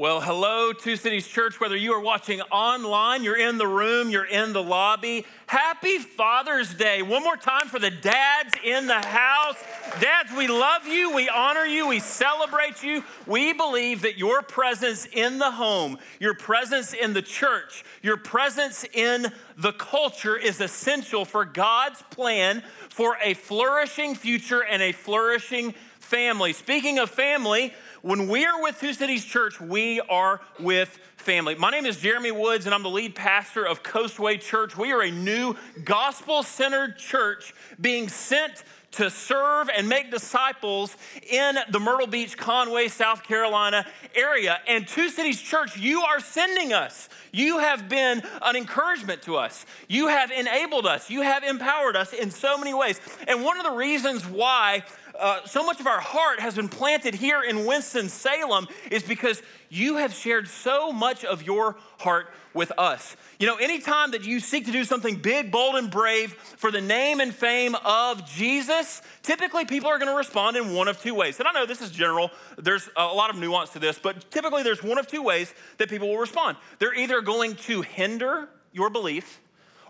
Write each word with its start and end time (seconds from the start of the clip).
Well, 0.00 0.22
hello, 0.22 0.72
Two 0.72 0.96
Cities 0.96 1.28
Church. 1.28 1.60
Whether 1.60 1.76
you 1.76 1.92
are 1.92 2.00
watching 2.00 2.40
online, 2.40 3.22
you're 3.22 3.36
in 3.36 3.58
the 3.58 3.66
room, 3.66 4.08
you're 4.08 4.24
in 4.24 4.54
the 4.54 4.62
lobby. 4.62 5.26
Happy 5.46 5.98
Father's 5.98 6.72
Day. 6.72 7.02
One 7.02 7.22
more 7.22 7.36
time 7.36 7.68
for 7.68 7.78
the 7.78 7.90
dads 7.90 8.54
in 8.64 8.86
the 8.86 8.98
house. 8.98 9.62
Dads, 10.00 10.32
we 10.34 10.48
love 10.48 10.86
you, 10.86 11.14
we 11.14 11.28
honor 11.28 11.66
you, 11.66 11.86
we 11.86 12.00
celebrate 12.00 12.82
you. 12.82 13.04
We 13.26 13.52
believe 13.52 14.00
that 14.00 14.16
your 14.16 14.40
presence 14.40 15.04
in 15.04 15.36
the 15.36 15.50
home, 15.50 15.98
your 16.18 16.32
presence 16.32 16.94
in 16.94 17.12
the 17.12 17.20
church, 17.20 17.84
your 18.00 18.16
presence 18.16 18.86
in 18.94 19.26
the 19.58 19.72
culture 19.72 20.34
is 20.38 20.62
essential 20.62 21.26
for 21.26 21.44
God's 21.44 22.00
plan 22.08 22.62
for 22.88 23.18
a 23.22 23.34
flourishing 23.34 24.14
future 24.14 24.64
and 24.64 24.80
a 24.80 24.92
flourishing 24.92 25.74
family. 25.98 26.52
Speaking 26.52 26.98
of 26.98 27.08
family, 27.08 27.72
when 28.02 28.28
we 28.28 28.44
are 28.46 28.62
with 28.62 28.80
Two 28.80 28.94
Cities 28.94 29.24
Church, 29.24 29.60
we 29.60 30.00
are 30.00 30.40
with 30.58 30.98
family. 31.16 31.54
My 31.54 31.70
name 31.70 31.84
is 31.84 31.98
Jeremy 31.98 32.30
Woods, 32.30 32.64
and 32.64 32.74
I'm 32.74 32.82
the 32.82 32.90
lead 32.90 33.14
pastor 33.14 33.66
of 33.66 33.82
Coastway 33.82 34.40
Church. 34.40 34.76
We 34.76 34.92
are 34.92 35.02
a 35.02 35.10
new 35.10 35.54
gospel 35.84 36.42
centered 36.42 36.96
church 36.96 37.54
being 37.78 38.08
sent 38.08 38.64
to 38.92 39.08
serve 39.08 39.68
and 39.68 39.88
make 39.88 40.10
disciples 40.10 40.96
in 41.30 41.56
the 41.70 41.78
Myrtle 41.78 42.06
Beach, 42.06 42.36
Conway, 42.36 42.88
South 42.88 43.22
Carolina 43.22 43.86
area. 44.14 44.60
And 44.66 44.88
Two 44.88 45.10
Cities 45.10 45.40
Church, 45.40 45.76
you 45.76 46.02
are 46.02 46.20
sending 46.20 46.72
us. 46.72 47.08
You 47.32 47.58
have 47.58 47.88
been 47.88 48.22
an 48.42 48.56
encouragement 48.56 49.22
to 49.22 49.36
us. 49.36 49.64
You 49.88 50.08
have 50.08 50.30
enabled 50.30 50.86
us. 50.86 51.10
You 51.10 51.20
have 51.20 51.44
empowered 51.44 51.96
us 51.96 52.12
in 52.12 52.30
so 52.30 52.58
many 52.58 52.74
ways. 52.74 53.00
And 53.28 53.44
one 53.44 53.58
of 53.58 53.64
the 53.64 53.76
reasons 53.76 54.26
why 54.26 54.84
uh, 55.20 55.46
so 55.46 55.64
much 55.64 55.80
of 55.80 55.86
our 55.86 56.00
heart 56.00 56.40
has 56.40 56.56
been 56.56 56.68
planted 56.68 57.14
here 57.14 57.42
in 57.42 57.66
Winston-Salem 57.66 58.66
is 58.90 59.02
because 59.02 59.42
you 59.68 59.96
have 59.96 60.12
shared 60.12 60.48
so 60.48 60.92
much 60.92 61.24
of 61.24 61.42
your 61.42 61.76
heart 61.98 62.32
with 62.54 62.72
us. 62.78 63.16
You 63.38 63.46
know, 63.46 63.56
anytime 63.56 64.10
that 64.12 64.24
you 64.24 64.40
seek 64.40 64.66
to 64.66 64.72
do 64.72 64.84
something 64.84 65.16
big, 65.16 65.52
bold, 65.52 65.76
and 65.76 65.90
brave 65.90 66.32
for 66.32 66.70
the 66.70 66.80
name 66.80 67.20
and 67.20 67.34
fame 67.34 67.76
of 67.84 68.28
Jesus, 68.28 69.02
typically 69.22 69.64
people 69.64 69.88
are 69.88 69.98
going 69.98 70.10
to 70.10 70.16
respond 70.16 70.56
in 70.56 70.74
one 70.74 70.88
of 70.88 71.00
two 71.00 71.14
ways. 71.14 71.38
And 71.38 71.46
I 71.46 71.52
know 71.52 71.66
this 71.66 71.82
is 71.82 71.90
general, 71.90 72.30
there's 72.58 72.88
a 72.96 73.04
lot 73.04 73.30
of 73.30 73.36
nuance 73.36 73.70
to 73.70 73.78
this, 73.78 73.98
but 73.98 74.30
typically 74.30 74.62
there's 74.62 74.82
one 74.82 74.98
of 74.98 75.06
two 75.06 75.22
ways 75.22 75.54
that 75.78 75.88
people 75.88 76.08
will 76.08 76.18
respond. 76.18 76.56
They're 76.78 76.94
either 76.94 77.20
going 77.20 77.56
to 77.56 77.82
hinder 77.82 78.48
your 78.72 78.90
belief 78.90 79.40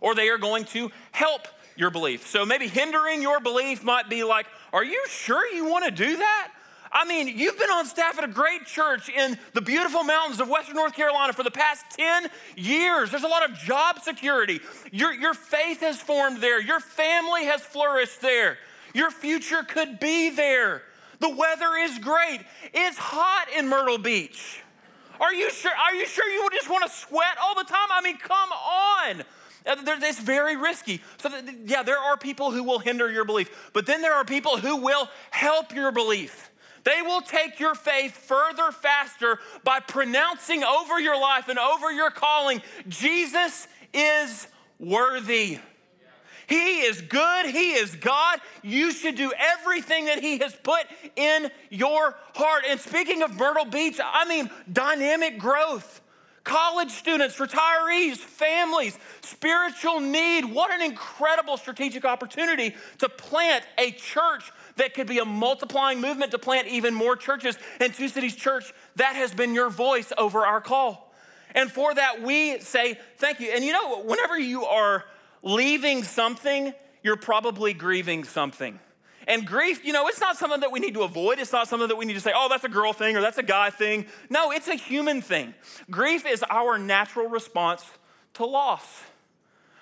or 0.00 0.15
they 0.15 0.28
are 0.28 0.39
going 0.39 0.65
to 0.65 0.91
help 1.12 1.47
your 1.81 1.91
belief. 1.91 2.27
So 2.27 2.45
maybe 2.45 2.69
hindering 2.69 3.23
your 3.23 3.41
belief 3.41 3.83
might 3.83 4.09
be 4.09 4.23
like, 4.23 4.47
Are 4.73 4.84
you 4.84 5.03
sure 5.09 5.53
you 5.53 5.64
want 5.64 5.84
to 5.87 5.91
do 5.91 6.17
that? 6.19 6.53
I 6.92 7.05
mean, 7.05 7.39
you've 7.39 7.59
been 7.59 7.70
on 7.70 7.87
staff 7.87 8.19
at 8.19 8.25
a 8.25 8.28
great 8.28 8.67
church 8.67 9.09
in 9.09 9.39
the 9.55 9.61
beautiful 9.61 10.03
mountains 10.03 10.41
of 10.41 10.48
Western 10.48 10.75
North 10.75 10.92
Carolina 10.92 11.33
for 11.33 11.45
the 11.45 11.50
past 11.50 11.84
10 11.97 12.27
years. 12.56 13.12
There's 13.12 13.22
a 13.22 13.28
lot 13.28 13.48
of 13.48 13.56
job 13.56 14.00
security. 14.00 14.61
Your, 14.91 15.12
your 15.12 15.34
faith 15.34 15.81
has 15.81 16.00
formed 16.00 16.39
there, 16.39 16.61
your 16.61 16.81
family 16.81 17.45
has 17.45 17.61
flourished 17.61 18.20
there, 18.20 18.59
your 18.92 19.11
future 19.11 19.62
could 19.62 20.00
be 20.00 20.31
there. 20.31 20.83
The 21.20 21.28
weather 21.28 21.77
is 21.78 21.98
great. 21.98 22.41
It's 22.72 22.97
hot 22.97 23.48
in 23.56 23.69
Myrtle 23.69 23.98
Beach. 23.98 24.62
Are 25.20 25.34
you 25.34 25.50
sure? 25.50 25.70
Are 25.70 25.94
you 25.94 26.06
sure 26.06 26.27
you 26.31 26.42
would 26.44 26.53
just 26.55 26.70
want 26.70 26.83
to 26.84 26.91
sweat 26.91 27.37
all 27.42 27.55
the 27.55 27.65
time? 27.65 27.89
I 27.92 28.00
mean, 28.00 28.17
come 28.17 28.50
on. 28.50 29.22
Uh, 29.66 29.77
it's 29.86 30.20
very 30.20 30.56
risky. 30.56 31.00
So, 31.19 31.30
yeah, 31.64 31.83
there 31.83 31.98
are 31.98 32.16
people 32.16 32.50
who 32.50 32.62
will 32.62 32.78
hinder 32.78 33.11
your 33.11 33.25
belief, 33.25 33.70
but 33.72 33.86
then 33.86 34.03
there 34.03 34.14
are 34.14 34.25
people 34.25 34.56
who 34.56 34.77
will 34.77 35.08
help 35.30 35.75
your 35.75 35.92
belief. 35.92 36.50
They 36.84 37.03
will 37.03 37.20
take 37.20 37.61
your 37.61 37.75
faith 37.75 38.16
further, 38.16 38.72
faster 38.72 39.38
by 39.64 39.81
pronouncing 39.81 40.64
over 40.64 40.98
your 40.98 41.20
life 41.20 41.48
and 41.48 41.58
over 41.58 41.92
your 41.92 42.11
calling 42.11 42.62
Jesus 42.88 43.69
is 43.92 44.47
worthy. 44.78 45.58
He 46.47 46.81
is 46.81 47.00
good. 47.00 47.47
He 47.47 47.75
is 47.75 47.94
God. 47.94 48.41
You 48.62 48.91
should 48.91 49.15
do 49.15 49.32
everything 49.38 50.06
that 50.06 50.19
He 50.19 50.38
has 50.38 50.53
put 50.53 50.84
in 51.15 51.49
your 51.70 52.16
heart. 52.34 52.65
And 52.69 52.81
speaking 52.81 53.22
of 53.22 53.37
Myrtle 53.37 53.66
Beach, 53.66 54.00
I 54.03 54.26
mean 54.26 54.50
dynamic 54.72 55.38
growth 55.38 56.00
college 56.45 56.91
students, 56.91 57.37
retirees, 57.37 58.17
families, 58.17 58.99
spiritual 59.23 60.01
need. 60.01 60.45
What 60.45 60.71
an 60.73 60.83
incredible 60.83 61.56
strategic 61.56 62.05
opportunity 62.05 62.75
to 62.99 63.09
plant 63.09 63.65
a 63.78 63.91
church 63.93 64.50
that 64.77 64.95
could 64.95 65.06
be 65.06 65.19
a 65.19 65.25
multiplying 65.25 66.00
movement 66.00 66.31
to 66.33 66.39
plant 66.39 66.69
even 66.69 66.95
more 66.95 67.17
churches. 67.17 67.59
And 67.81 67.93
Two 67.95 68.09
Cities 68.09 68.37
Church, 68.37 68.73
that 68.97 69.17
has 69.17 69.34
been 69.34 69.55
your 69.55 69.71
voice 69.71 70.12
over 70.17 70.47
our 70.47 70.61
call. 70.61 71.12
And 71.55 71.71
for 71.71 71.93
that, 71.95 72.23
we 72.23 72.61
say 72.61 72.99
thank 73.17 73.41
you. 73.41 73.50
And 73.50 73.65
you 73.65 73.73
know, 73.73 74.03
whenever 74.03 74.39
you 74.39 74.65
are 74.65 75.05
leaving 75.43 76.05
something, 76.05 76.73
you're 77.03 77.17
probably 77.17 77.75
grieving 77.75 78.25
something. 78.25 78.79
And 79.31 79.47
grief, 79.47 79.85
you 79.85 79.93
know, 79.93 80.09
it's 80.09 80.21
not 80.21 80.37
something 80.37 80.59
that 80.59 80.73
we 80.73 80.81
need 80.81 80.95
to 80.95 81.03
avoid. 81.03 81.39
It's 81.39 81.53
not 81.53 81.69
something 81.69 81.87
that 81.87 81.95
we 81.95 82.05
need 82.05 82.15
to 82.15 82.21
say, 82.21 82.33
oh, 82.35 82.49
that's 82.51 82.65
a 82.65 82.69
girl 82.69 82.93
thing 82.93 83.17
or 83.17 83.21
that's 83.21 83.39
a 83.39 83.45
guy 83.45 83.71
thing. 83.71 84.07
No, 84.29 84.51
it's 84.51 84.67
a 84.67 84.75
human 84.75 85.23
thing. 85.23 85.55
Grief 85.89 86.27
is 86.27 86.45
our 86.51 86.79
natural 86.79 87.29
response 87.29 87.89
to 88.35 88.45
loss. 88.45 89.05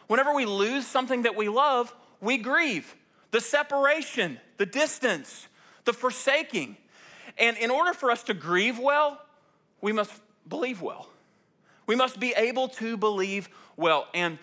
Whenever 0.06 0.34
we 0.34 0.44
lose 0.44 0.86
something 0.86 1.22
that 1.22 1.34
we 1.34 1.48
love, 1.48 1.94
we 2.20 2.36
grieve. 2.36 2.94
The 3.30 3.40
separation, 3.40 4.38
the 4.58 4.66
distance, 4.66 5.48
the 5.86 5.94
forsaking. 5.94 6.76
And 7.38 7.56
in 7.56 7.70
order 7.70 7.94
for 7.94 8.10
us 8.10 8.24
to 8.24 8.34
grieve 8.34 8.78
well, 8.78 9.18
we 9.80 9.92
must 9.92 10.12
believe 10.46 10.82
well. 10.82 11.08
We 11.86 11.96
must 11.96 12.20
be 12.20 12.34
able 12.36 12.68
to 12.68 12.98
believe 12.98 13.48
well. 13.78 14.08
And 14.12 14.38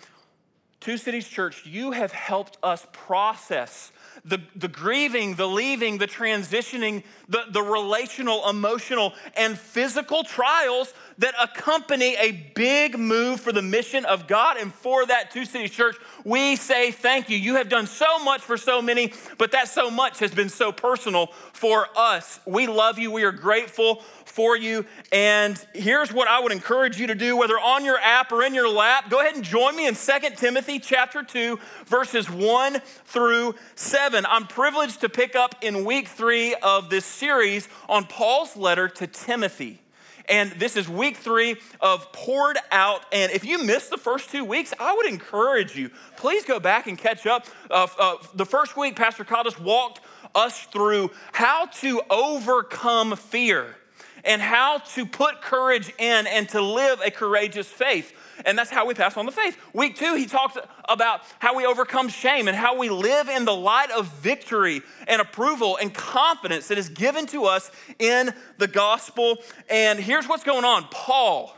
Two 0.80 0.98
Cities 0.98 1.28
Church, 1.28 1.64
you 1.66 1.92
have 1.92 2.12
helped 2.12 2.58
us 2.64 2.88
process 2.92 3.92
the, 4.24 4.42
the 4.56 4.68
grieving, 4.68 5.36
the 5.36 5.48
leaving, 5.48 5.98
the 5.98 6.08
transitioning, 6.08 7.04
the, 7.28 7.44
the 7.52 7.62
relational, 7.62 8.48
emotional, 8.50 9.14
and 9.36 9.58
physical 9.58 10.24
trials 10.24 10.94
that 11.18 11.34
accompany 11.42 12.16
a 12.16 12.32
big 12.56 12.98
move 12.98 13.40
for 13.40 13.52
the 13.52 13.62
mission 13.62 14.06
of 14.06 14.28
God. 14.28 14.58
And 14.58 14.74
for 14.74 15.06
that, 15.06 15.32
Two 15.32 15.46
Cities 15.46 15.72
Church, 15.72 15.96
we 16.24 16.56
say 16.56 16.92
thank 16.92 17.30
you. 17.30 17.38
You 17.38 17.56
have 17.56 17.70
done 17.70 17.88
so 17.88 18.20
much 18.20 18.42
for 18.42 18.58
so 18.58 18.82
many, 18.82 19.14
but 19.38 19.52
that 19.52 19.68
so 19.68 19.90
much 19.90 20.20
has 20.20 20.32
been 20.32 20.50
so 20.50 20.72
personal 20.72 21.28
for 21.54 21.88
us. 21.96 22.40
We 22.46 22.68
love 22.68 23.00
you. 23.00 23.12
We 23.12 23.24
are 23.24 23.32
grateful 23.32 24.04
for 24.36 24.58
you. 24.58 24.86
And 25.14 25.58
here's 25.74 26.12
what 26.12 26.28
I 26.28 26.42
would 26.42 26.52
encourage 26.52 27.00
you 27.00 27.08
to 27.08 27.16
do, 27.16 27.38
whether 27.38 27.58
on 27.58 27.86
your 27.86 27.98
app 28.00 28.34
or 28.34 28.44
in 28.44 28.54
your 28.54 28.68
lap, 28.68 29.10
go 29.10 29.22
ahead 29.22 29.34
and 29.34 29.46
join 29.46 29.78
me 29.78 29.88
in 29.88 29.96
2 29.96 30.12
Timothy 30.36 30.78
chapter 30.78 31.24
2, 31.24 31.58
verses 31.86 32.30
1 32.30 32.82
through 33.06 33.56
7. 33.76 34.26
I'm 34.26 34.46
privileged 34.46 35.00
to 35.02 35.10
pick 35.10 35.38
up 35.38 35.56
in 35.62 35.86
week 35.86 36.10
three 36.10 36.54
of 36.56 36.90
this 36.90 37.06
series 37.06 37.70
on 37.88 38.08
Paul's 38.08 38.58
letter 38.58 38.90
to 38.90 39.08
Timothy. 39.08 39.80
And 40.28 40.52
this 40.54 40.76
is 40.76 40.90
week 40.90 41.16
three 41.16 41.56
of 41.80 42.12
Poured 42.12 42.58
Out. 42.74 43.06
And 43.14 43.32
if 43.32 43.46
you 43.46 43.64
missed 43.64 43.90
the 43.90 43.98
first 43.98 44.32
two 44.32 44.44
weeks, 44.44 44.74
I 44.78 44.94
would 44.94 45.06
encourage 45.06 45.78
you, 45.78 45.92
please 46.18 46.44
go 46.44 46.60
back 46.60 46.88
and 46.88 46.98
catch 46.98 47.26
up. 47.26 47.46
Uh, 47.72 47.88
uh, 47.98 48.16
the 48.34 48.46
first 48.46 48.76
week, 48.76 48.98
Pastor 48.98 49.24
Caldus 49.24 49.58
walked 49.58 50.02
us 50.34 50.64
through 50.66 51.12
how 51.32 51.68
to 51.68 52.02
overcome 52.10 53.16
fear 53.16 53.78
and 54.26 54.42
how 54.42 54.80
to 54.80 55.06
put 55.06 55.42
courage 55.42 55.94
in 55.98 56.28
and 56.28 56.50
to 56.50 56.62
live 56.62 57.00
a 57.02 57.12
courageous 57.12 57.68
faith. 57.68 58.14
And 58.46 58.58
that's 58.58 58.70
how 58.70 58.86
we 58.86 58.94
pass 58.94 59.16
on 59.18 59.26
the 59.26 59.32
faith. 59.32 59.58
Week 59.74 59.96
two, 59.96 60.16
he 60.16 60.26
talked 60.26 60.58
about 60.90 61.22
how 61.40 61.56
we 61.56 61.66
overcome 61.66 62.10
shame 62.10 62.48
and 62.48 62.58
how 62.58 62.78
we 62.78 62.90
live 62.90 63.30
in 63.30 63.46
the 63.46 63.56
light 63.56 63.92
of 63.92 64.08
victory 64.18 64.82
and 65.08 65.22
approval 65.22 65.78
and 65.78 65.94
confidence 65.94 66.68
that 66.68 66.78
is 66.78 66.90
given 66.90 67.26
to 67.28 67.46
us 67.46 67.72
in 68.00 68.34
the 68.58 68.68
gospel. 68.68 69.38
And 69.70 70.00
here's 70.00 70.28
what's 70.28 70.44
going 70.44 70.66
on 70.66 70.86
Paul, 70.92 71.56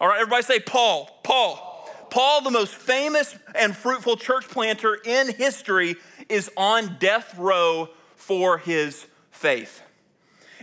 all 0.00 0.08
right, 0.08 0.20
everybody 0.20 0.42
say 0.42 0.60
Paul, 0.60 1.20
Paul. 1.22 1.68
Paul, 2.10 2.42
the 2.42 2.50
most 2.50 2.74
famous 2.74 3.36
and 3.54 3.74
fruitful 3.74 4.16
church 4.16 4.48
planter 4.48 4.98
in 5.04 5.32
history, 5.32 5.94
is 6.28 6.50
on 6.56 6.96
death 6.98 7.38
row 7.38 7.88
for 8.16 8.58
his 8.58 9.06
faith. 9.30 9.80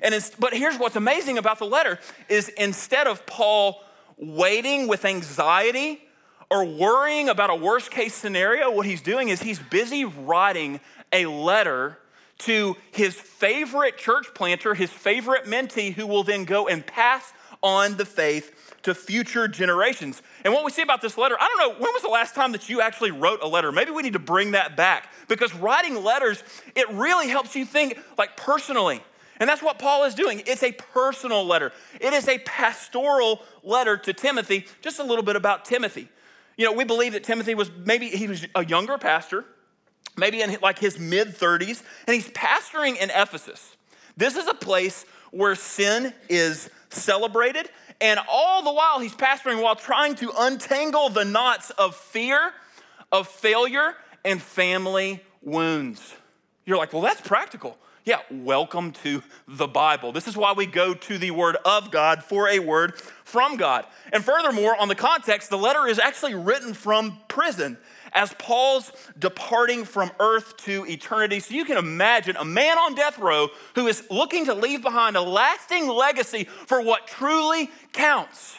And 0.02 0.32
but 0.40 0.54
here's 0.54 0.78
what's 0.78 0.96
amazing 0.96 1.38
about 1.38 1.60
the 1.60 1.66
letter 1.66 2.00
is 2.30 2.50
instead 2.50 3.08
of 3.08 3.26
Paul 3.26 3.82
waiting 4.18 4.88
with 4.88 5.06
anxiety 5.06 6.02
or 6.50 6.66
worrying 6.66 7.30
about 7.30 7.50
a 7.50 7.56
worst 7.56 7.92
case 7.92 8.14
scenario, 8.14 8.72
what 8.72 8.86
he's 8.86 9.02
doing 9.02 9.30
is 9.30 9.42
he's 9.42 9.60
busy 9.60 10.06
writing 10.06 10.80
a 11.12 11.26
letter 11.26 11.98
to 12.40 12.76
his 12.92 13.16
favorite 13.16 13.98
church 13.98 14.28
planter, 14.34 14.74
his 14.74 14.92
favorite 14.92 15.46
mentee, 15.46 15.94
who 15.94 16.06
will 16.06 16.24
then 16.24 16.46
go 16.46 16.68
and 16.68 16.86
pass 16.86 17.34
on 17.64 17.98
the 17.98 18.06
faith 18.06 18.76
to 18.84 18.94
future 18.94 19.48
generations. 19.48 20.22
And 20.46 20.54
what 20.54 20.64
we 20.64 20.72
see 20.72 20.84
about 20.84 21.02
this 21.02 21.18
letter, 21.18 21.36
I 21.40 21.48
don't 21.48 21.58
know, 21.58 21.84
when 21.84 21.94
was 21.94 22.04
the 22.04 22.10
last 22.10 22.36
time 22.36 22.52
that 22.52 22.70
you 22.70 22.80
actually 22.80 23.12
wrote 23.12 23.42
a 23.42 23.48
letter? 23.48 23.72
Maybe 23.72 23.92
we 23.92 24.04
need 24.04 24.14
to 24.14 24.20
bring 24.20 24.52
that 24.52 24.78
back 24.78 25.12
because 25.28 25.54
writing 25.56 26.04
letters, 26.04 26.44
it 26.76 26.88
really 26.92 27.28
helps 27.28 27.56
you 27.56 27.66
think 27.66 28.00
like 28.18 28.38
personally 28.38 29.02
And 29.40 29.50
that's 29.50 29.62
what 29.62 29.80
Paul 29.80 30.04
is 30.04 30.16
doing. 30.16 30.42
It's 30.46 30.64
a 30.64 30.72
personal 30.72 31.46
letter, 31.46 31.72
it 32.00 32.14
is 32.14 32.28
a 32.28 32.40
pastoral 32.40 33.42
letter 33.64 33.98
to 33.98 34.14
Timothy. 34.14 34.66
Just 34.82 35.00
a 35.00 35.04
little 35.04 35.24
bit 35.24 35.36
about 35.36 35.66
Timothy. 35.66 36.10
You 36.58 36.66
know, 36.66 36.72
we 36.72 36.84
believe 36.84 37.14
that 37.14 37.24
Timothy 37.24 37.54
was 37.54 37.70
maybe 37.86 38.10
he 38.10 38.28
was 38.28 38.46
a 38.56 38.66
younger 38.66 38.98
pastor, 38.98 39.46
maybe 40.18 40.42
in 40.42 40.58
like 40.62 40.80
his 40.80 41.00
mid 41.00 41.30
30s, 41.30 41.84
and 42.08 42.16
he's 42.16 42.30
pastoring 42.30 42.98
in 42.98 43.12
Ephesus. 43.12 43.76
This 44.16 44.36
is 44.36 44.48
a 44.48 44.56
place 44.56 45.06
where 45.32 45.54
sin 45.54 46.14
is 46.30 46.70
celebrated, 46.90 47.70
and 48.02 48.20
all 48.28 48.64
the 48.64 48.74
while 48.74 49.00
he's 49.00 49.14
pastoring 49.14 49.62
while 49.62 49.76
trying 49.76 50.16
to 50.16 50.32
untangle 50.40 51.10
the 51.10 51.26
knots 51.26 51.70
of 51.72 51.96
fear, 51.96 52.54
of 53.12 53.28
failure, 53.28 53.94
and 54.26 54.42
family 54.42 55.22
wounds. 55.44 56.16
You're 56.66 56.78
like, 56.78 56.92
well, 56.92 57.04
that's 57.04 57.22
practical. 57.22 57.78
Yeah, 58.08 58.22
welcome 58.32 58.94
to 59.04 59.22
the 59.50 59.68
Bible. 59.68 60.14
This 60.14 60.30
is 60.30 60.38
why 60.38 60.54
we 60.54 60.66
go 60.66 60.94
to 60.94 61.18
the 61.18 61.32
Word 61.32 61.58
of 61.66 61.92
God 61.92 62.24
for 62.24 62.48
a 62.48 62.60
word 62.60 62.98
from 63.26 63.58
God. 63.58 63.86
And 64.14 64.24
furthermore, 64.24 64.78
on 64.80 64.88
the 64.88 64.96
context, 64.96 65.50
the 65.50 65.58
letter 65.58 65.86
is 65.86 66.00
actually 66.00 66.34
written 66.34 66.74
from 66.74 67.20
prison 67.28 67.78
as 68.14 68.34
Paul's 68.36 68.94
departing 69.20 69.84
from 69.84 70.10
earth 70.22 70.56
to 70.60 70.86
eternity. 70.86 71.42
So 71.42 71.54
you 71.54 71.66
can 71.66 71.76
imagine 71.76 72.38
a 72.38 72.46
man 72.46 72.78
on 72.78 72.96
death 72.96 73.20
row 73.20 73.50
who 73.76 73.88
is 73.88 74.02
looking 74.10 74.46
to 74.46 74.54
leave 74.54 74.82
behind 74.82 75.18
a 75.18 75.22
lasting 75.22 75.90
legacy 75.90 76.46
for 76.46 76.82
what 76.82 77.08
truly 77.08 77.70
counts. 77.92 78.58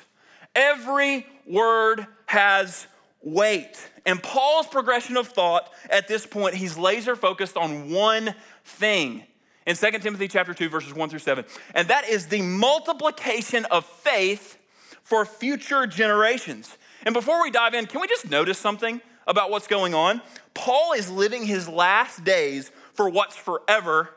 Every 0.54 1.26
word 1.46 2.06
has 2.26 2.86
weight. 3.22 3.88
And 4.04 4.22
Paul's 4.22 4.66
progression 4.66 5.16
of 5.16 5.28
thought 5.28 5.72
at 5.88 6.06
this 6.06 6.26
point, 6.26 6.54
he's 6.54 6.76
laser 6.76 7.16
focused 7.16 7.56
on 7.56 7.90
one 7.90 8.34
thing 8.62 9.24
in 9.68 9.76
2 9.76 9.98
Timothy 9.98 10.28
chapter 10.28 10.54
2 10.54 10.70
verses 10.70 10.94
1 10.94 11.10
through 11.10 11.18
7. 11.18 11.44
And 11.74 11.88
that 11.88 12.08
is 12.08 12.26
the 12.28 12.40
multiplication 12.40 13.66
of 13.66 13.84
faith 13.84 14.58
for 15.02 15.26
future 15.26 15.86
generations. 15.86 16.74
And 17.04 17.12
before 17.12 17.42
we 17.42 17.50
dive 17.50 17.74
in, 17.74 17.84
can 17.84 18.00
we 18.00 18.08
just 18.08 18.30
notice 18.30 18.58
something 18.58 19.02
about 19.26 19.50
what's 19.50 19.66
going 19.66 19.94
on? 19.94 20.22
Paul 20.54 20.94
is 20.94 21.10
living 21.10 21.44
his 21.44 21.68
last 21.68 22.24
days 22.24 22.72
for 22.94 23.10
what's 23.10 23.36
forever 23.36 24.08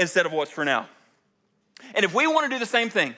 instead 0.00 0.26
of 0.26 0.32
what's 0.32 0.50
for 0.50 0.64
now. 0.64 0.88
And 1.94 2.04
if 2.04 2.12
we 2.12 2.26
want 2.26 2.50
to 2.50 2.56
do 2.56 2.58
the 2.58 2.66
same 2.66 2.90
thing, 2.90 3.14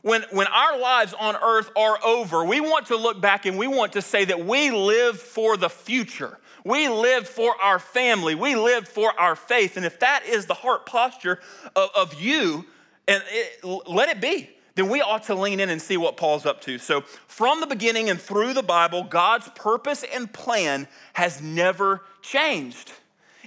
when, 0.00 0.24
when 0.30 0.46
our 0.46 0.78
lives 0.78 1.14
on 1.14 1.36
earth 1.36 1.70
are 1.76 2.02
over, 2.04 2.42
we 2.42 2.60
want 2.60 2.86
to 2.86 2.96
look 2.96 3.20
back 3.20 3.44
and 3.44 3.58
we 3.58 3.66
want 3.66 3.92
to 3.92 4.02
say 4.02 4.24
that 4.24 4.46
we 4.46 4.70
live 4.70 5.20
for 5.20 5.58
the 5.58 5.68
future. 5.68 6.38
We 6.64 6.88
live 6.88 7.28
for 7.28 7.54
our 7.60 7.78
family. 7.78 8.34
We 8.34 8.54
live 8.54 8.86
for 8.86 9.18
our 9.18 9.34
faith. 9.34 9.76
And 9.76 9.84
if 9.84 9.98
that 10.00 10.24
is 10.26 10.46
the 10.46 10.54
heart 10.54 10.86
posture 10.86 11.40
of, 11.74 11.90
of 11.94 12.20
you, 12.20 12.64
and 13.08 13.22
it, 13.28 13.64
let 13.64 14.08
it 14.08 14.20
be, 14.20 14.48
then 14.74 14.88
we 14.88 15.00
ought 15.00 15.24
to 15.24 15.34
lean 15.34 15.60
in 15.60 15.68
and 15.68 15.82
see 15.82 15.96
what 15.96 16.16
Paul's 16.16 16.46
up 16.46 16.60
to. 16.62 16.78
So, 16.78 17.02
from 17.26 17.60
the 17.60 17.66
beginning 17.66 18.08
and 18.08 18.20
through 18.20 18.54
the 18.54 18.62
Bible, 18.62 19.04
God's 19.04 19.48
purpose 19.54 20.04
and 20.14 20.32
plan 20.32 20.86
has 21.14 21.42
never 21.42 22.02
changed. 22.22 22.92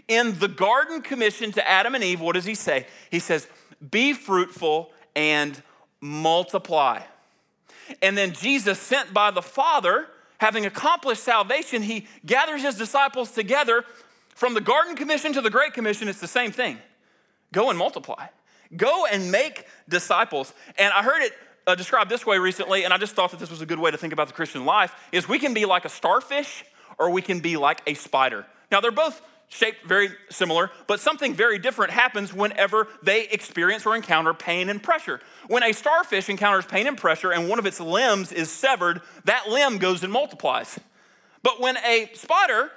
In 0.08 0.38
the 0.38 0.48
garden 0.48 1.02
commission 1.02 1.52
to 1.54 1.68
Adam 1.68 1.96
and 1.96 2.04
Eve, 2.04 2.22
what 2.22 2.34
does 2.34 2.46
he 2.46 2.54
say? 2.54 2.86
He 3.10 3.20
says, 3.20 3.48
Be 3.90 4.14
fruitful 4.14 4.92
and 5.16 5.60
multiply. 6.00 7.02
And 8.02 8.18
then 8.18 8.34
Jesus, 8.34 8.78
sent 8.80 9.14
by 9.14 9.32
the 9.32 9.42
Father, 9.42 10.08
having 10.40 10.66
accomplished 10.66 11.24
salvation, 11.24 11.82
he 11.82 12.08
gathers 12.26 12.62
his 12.62 12.76
disciples 12.76 13.32
together. 13.32 13.86
From 14.36 14.54
the 14.54 14.62
Garden 14.62 14.96
Commission 14.96 15.32
to 15.34 15.42
the 15.42 15.50
Great 15.50 15.74
Commission, 15.74 16.08
it's 16.08 16.20
the 16.20 16.28
same 16.28 16.52
thing 16.52 16.78
go 17.54 17.70
and 17.70 17.80
multiply, 17.80 18.28
go 18.76 19.06
and 19.06 19.32
make 19.32 19.66
disciples. 19.88 20.54
And 20.78 20.92
I 20.94 21.04
heard 21.04 21.22
it 21.22 21.34
uh, 21.68 21.76
described 21.76 22.12
this 22.12 22.26
way 22.26 22.38
recently, 22.38 22.84
and 22.84 22.94
I 22.94 22.98
just 22.98 23.16
thought 23.16 23.32
that 23.32 23.40
this 23.40 23.50
was 23.50 23.62
a 23.62 23.66
good 23.66 23.80
way 23.80 23.92
to 23.92 23.98
think 23.98 24.14
about 24.14 24.28
the 24.28 24.34
Christian 24.34 24.66
life 24.66 24.94
is 25.12 25.28
we 25.28 25.40
can 25.40 25.54
be 25.54 25.66
like 25.66 25.86
a 25.86 25.90
starfish 25.90 26.66
or 26.98 27.10
we 27.10 27.22
can 27.22 27.40
be 27.40 27.58
like 27.58 27.82
a 27.88 27.94
spider. 27.94 28.46
Now, 28.72 28.82
they're 28.82 28.92
both 28.92 29.22
shaped 29.50 29.86
very 29.86 30.10
similar, 30.30 30.72
but 30.88 31.00
something 31.00 31.34
very 31.34 31.60
different 31.60 31.92
happens 31.92 32.34
whenever 32.34 32.88
they 33.04 33.28
experience 33.28 33.86
or 33.86 33.96
encounter 33.96 34.34
pain 34.34 34.70
and 34.70 34.82
pressure. 34.82 35.20
When 35.48 35.64
a 35.64 35.72
starfish 35.72 36.30
encounters 36.30 36.66
pain 36.66 36.88
and 36.88 36.98
pressure 36.98 37.32
and 37.32 37.48
one 37.48 37.60
of 37.60 37.66
its 37.66 37.80
limbs 37.80 38.32
is 38.32 38.50
severed, 38.50 39.02
that 39.26 39.48
limb 39.48 39.78
goes 39.78 40.04
and 40.04 40.12
multiplies. 40.12 40.80
But 41.44 41.62
when 41.62 41.78
a 41.78 42.10
spider 42.14 42.72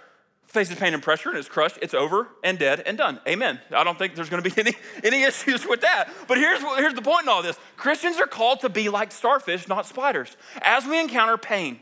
faces 0.47 0.79
pain 0.79 0.95
and 0.95 1.03
pressure 1.03 1.29
and 1.29 1.39
is 1.39 1.49
crushed, 1.49 1.79
it's 1.83 1.95
over 1.95 2.29
and 2.43 2.59
dead 2.59 2.83
and 2.87 2.97
done. 2.97 3.21
Amen. 3.27 3.61
I 3.71 3.85
don't 3.85 3.99
think 3.99 4.15
there's 4.15 4.31
going 4.31 4.43
to 4.43 4.51
be 4.51 4.61
any, 4.61 4.73
any 5.05 5.23
issues 5.23 5.67
with 5.67 5.83
that. 5.83 6.11
But 6.27 6.39
here's, 6.39 6.61
here's 6.77 6.95
the 6.95 7.03
point 7.03 7.25
in 7.25 7.29
all 7.29 7.43
this 7.43 7.59
Christians 7.77 8.19
are 8.19 8.27
called 8.27 8.61
to 8.61 8.69
be 8.69 8.89
like 8.89 9.13
starfish, 9.13 9.69
not 9.69 9.87
spiders. 9.87 10.37
As 10.63 10.87
we 10.87 11.01
encounter 11.01 11.37
pain, 11.37 11.81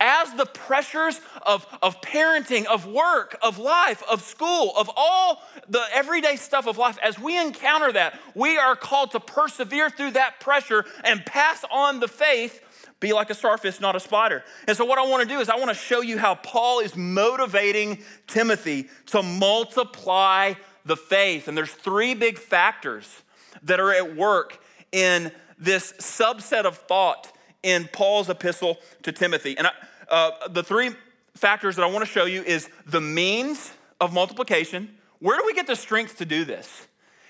as 0.00 0.32
the 0.34 0.46
pressures 0.46 1.20
of, 1.42 1.66
of 1.82 2.00
parenting, 2.00 2.66
of 2.66 2.86
work, 2.86 3.36
of 3.42 3.58
life, 3.58 4.02
of 4.10 4.22
school, 4.22 4.72
of 4.76 4.90
all 4.96 5.42
the 5.68 5.82
everyday 5.92 6.36
stuff 6.36 6.66
of 6.66 6.78
life, 6.78 6.98
as 7.02 7.18
we 7.18 7.40
encounter 7.40 7.92
that, 7.92 8.18
we 8.34 8.56
are 8.56 8.76
called 8.76 9.10
to 9.12 9.20
persevere 9.20 9.90
through 9.90 10.12
that 10.12 10.40
pressure 10.40 10.84
and 11.04 11.24
pass 11.26 11.64
on 11.70 12.00
the 12.00 12.08
faith, 12.08 12.60
be 13.00 13.12
like 13.12 13.30
a 13.30 13.34
starfish, 13.34 13.80
not 13.80 13.96
a 13.96 14.00
spider. 14.00 14.42
And 14.66 14.76
so, 14.76 14.84
what 14.84 14.98
I 14.98 15.06
want 15.06 15.22
to 15.22 15.28
do 15.28 15.40
is, 15.40 15.48
I 15.48 15.56
want 15.56 15.68
to 15.68 15.74
show 15.74 16.00
you 16.00 16.18
how 16.18 16.36
Paul 16.36 16.80
is 16.80 16.96
motivating 16.96 17.98
Timothy 18.26 18.88
to 19.06 19.22
multiply 19.22 20.54
the 20.84 20.96
faith. 20.96 21.48
And 21.48 21.56
there's 21.56 21.72
three 21.72 22.14
big 22.14 22.38
factors 22.38 23.22
that 23.62 23.80
are 23.80 23.92
at 23.92 24.16
work 24.16 24.62
in 24.92 25.32
this 25.58 25.92
subset 25.94 26.64
of 26.64 26.78
thought 26.78 27.32
in 27.64 27.88
Paul's 27.92 28.28
epistle 28.28 28.78
to 29.02 29.10
Timothy. 29.10 29.58
And 29.58 29.66
I, 29.66 29.72
uh, 30.08 30.48
the 30.48 30.62
three 30.62 30.90
factors 31.34 31.76
that 31.76 31.82
I 31.82 31.86
want 31.86 32.04
to 32.04 32.10
show 32.10 32.26
you 32.26 32.42
is 32.42 32.68
the 32.86 33.00
means 33.00 33.72
of 34.00 34.12
multiplication. 34.12 34.94
Where 35.18 35.38
do 35.38 35.44
we 35.44 35.54
get 35.54 35.66
the 35.66 35.74
strength 35.74 36.18
to 36.18 36.24
do 36.24 36.44
this? 36.44 36.86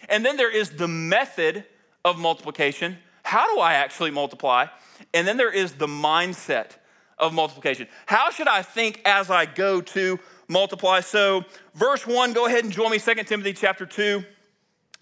And 0.08 0.26
then 0.26 0.36
there 0.36 0.54
is 0.54 0.70
the 0.70 0.88
method 0.88 1.64
of 2.04 2.18
multiplication. 2.18 2.98
How 3.22 3.54
do 3.54 3.60
I 3.60 3.74
actually 3.74 4.10
multiply? 4.10 4.66
And 5.14 5.26
then 5.26 5.36
there 5.36 5.52
is 5.52 5.72
the 5.72 5.86
mindset 5.86 6.72
of 7.18 7.32
multiplication. 7.32 7.86
How 8.06 8.30
should 8.30 8.48
I 8.48 8.62
think 8.62 9.00
as 9.04 9.30
I 9.30 9.46
go 9.46 9.80
to 9.80 10.18
multiply? 10.48 11.00
So, 11.00 11.44
verse 11.74 12.06
1, 12.06 12.32
go 12.32 12.46
ahead 12.46 12.64
and 12.64 12.72
join 12.72 12.90
me, 12.90 12.98
2 12.98 13.14
Timothy 13.24 13.52
chapter 13.52 13.86
2. 13.86 14.22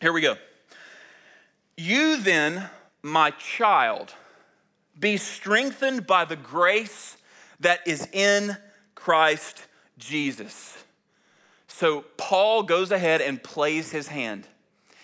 Here 0.01 0.13
we 0.13 0.21
go. 0.21 0.37
You 1.77 2.21
then, 2.21 2.69
my 3.03 3.31
child, 3.31 4.15
be 4.99 5.17
strengthened 5.17 6.07
by 6.07 6.25
the 6.25 6.37
grace 6.37 7.17
that 7.61 7.81
is 7.87 8.09
in 8.13 8.57
Christ 8.95 9.67
Jesus. 9.99 10.77
So 11.67 12.05
Paul 12.17 12.63
goes 12.63 12.91
ahead 12.91 13.21
and 13.21 13.43
plays 13.43 13.91
his 13.91 14.09
hand. 14.09 14.47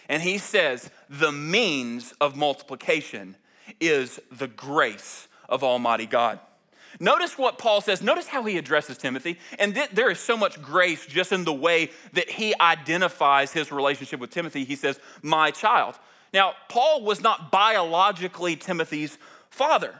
And 0.08 0.22
he 0.22 0.38
says, 0.38 0.90
the 1.08 1.32
means 1.32 2.12
of 2.20 2.36
multiplication 2.36 3.36
is 3.80 4.20
the 4.30 4.48
grace 4.48 5.28
of 5.48 5.62
Almighty 5.64 6.06
God. 6.06 6.40
Notice 7.00 7.36
what 7.36 7.58
Paul 7.58 7.80
says. 7.80 8.02
Notice 8.02 8.26
how 8.26 8.42
he 8.44 8.58
addresses 8.58 8.98
Timothy. 8.98 9.38
And 9.58 9.74
th- 9.74 9.90
there 9.90 10.10
is 10.10 10.18
so 10.18 10.36
much 10.36 10.60
grace 10.62 11.06
just 11.06 11.32
in 11.32 11.44
the 11.44 11.52
way 11.52 11.90
that 12.14 12.30
he 12.30 12.54
identifies 12.60 13.52
his 13.52 13.70
relationship 13.70 14.20
with 14.20 14.30
Timothy. 14.30 14.64
He 14.64 14.76
says, 14.76 14.98
My 15.22 15.50
child. 15.50 15.96
Now, 16.32 16.54
Paul 16.68 17.04
was 17.04 17.20
not 17.20 17.50
biologically 17.50 18.56
Timothy's 18.56 19.18
father. 19.50 19.94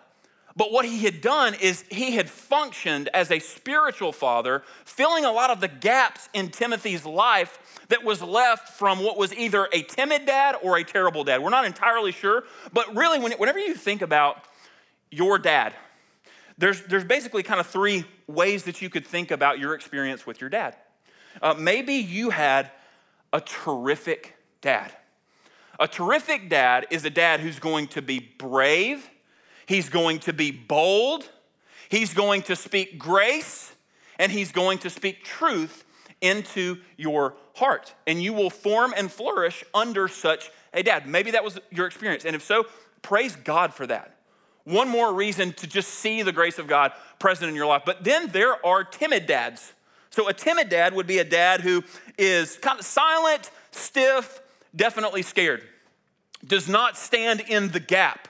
But 0.58 0.72
what 0.72 0.84
he 0.84 1.04
had 1.04 1.20
done 1.20 1.54
is 1.54 1.84
he 1.88 2.16
had 2.16 2.28
functioned 2.28 3.08
as 3.14 3.30
a 3.30 3.38
spiritual 3.38 4.10
father, 4.10 4.64
filling 4.84 5.24
a 5.24 5.30
lot 5.30 5.50
of 5.50 5.60
the 5.60 5.68
gaps 5.68 6.28
in 6.34 6.48
Timothy's 6.48 7.06
life 7.06 7.80
that 7.90 8.02
was 8.02 8.20
left 8.20 8.70
from 8.70 8.98
what 8.98 9.16
was 9.16 9.32
either 9.32 9.68
a 9.72 9.82
timid 9.82 10.26
dad 10.26 10.56
or 10.60 10.76
a 10.76 10.82
terrible 10.82 11.22
dad. 11.22 11.44
We're 11.44 11.50
not 11.50 11.64
entirely 11.64 12.10
sure, 12.10 12.42
but 12.72 12.96
really, 12.96 13.20
whenever 13.20 13.60
you 13.60 13.74
think 13.74 14.02
about 14.02 14.42
your 15.12 15.38
dad, 15.38 15.74
there's, 16.58 16.82
there's 16.82 17.04
basically 17.04 17.44
kind 17.44 17.60
of 17.60 17.68
three 17.68 18.04
ways 18.26 18.64
that 18.64 18.82
you 18.82 18.90
could 18.90 19.06
think 19.06 19.30
about 19.30 19.60
your 19.60 19.74
experience 19.74 20.26
with 20.26 20.40
your 20.40 20.50
dad. 20.50 20.74
Uh, 21.40 21.54
maybe 21.56 21.94
you 21.94 22.30
had 22.30 22.72
a 23.32 23.40
terrific 23.40 24.34
dad. 24.60 24.92
A 25.78 25.86
terrific 25.86 26.48
dad 26.48 26.88
is 26.90 27.04
a 27.04 27.10
dad 27.10 27.38
who's 27.38 27.60
going 27.60 27.86
to 27.88 28.02
be 28.02 28.18
brave 28.18 29.08
He's 29.68 29.90
going 29.90 30.20
to 30.20 30.32
be 30.32 30.50
bold, 30.50 31.28
he's 31.90 32.14
going 32.14 32.40
to 32.42 32.56
speak 32.56 32.98
grace, 32.98 33.74
and 34.18 34.32
he's 34.32 34.50
going 34.50 34.78
to 34.78 34.88
speak 34.88 35.22
truth 35.22 35.84
into 36.22 36.78
your 36.96 37.34
heart. 37.54 37.92
And 38.06 38.22
you 38.22 38.32
will 38.32 38.48
form 38.48 38.94
and 38.96 39.12
flourish 39.12 39.62
under 39.74 40.08
such 40.08 40.50
a 40.72 40.82
dad. 40.82 41.06
Maybe 41.06 41.32
that 41.32 41.44
was 41.44 41.58
your 41.70 41.86
experience. 41.86 42.24
And 42.24 42.34
if 42.34 42.42
so, 42.42 42.64
praise 43.02 43.36
God 43.36 43.74
for 43.74 43.86
that. 43.88 44.16
One 44.64 44.88
more 44.88 45.12
reason 45.12 45.52
to 45.52 45.66
just 45.66 45.90
see 45.90 46.22
the 46.22 46.32
grace 46.32 46.58
of 46.58 46.66
God 46.66 46.92
present 47.18 47.50
in 47.50 47.54
your 47.54 47.66
life. 47.66 47.82
But 47.84 48.04
then 48.04 48.28
there 48.28 48.64
are 48.64 48.82
timid 48.82 49.26
dads. 49.26 49.74
So 50.08 50.28
a 50.28 50.32
timid 50.32 50.70
dad 50.70 50.94
would 50.94 51.06
be 51.06 51.18
a 51.18 51.24
dad 51.24 51.60
who 51.60 51.84
is 52.16 52.56
kind 52.56 52.78
of 52.78 52.86
silent, 52.86 53.50
stiff, 53.70 54.40
definitely 54.74 55.20
scared. 55.20 55.62
does 56.42 56.70
not 56.70 56.96
stand 56.96 57.42
in 57.42 57.68
the 57.68 57.80
gap 57.80 58.28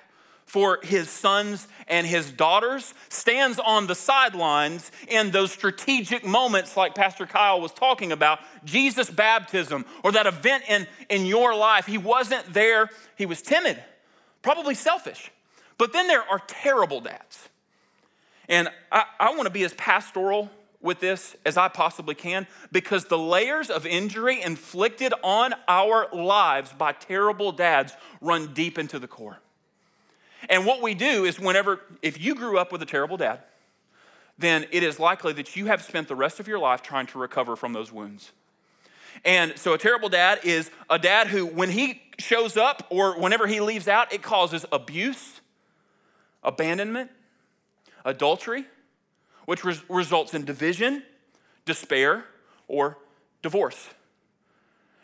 for 0.49 0.81
his 0.83 1.11
sons 1.11 1.69
and 1.89 2.07
his 2.07 2.33
daughters, 2.33 2.95
stands 3.11 3.59
on 3.59 3.87
the 3.87 3.95
sidelines 3.95 4.91
in 5.07 5.31
those 5.31 5.53
strategic 5.53 6.25
moments, 6.25 6.75
like 6.75 6.95
Pastor 6.95 7.27
Kyle 7.27 7.61
was 7.61 7.71
talking 7.71 8.13
about 8.13 8.41
Jesus' 8.65 9.11
baptism 9.11 9.85
or 10.03 10.11
that 10.13 10.27
event 10.27 10.65
in, 10.67 10.87
in 11.11 11.27
your 11.27 11.55
life. 11.55 11.85
He 11.85 11.99
wasn't 11.99 12.51
there, 12.55 12.89
he 13.15 13.27
was 13.27 13.43
timid, 13.43 13.83
probably 14.41 14.75
selfish. 14.75 15.31
But 15.77 15.93
then 15.93 16.09
there 16.09 16.23
are 16.23 16.41
terrible 16.47 17.03
dads. 17.03 17.51
And 18.49 18.71
I, 18.91 19.05
I 19.21 19.31
want 19.33 19.45
to 19.45 19.51
be 19.51 19.65
as 19.65 19.75
pastoral 19.75 20.51
with 20.81 20.99
this 20.99 21.37
as 21.45 21.59
I 21.59 21.69
possibly 21.69 22.15
can 22.15 22.47
because 22.73 23.05
the 23.05 23.19
layers 23.19 23.69
of 23.69 23.85
injury 23.85 24.41
inflicted 24.41 25.13
on 25.23 25.55
our 25.69 26.09
lives 26.15 26.73
by 26.73 26.93
terrible 26.93 27.53
dads 27.53 27.93
run 28.23 28.55
deep 28.55 28.79
into 28.79 28.99
the 28.99 29.09
core. 29.09 29.41
And 30.49 30.65
what 30.65 30.83
we 30.83 30.95
do 30.95 31.25
is, 31.25 31.39
whenever, 31.39 31.81
if 32.03 32.21
you 32.21 32.35
grew 32.35 32.59
up 32.59 32.73
with 32.73 32.83
a 32.83 32.87
terrible 32.87 33.17
dad, 33.17 33.41
then 34.39 34.67
it 34.71 34.83
is 34.83 35.01
likely 35.01 35.33
that 35.35 35.57
you 35.57 35.67
have 35.67 35.83
spent 35.83 36.09
the 36.09 36.15
rest 36.15 36.39
of 36.39 36.47
your 36.47 36.59
life 36.59 36.83
trying 36.83 37.07
to 37.09 37.19
recover 37.19 37.57
from 37.57 37.73
those 37.73 37.93
wounds. 37.93 38.31
And 39.25 39.59
so, 39.59 39.73
a 39.73 39.79
terrible 39.79 40.09
dad 40.09 40.41
is 40.45 40.71
a 40.89 40.99
dad 40.99 41.27
who, 41.27 41.45
when 41.45 41.71
he 41.71 42.03
shows 42.19 42.57
up 42.57 42.87
or 42.91 43.19
whenever 43.19 43.47
he 43.47 43.61
leaves 43.61 43.89
out, 43.89 44.13
it 44.13 44.23
causes 44.23 44.65
abuse, 44.71 45.41
abandonment, 46.45 47.11
adultery, 48.05 48.65
which 49.47 49.65
res- 49.65 49.83
results 49.89 50.35
in 50.35 50.45
division, 50.45 51.03
despair, 51.65 52.25
or 52.69 52.99
divorce. 53.43 53.89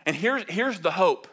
And 0.06 0.14
here's, 0.14 0.44
here's 0.48 0.80
the 0.80 0.92
hope 0.92 1.26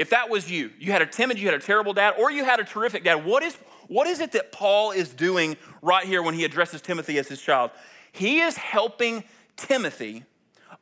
if 0.00 0.08
that 0.08 0.30
was 0.30 0.50
you, 0.50 0.70
you 0.78 0.92
had 0.92 1.02
a 1.02 1.06
timid, 1.06 1.38
you 1.38 1.44
had 1.46 1.54
a 1.54 1.62
terrible 1.62 1.92
dad, 1.92 2.14
or 2.18 2.30
you 2.30 2.42
had 2.42 2.58
a 2.58 2.64
terrific 2.64 3.04
dad, 3.04 3.22
what 3.22 3.42
is, 3.42 3.54
what 3.86 4.06
is 4.06 4.20
it 4.20 4.32
that 4.32 4.50
Paul 4.50 4.92
is 4.92 5.10
doing 5.10 5.58
right 5.82 6.06
here 6.06 6.22
when 6.22 6.32
he 6.32 6.42
addresses 6.46 6.80
Timothy 6.80 7.18
as 7.18 7.28
his 7.28 7.38
child? 7.38 7.70
He 8.10 8.40
is 8.40 8.56
helping 8.56 9.24
Timothy 9.58 10.24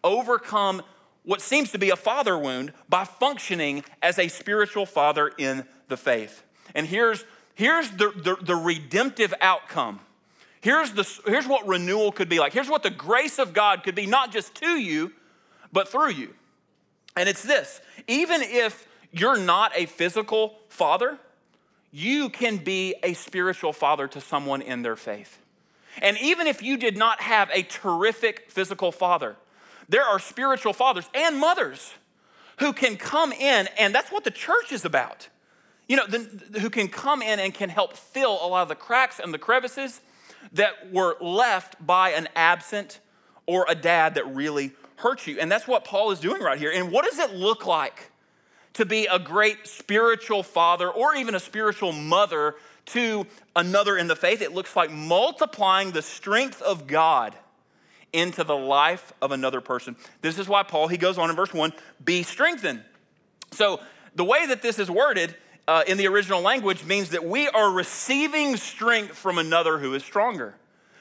overcome 0.05 0.83
what 1.25 1.41
seems 1.41 1.73
to 1.73 1.81
be 1.81 1.91
a 1.91 1.97
father 1.97 2.39
wound 2.39 2.73
by 2.89 3.03
functioning 3.03 3.83
as 4.01 4.21
a 4.21 4.29
spiritual 4.29 4.87
father 4.87 5.33
in 5.37 5.65
the 5.89 5.97
faith. 5.97 6.45
And 6.77 6.87
here's, 6.87 7.25
here's 7.57 7.91
the, 7.91 8.13
the, 8.15 8.37
the 8.41 8.55
redemptive 8.55 9.35
outcome. 9.41 9.99
Here's, 10.61 10.93
the, 10.93 11.03
here's 11.27 11.49
what 11.49 11.67
renewal 11.67 12.13
could 12.13 12.29
be 12.29 12.39
like. 12.39 12.53
Here's 12.53 12.71
what 12.71 12.85
the 12.85 12.91
grace 12.91 13.41
of 13.41 13.53
God 13.53 13.83
could 13.83 13.97
be, 13.97 14.07
not 14.07 14.31
just 14.31 14.55
to 14.57 14.79
you, 14.79 15.13
but 15.73 15.89
through 15.89 16.11
you. 16.11 16.35
And 17.17 17.29
it's 17.29 17.43
this 17.43 17.81
even 18.07 18.43
if 18.43 18.88
you're 19.13 19.39
not 19.39 19.73
a 19.75 19.87
physical 19.87 20.59
father, 20.69 21.19
you 21.91 22.29
can 22.29 22.59
be 22.59 22.95
a 23.03 23.15
spiritual 23.15 23.73
father 23.73 24.07
to 24.09 24.21
someone 24.21 24.61
in 24.63 24.83
their 24.83 24.97
faith. 24.97 25.39
And 26.01 26.17
even 26.19 26.47
if 26.47 26.63
you 26.63 26.77
did 26.77 26.97
not 26.97 27.21
have 27.21 27.51
a 27.53 27.63
terrific 27.63 28.51
physical 28.51 28.93
father, 28.93 29.37
there 29.89 30.05
are 30.05 30.19
spiritual 30.19 30.73
fathers 30.73 31.09
and 31.15 31.39
mothers 31.39 31.93
who 32.59 32.73
can 32.73 32.97
come 32.97 33.33
in, 33.33 33.69
and 33.79 33.95
that's 33.95 34.11
what 34.13 34.25
the 34.25 34.31
church 34.31 34.73
is 34.73 34.85
about. 34.85 35.29
You 35.87 35.97
know, 35.97 36.07
the, 36.07 36.61
who 36.61 36.69
can 36.69 36.89
come 36.89 37.23
in 37.23 37.39
and 37.39 37.55
can 37.55 37.71
help 37.71 37.97
fill 37.97 38.39
a 38.43 38.47
lot 38.47 38.63
of 38.63 38.69
the 38.69 38.75
cracks 38.75 39.19
and 39.19 39.33
the 39.33 39.39
crevices 39.39 40.01
that 40.53 40.93
were 40.93 41.17
left 41.21 41.85
by 41.85 42.11
an 42.11 42.29
absent 42.37 43.01
or 43.47 43.65
a 43.69 43.75
dad 43.75 44.17
that 44.17 44.27
really 44.35 44.73
hurt 44.97 45.27
you. 45.27 45.39
And 45.41 45.51
that's 45.51 45.67
what 45.67 45.85
Paul 45.85 46.11
is 46.11 46.21
doing 46.21 46.43
right 46.43 46.59
here. 46.59 46.71
And 46.75 46.93
what 46.93 47.07
does 47.07 47.19
it 47.19 47.35
look 47.35 47.65
like 47.65 48.11
to 48.75 48.85
be 48.85 49.07
a 49.07 49.19
great 49.19 49.67
spiritual 49.67 50.43
father 50.43 50.91
or 50.91 51.15
even 51.15 51.35
a 51.35 51.41
spiritual 51.41 51.93
mother 51.93 52.55
to 52.87 53.27
another 53.55 53.97
in 53.97 54.07
the 54.07 54.17
faith. 54.17 54.43
It 54.43 54.53
looks 54.53 54.75
like 54.77 54.91
multiplying 54.91 55.91
the 55.93 56.03
strength 56.03 56.63
of 56.63 56.87
God 56.87 57.35
into 58.13 58.45
the 58.45 58.57
life 58.57 59.13
of 59.21 59.33
another 59.33 59.61
person. 59.61 59.97
This 60.23 60.39
is 60.39 60.49
why 60.49 60.63
Paul, 60.63 60.89
he 60.89 60.97
goes 60.97 61.19
on 61.19 61.31
in 61.31 61.37
verse 61.37 61.53
1 61.53 61.73
be 62.05 62.23
strengthened. 62.23 62.83
So, 63.53 63.81
the 64.15 64.25
way 64.25 64.47
that 64.47 64.63
this 64.63 64.79
is 64.79 64.91
worded 64.91 65.35
uh, 65.69 65.85
in 65.87 65.99
the 65.99 66.07
original 66.07 66.41
language 66.41 66.85
means 66.85 67.11
that 67.11 67.25
we 67.25 67.47
are 67.49 67.71
receiving 67.71 68.57
strength 68.57 69.15
from 69.15 69.39
another 69.39 69.79
who 69.79 69.95
is 69.95 70.03
stronger. 70.03 70.55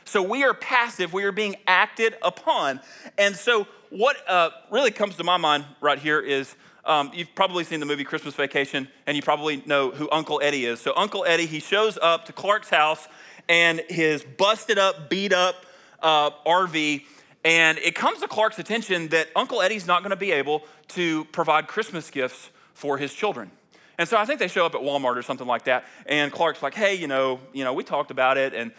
So, 0.05 0.21
we 0.21 0.43
are 0.43 0.53
passive, 0.53 1.13
we 1.13 1.24
are 1.24 1.31
being 1.31 1.55
acted 1.65 2.15
upon. 2.21 2.81
And 3.17 3.36
so, 3.36 3.67
what 3.89 4.17
uh, 4.27 4.50
really 4.69 4.91
comes 4.91 5.15
to 5.15 5.24
my 5.24 5.38
mind 5.38 5.65
right 5.79 6.00
here 6.00 6.19
is 6.19 6.55
um, 6.88 7.12
you've 7.13 7.36
probably 7.36 7.65
seen 7.65 7.82
the 7.82 7.86
movie 7.86 8.06
Christmas 8.06 8.34
Vacation, 8.34 8.88
and 9.06 9.17
you 9.17 9.22
probably 9.22 9.62
know 9.65 9.91
who 9.91 10.10
Uncle 10.10 10.39
Eddie 10.41 10.65
is. 10.65 10.79
So, 10.79 10.94
Uncle 10.96 11.25
Eddie, 11.25 11.46
he 11.46 11.60
shows 11.60 12.00
up 12.01 12.25
to 12.25 12.34
Clark's 12.34 12.70
house 12.70 13.08
and 13.50 13.82
his 13.89 14.24
busted 14.24 14.77
up, 14.77 15.10
beat 15.10 15.34
up 15.34 15.65
uh, 16.01 16.32
RV, 16.46 17.03
and 17.44 17.77
it 17.79 17.94
comes 17.94 18.22
to 18.22 18.27
Clark's 18.27 18.58
attention 18.58 19.10
that 19.10 19.27
Uncle 19.36 19.62
Eddie's 19.62 19.86
not 19.86 20.01
going 20.01 20.12
to 20.12 20.15
be 20.15 20.32
able 20.32 20.63
to 20.89 21.25
provide 21.25 21.67
Christmas 21.67 22.10
gifts 22.10 22.50
for 22.74 22.98
his 22.98 23.13
children. 23.13 23.51
And 23.98 24.08
so 24.08 24.17
I 24.17 24.25
think 24.25 24.39
they 24.39 24.48
show 24.48 24.65
up 24.65 24.74
at 24.74 24.82
Walmart 24.82 25.17
or 25.17 25.22
something 25.22 25.48
like 25.48 25.65
that, 25.65 25.84
and 26.06 26.32
Clark's 26.32 26.63
like, 26.63 26.74
"Hey, 26.74 26.96
you 26.96 27.08
know, 27.08 27.41
you 27.51 27.65
know, 27.65 27.74
we 27.74 27.84
talked 27.84 28.12
about 28.12 28.38
it, 28.38 28.53
and 28.53 28.72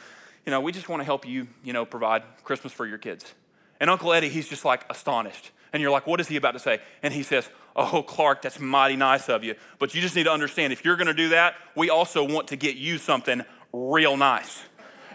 you 0.47 0.51
know, 0.51 0.61
we 0.61 0.73
just 0.73 0.89
want 0.89 1.01
to 1.01 1.05
help 1.05 1.27
you, 1.27 1.47
you 1.63 1.75
know, 1.75 1.85
provide 1.85 2.23
Christmas 2.43 2.73
for 2.73 2.87
your 2.87 2.99
kids." 2.99 3.35
And 3.81 3.91
Uncle 3.91 4.13
Eddie, 4.15 4.31
he's 4.31 4.49
just 4.49 4.65
like 4.65 4.85
astonished. 4.89 5.51
And 5.73 5.83
you're 5.83 5.91
like, 5.91 6.07
what 6.07 6.21
is 6.21 6.29
he 6.29 6.37
about 6.37 6.53
to 6.53 6.59
say? 6.59 6.81
And 7.03 7.13
he 7.13 7.23
says, 7.23 7.49
Oh, 7.81 8.03
Clark, 8.03 8.43
that's 8.43 8.59
mighty 8.59 8.97
nice 8.97 9.29
of 9.29 9.45
you. 9.45 9.55
But 9.79 9.95
you 9.95 10.01
just 10.01 10.17
need 10.17 10.25
to 10.25 10.33
understand 10.33 10.73
if 10.73 10.85
you're 10.85 10.97
going 10.97 11.07
to 11.07 11.15
do 11.15 11.29
that, 11.29 11.55
we 11.77 11.91
also 11.91 12.25
want 12.25 12.49
to 12.49 12.57
get 12.57 12.75
you 12.75 12.99
something 12.99 13.45
real 13.73 14.17
nice. 14.17 14.65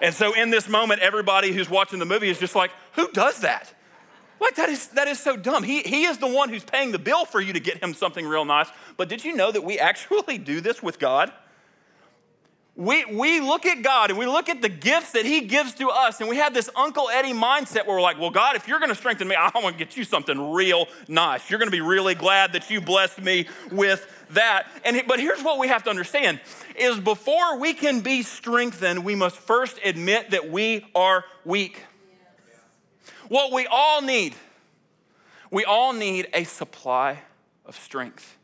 And 0.02 0.16
so 0.16 0.34
in 0.34 0.50
this 0.50 0.70
moment, 0.70 1.02
everybody 1.02 1.52
who's 1.52 1.70
watching 1.70 2.00
the 2.00 2.06
movie 2.06 2.30
is 2.30 2.40
just 2.40 2.56
like, 2.56 2.72
Who 2.94 3.12
does 3.12 3.42
that? 3.42 3.74
Like, 4.40 4.56
that 4.56 4.70
is, 4.70 4.88
that 4.90 5.10
is 5.10 5.20
so 5.20 5.36
dumb. 5.36 5.64
He, 5.64 5.82
he 5.82 6.06
is 6.06 6.20
the 6.20 6.28
one 6.28 6.48
who's 6.48 6.64
paying 6.64 6.94
the 6.94 7.00
bill 7.00 7.26
for 7.26 7.42
you 7.42 7.52
to 7.52 7.60
get 7.60 7.84
him 7.84 7.94
something 7.94 8.26
real 8.26 8.46
nice. 8.46 8.68
But 8.96 9.10
did 9.10 9.26
you 9.26 9.36
know 9.36 9.52
that 9.52 9.64
we 9.64 9.78
actually 9.78 10.38
do 10.54 10.62
this 10.62 10.82
with 10.82 11.00
God? 11.00 11.34
We, 12.76 13.06
we 13.06 13.40
look 13.40 13.68
at 13.68 13.84
God 13.84 14.10
and 14.10 14.18
we 14.18 14.26
look 14.26 14.50
at 14.50 14.64
the 14.64 14.70
gifts 14.70 15.12
that 15.12 15.26
He 15.26 15.42
gives 15.42 15.76
to 15.76 15.90
us, 15.90 16.20
and 16.20 16.30
we 16.30 16.38
have 16.38 16.56
this 16.56 16.72
Uncle 16.76 17.08
Eddie 17.10 17.34
mindset 17.34 17.86
where 17.86 17.98
we're 17.98 18.02
like, 18.02 18.20
well, 18.20 18.32
God, 18.32 18.56
if 18.56 18.68
you're 18.68 18.80
to 18.90 18.96
strengthen 18.96 19.28
me, 19.28 19.36
I 19.40 19.52
want 19.60 19.78
to 19.78 19.86
get 19.86 19.96
you 19.96 20.04
something 20.04 20.54
real 20.54 20.88
nice. 21.08 21.50
You're 21.50 21.60
to 21.70 21.72
be 21.72 21.82
really 21.82 22.16
glad 22.16 22.54
that 22.54 22.70
you 22.72 22.82
blessed 22.82 23.22
me 23.22 23.48
with 23.72 24.08
that. 24.32 24.68
And 24.84 25.04
but 25.08 25.20
here's 25.20 25.44
what 25.44 25.60
we 25.60 25.68
have 25.68 25.84
to 25.84 25.92
understand 25.92 26.40
is 26.76 27.00
before 27.00 27.60
we 27.60 27.76
can 27.76 28.00
be 28.00 28.24
strengthened, 28.24 29.06
we 29.06 29.14
must 29.14 29.38
first 29.38 29.80
admit 29.86 30.32
that 30.32 30.50
we 30.50 30.88
are 30.96 31.26
weak. 31.46 31.80
What 33.28 33.52
we 33.52 33.68
all 33.68 34.02
need, 34.02 34.34
we 35.52 35.64
all 35.64 35.94
need 35.94 36.28
a 36.34 36.44
supply 36.44 37.20
of 37.68 37.78
strength 37.78 38.36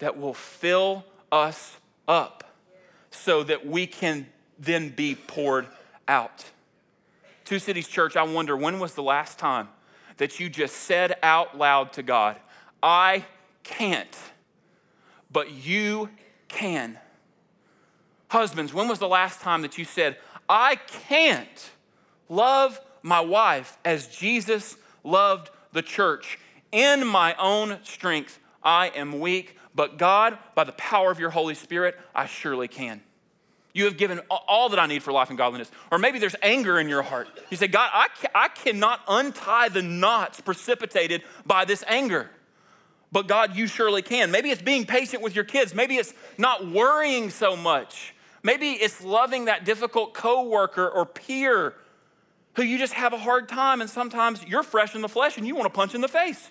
that 0.00 0.18
will 0.18 0.34
fill 0.34 1.04
us 1.30 1.76
up 2.08 2.47
so 3.10 3.42
that 3.42 3.66
we 3.66 3.86
can 3.86 4.26
then 4.58 4.90
be 4.90 5.14
poured 5.14 5.66
out. 6.06 6.44
Two 7.44 7.58
Cities 7.58 7.88
Church, 7.88 8.16
I 8.16 8.22
wonder 8.24 8.56
when 8.56 8.78
was 8.78 8.94
the 8.94 9.02
last 9.02 9.38
time 9.38 9.68
that 10.18 10.38
you 10.38 10.50
just 10.50 10.76
said 10.76 11.16
out 11.22 11.56
loud 11.56 11.92
to 11.94 12.02
God, 12.02 12.36
I 12.82 13.24
can't, 13.62 14.16
but 15.30 15.50
you 15.50 16.10
can. 16.48 16.98
Husbands, 18.28 18.74
when 18.74 18.88
was 18.88 18.98
the 18.98 19.08
last 19.08 19.40
time 19.40 19.62
that 19.62 19.78
you 19.78 19.84
said, 19.84 20.16
I 20.48 20.76
can't 20.76 21.70
love 22.28 22.80
my 23.02 23.20
wife 23.20 23.78
as 23.84 24.08
Jesus 24.08 24.76
loved 25.04 25.50
the 25.72 25.82
church? 25.82 26.38
In 26.70 27.06
my 27.06 27.34
own 27.36 27.78
strength, 27.82 28.38
I 28.68 28.88
am 28.88 29.18
weak, 29.18 29.56
but 29.74 29.96
God, 29.96 30.36
by 30.54 30.64
the 30.64 30.72
power 30.72 31.10
of 31.10 31.18
your 31.18 31.30
Holy 31.30 31.54
Spirit, 31.54 31.98
I 32.14 32.26
surely 32.26 32.68
can. 32.68 33.00
You 33.72 33.86
have 33.86 33.96
given 33.96 34.20
all 34.28 34.68
that 34.68 34.78
I 34.78 34.84
need 34.84 35.02
for 35.02 35.10
life 35.10 35.30
and 35.30 35.38
godliness. 35.38 35.70
Or 35.90 35.98
maybe 35.98 36.18
there's 36.18 36.36
anger 36.42 36.78
in 36.78 36.86
your 36.86 37.00
heart. 37.00 37.28
You 37.48 37.56
say, 37.56 37.68
God, 37.68 37.88
I, 37.94 38.08
I 38.34 38.48
cannot 38.48 39.00
untie 39.08 39.70
the 39.70 39.80
knots 39.80 40.42
precipitated 40.42 41.22
by 41.46 41.64
this 41.64 41.82
anger. 41.86 42.28
But 43.10 43.26
God, 43.26 43.56
you 43.56 43.68
surely 43.68 44.02
can. 44.02 44.30
Maybe 44.30 44.50
it's 44.50 44.60
being 44.60 44.84
patient 44.84 45.22
with 45.22 45.34
your 45.34 45.44
kids. 45.44 45.74
Maybe 45.74 45.96
it's 45.96 46.12
not 46.36 46.66
worrying 46.66 47.30
so 47.30 47.56
much. 47.56 48.14
Maybe 48.42 48.72
it's 48.72 49.02
loving 49.02 49.46
that 49.46 49.64
difficult 49.64 50.12
coworker 50.12 50.86
or 50.86 51.06
peer 51.06 51.74
who 52.56 52.64
you 52.64 52.76
just 52.76 52.92
have 52.92 53.14
a 53.14 53.18
hard 53.18 53.48
time, 53.48 53.80
and 53.80 53.88
sometimes 53.88 54.44
you're 54.44 54.62
fresh 54.62 54.94
in 54.94 55.00
the 55.00 55.08
flesh 55.08 55.38
and 55.38 55.46
you 55.46 55.54
want 55.54 55.64
to 55.64 55.74
punch 55.74 55.94
in 55.94 56.02
the 56.02 56.08
face. 56.08 56.50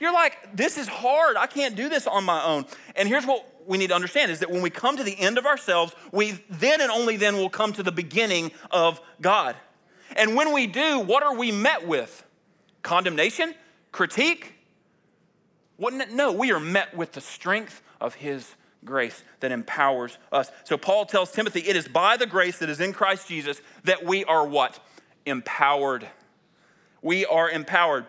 You're 0.00 0.12
like, 0.12 0.56
this 0.56 0.78
is 0.78 0.88
hard. 0.88 1.36
I 1.36 1.46
can't 1.46 1.76
do 1.76 1.88
this 1.88 2.06
on 2.06 2.24
my 2.24 2.44
own. 2.44 2.66
And 2.94 3.08
here's 3.08 3.26
what 3.26 3.44
we 3.66 3.78
need 3.78 3.88
to 3.88 3.94
understand 3.94 4.30
is 4.30 4.40
that 4.40 4.50
when 4.50 4.62
we 4.62 4.70
come 4.70 4.96
to 4.96 5.04
the 5.04 5.18
end 5.18 5.38
of 5.38 5.46
ourselves, 5.46 5.94
we 6.12 6.42
then 6.48 6.80
and 6.80 6.90
only 6.90 7.16
then 7.16 7.36
will 7.36 7.50
come 7.50 7.72
to 7.74 7.82
the 7.82 7.92
beginning 7.92 8.52
of 8.70 9.00
God. 9.20 9.56
And 10.16 10.34
when 10.34 10.52
we 10.52 10.66
do, 10.66 11.00
what 11.00 11.22
are 11.22 11.36
we 11.36 11.52
met 11.52 11.86
with? 11.86 12.24
Condemnation? 12.82 13.54
Critique? 13.92 14.54
Wouldn't? 15.76 16.12
No, 16.12 16.32
we 16.32 16.52
are 16.52 16.60
met 16.60 16.96
with 16.96 17.12
the 17.12 17.20
strength 17.20 17.82
of 18.00 18.14
His 18.14 18.54
grace 18.84 19.22
that 19.40 19.52
empowers 19.52 20.16
us. 20.32 20.50
So 20.64 20.76
Paul 20.76 21.04
tells 21.04 21.32
Timothy, 21.32 21.60
it 21.60 21.76
is 21.76 21.88
by 21.88 22.16
the 22.16 22.26
grace 22.26 22.58
that 22.58 22.68
is 22.68 22.80
in 22.80 22.92
Christ 22.92 23.28
Jesus 23.28 23.60
that 23.84 24.04
we 24.04 24.24
are 24.24 24.46
what? 24.46 24.78
Empowered. 25.26 26.08
We 27.02 27.26
are 27.26 27.50
empowered. 27.50 28.06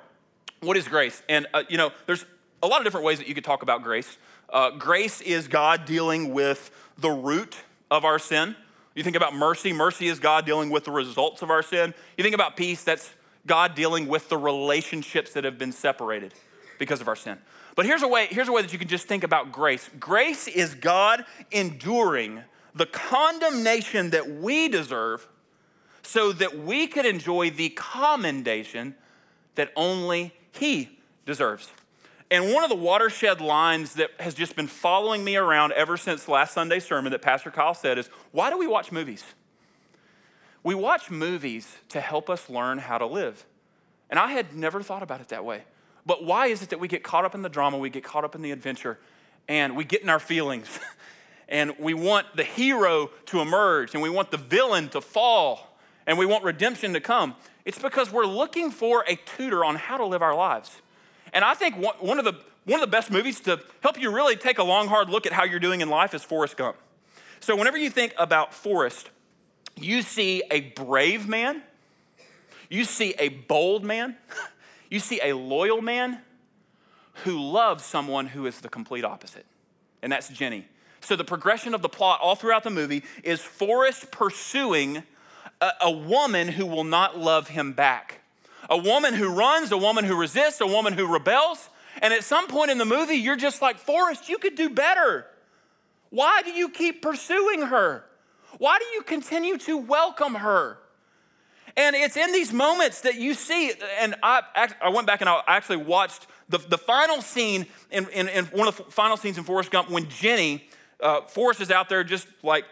What 0.62 0.78
is 0.78 0.88
grace? 0.88 1.22
And, 1.30 1.48
uh, 1.54 1.64
you 1.70 1.78
know, 1.78 1.92
there's 2.06 2.26
a 2.62 2.68
lot 2.68 2.80
of 2.80 2.84
different 2.84 3.06
ways 3.06 3.20
that 3.20 3.28
you 3.28 3.36
could 3.36 3.46
talk 3.46 3.64
about 3.64 3.84
grace. 3.84 4.18
Uh, 4.50 4.72
grace 4.72 5.22
is 5.22 5.48
God 5.48 5.86
dealing 5.86 6.34
with 6.34 6.72
the 6.98 7.10
root 7.10 7.56
of 7.90 8.04
our 8.04 8.20
sin. 8.20 8.56
You 8.96 9.04
think 9.04 9.16
about 9.16 9.34
mercy, 9.34 9.72
mercy 9.72 10.08
is 10.08 10.20
God 10.20 10.46
dealing 10.46 10.70
with 10.70 10.84
the 10.84 10.92
results 10.92 11.42
of 11.42 11.50
our 11.50 11.62
sin. 11.62 11.94
You 12.18 12.24
think 12.24 12.36
about 12.36 12.58
peace, 12.58 12.84
that's 12.84 13.10
God 13.46 13.76
dealing 13.76 14.08
with 14.08 14.28
the 14.28 14.38
relationships 14.38 15.34
that 15.34 15.44
have 15.44 15.58
been 15.58 15.72
separated 15.72 16.34
because 16.78 17.00
of 17.00 17.08
our 17.08 17.16
sin. 17.16 17.38
But 17.76 17.86
here's 17.86 18.04
a 18.04 18.08
way, 18.08 18.28
here's 18.30 18.50
a 18.50 18.52
way 18.52 18.62
that 18.62 18.74
you 18.74 18.80
can 18.80 18.88
just 18.88 19.08
think 19.08 19.24
about 19.24 19.52
grace. 19.52 19.90
Grace 20.00 20.48
is 20.48 20.76
God 20.76 21.24
enduring 21.52 22.44
the 22.76 22.86
condemnation 22.88 24.10
that 24.10 24.30
we 24.30 24.68
deserve 24.68 25.28
so 26.02 26.34
that 26.34 26.60
we 26.60 26.88
could 26.88 27.06
enjoy 27.06 27.52
the 27.52 27.70
commendation 27.70 28.96
that 29.56 29.72
only 29.76 30.34
He 30.52 31.00
deserves. 31.26 31.72
And 32.32 32.54
one 32.54 32.64
of 32.64 32.70
the 32.70 32.76
watershed 32.76 33.42
lines 33.42 33.94
that 33.94 34.12
has 34.20 34.36
just 34.36 34.56
been 34.56 34.68
following 34.68 35.24
me 35.24 35.36
around 35.36 35.72
ever 35.74 35.98
since 35.98 36.28
last 36.28 36.54
Sunday's 36.54 36.86
sermon 36.86 37.12
that 37.12 37.22
Pastor 37.22 37.50
Kyle 37.50 37.74
said 37.74 37.98
is 37.98 38.08
why 38.32 38.50
do 38.50 38.58
we 38.58 38.68
watch 38.68 38.92
movies? 38.92 39.24
We 40.64 40.76
watch 40.76 41.10
movies 41.10 41.78
to 41.90 42.02
help 42.02 42.30
us 42.30 42.50
learn 42.50 42.78
how 42.78 42.98
to 42.98 43.06
live. 43.06 43.46
And 44.10 44.20
I 44.20 44.32
had 44.32 44.56
never 44.56 44.82
thought 44.82 45.04
about 45.04 45.22
it 45.22 45.30
that 45.30 45.46
way. 45.46 45.64
But 46.06 46.24
why 46.24 46.48
is 46.48 46.62
it 46.62 46.70
that 46.70 46.80
we 46.80 46.88
get 46.88 47.04
caught 47.04 47.26
up 47.26 47.36
in 47.36 47.42
the 47.42 47.50
drama, 47.50 47.78
we 47.78 47.90
get 47.90 48.04
caught 48.04 48.24
up 48.24 48.36
in 48.36 48.42
the 48.42 48.52
adventure, 48.52 49.00
and 49.48 49.76
we 49.76 49.84
get 49.84 50.02
in 50.02 50.10
our 50.10 50.20
feelings? 50.20 50.68
and 51.50 51.74
we 51.80 51.94
want 51.94 52.28
the 52.36 52.44
hero 52.44 53.10
to 53.28 53.42
emerge, 53.42 53.94
and 53.94 54.04
we 54.04 54.10
want 54.10 54.32
the 54.32 54.38
villain 54.38 54.90
to 54.90 55.02
fall, 55.02 55.78
and 56.06 56.18
we 56.18 56.26
want 56.26 56.44
redemption 56.44 56.94
to 56.94 57.00
come? 57.00 57.36
It's 57.70 57.78
because 57.78 58.12
we're 58.12 58.26
looking 58.26 58.72
for 58.72 59.06
a 59.08 59.16
tutor 59.16 59.64
on 59.64 59.76
how 59.76 59.98
to 59.98 60.06
live 60.08 60.24
our 60.24 60.34
lives. 60.34 60.82
And 61.34 61.46
I 61.46 61.54
think 61.54 61.76
one 62.00 62.18
of 62.18 62.26
the 62.26 62.34
one 62.66 62.80
of 62.80 62.82
the 62.82 62.92
best 62.92 63.12
movies 63.12 63.42
to 63.42 63.60
help 63.82 64.02
you 64.02 64.10
really 64.10 64.36
take 64.36 64.58
a 64.58 64.64
long, 64.64 64.88
hard 64.88 65.08
look 65.08 65.28
at 65.28 65.34
how 65.34 65.44
you're 65.44 65.60
doing 65.60 65.82
in 65.82 65.88
life 65.88 66.16
is 66.16 66.24
Forrest 66.24 66.58
Gump. 66.58 66.78
So, 67.40 67.56
whenever 67.56 67.78
you 67.78 67.92
think 67.92 68.16
about 68.18 68.56
Forrest, 68.56 69.12
you 69.76 70.02
see 70.02 70.42
a 70.50 70.62
brave 70.62 71.28
man, 71.28 71.62
you 72.72 72.86
see 72.86 73.14
a 73.20 73.30
bold 73.30 73.84
man, 73.84 74.18
you 74.90 75.00
see 75.00 75.20
a 75.22 75.34
loyal 75.34 75.80
man 75.80 76.22
who 77.24 77.40
loves 77.40 77.86
someone 77.86 78.26
who 78.26 78.48
is 78.48 78.62
the 78.62 78.70
complete 78.70 79.06
opposite, 79.06 79.46
and 80.02 80.12
that's 80.12 80.28
Jenny. 80.30 80.68
So, 81.02 81.16
the 81.16 81.24
progression 81.24 81.76
of 81.76 81.84
the 81.84 81.90
plot 81.90 82.20
all 82.20 82.34
throughout 82.34 82.64
the 82.64 82.72
movie 82.72 83.04
is 83.24 83.42
Forrest 83.42 84.10
pursuing 84.10 85.04
a, 85.62 85.72
a 85.82 85.92
woman 85.92 86.48
who 86.48 86.66
will 86.66 86.84
not 86.84 87.18
love 87.18 87.50
him 87.50 87.74
back 87.74 88.20
a 88.70 88.78
woman 88.78 89.14
who 89.14 89.30
runs, 89.30 89.72
a 89.72 89.78
woman 89.78 90.06
who 90.06 90.16
resists, 90.16 90.62
a 90.62 90.68
woman 90.68 90.94
who 90.94 91.08
rebels. 91.12 91.70
And 92.02 92.14
at 92.14 92.24
some 92.24 92.48
point 92.48 92.72
in 92.72 92.78
the 92.78 92.86
movie, 92.86 93.16
you're 93.16 93.36
just 93.36 93.62
like, 93.62 93.78
Forrest, 93.78 94.30
you 94.30 94.38
could 94.38 94.56
do 94.56 94.70
better. 94.70 95.26
Why 96.12 96.42
do 96.44 96.52
you 96.52 96.70
keep 96.70 97.02
pursuing 97.02 97.64
her? 97.64 98.06
Why 98.58 98.78
do 98.78 98.86
you 98.94 99.02
continue 99.02 99.58
to 99.60 99.78
welcome 99.78 100.36
her? 100.36 100.78
And 101.76 101.96
it's 101.96 102.18
in 102.18 102.32
these 102.32 102.52
moments 102.52 103.02
that 103.02 103.16
you 103.16 103.34
see, 103.34 103.72
and 104.00 104.16
I, 104.22 104.70
I 104.82 104.90
went 104.90 105.08
back 105.08 105.22
and 105.22 105.30
I 105.30 105.42
actually 105.48 105.78
watched 105.78 106.28
the, 106.48 106.58
the 106.58 106.78
final 106.78 107.22
scene 107.22 107.68
in, 107.92 108.08
in, 108.10 108.28
in 108.28 108.46
one 108.46 108.68
of 108.68 108.78
the 108.78 108.84
final 108.84 109.18
scenes 109.18 109.38
in 109.38 109.44
Forrest 109.44 109.72
Gump 109.72 109.90
when 109.90 110.10
Jenny, 110.10 110.68
uh, 111.00 111.22
Forrest 111.22 111.62
is 111.62 111.72
out 111.72 111.90
there 111.90 112.04
just 112.04 112.28
like, 112.44 112.66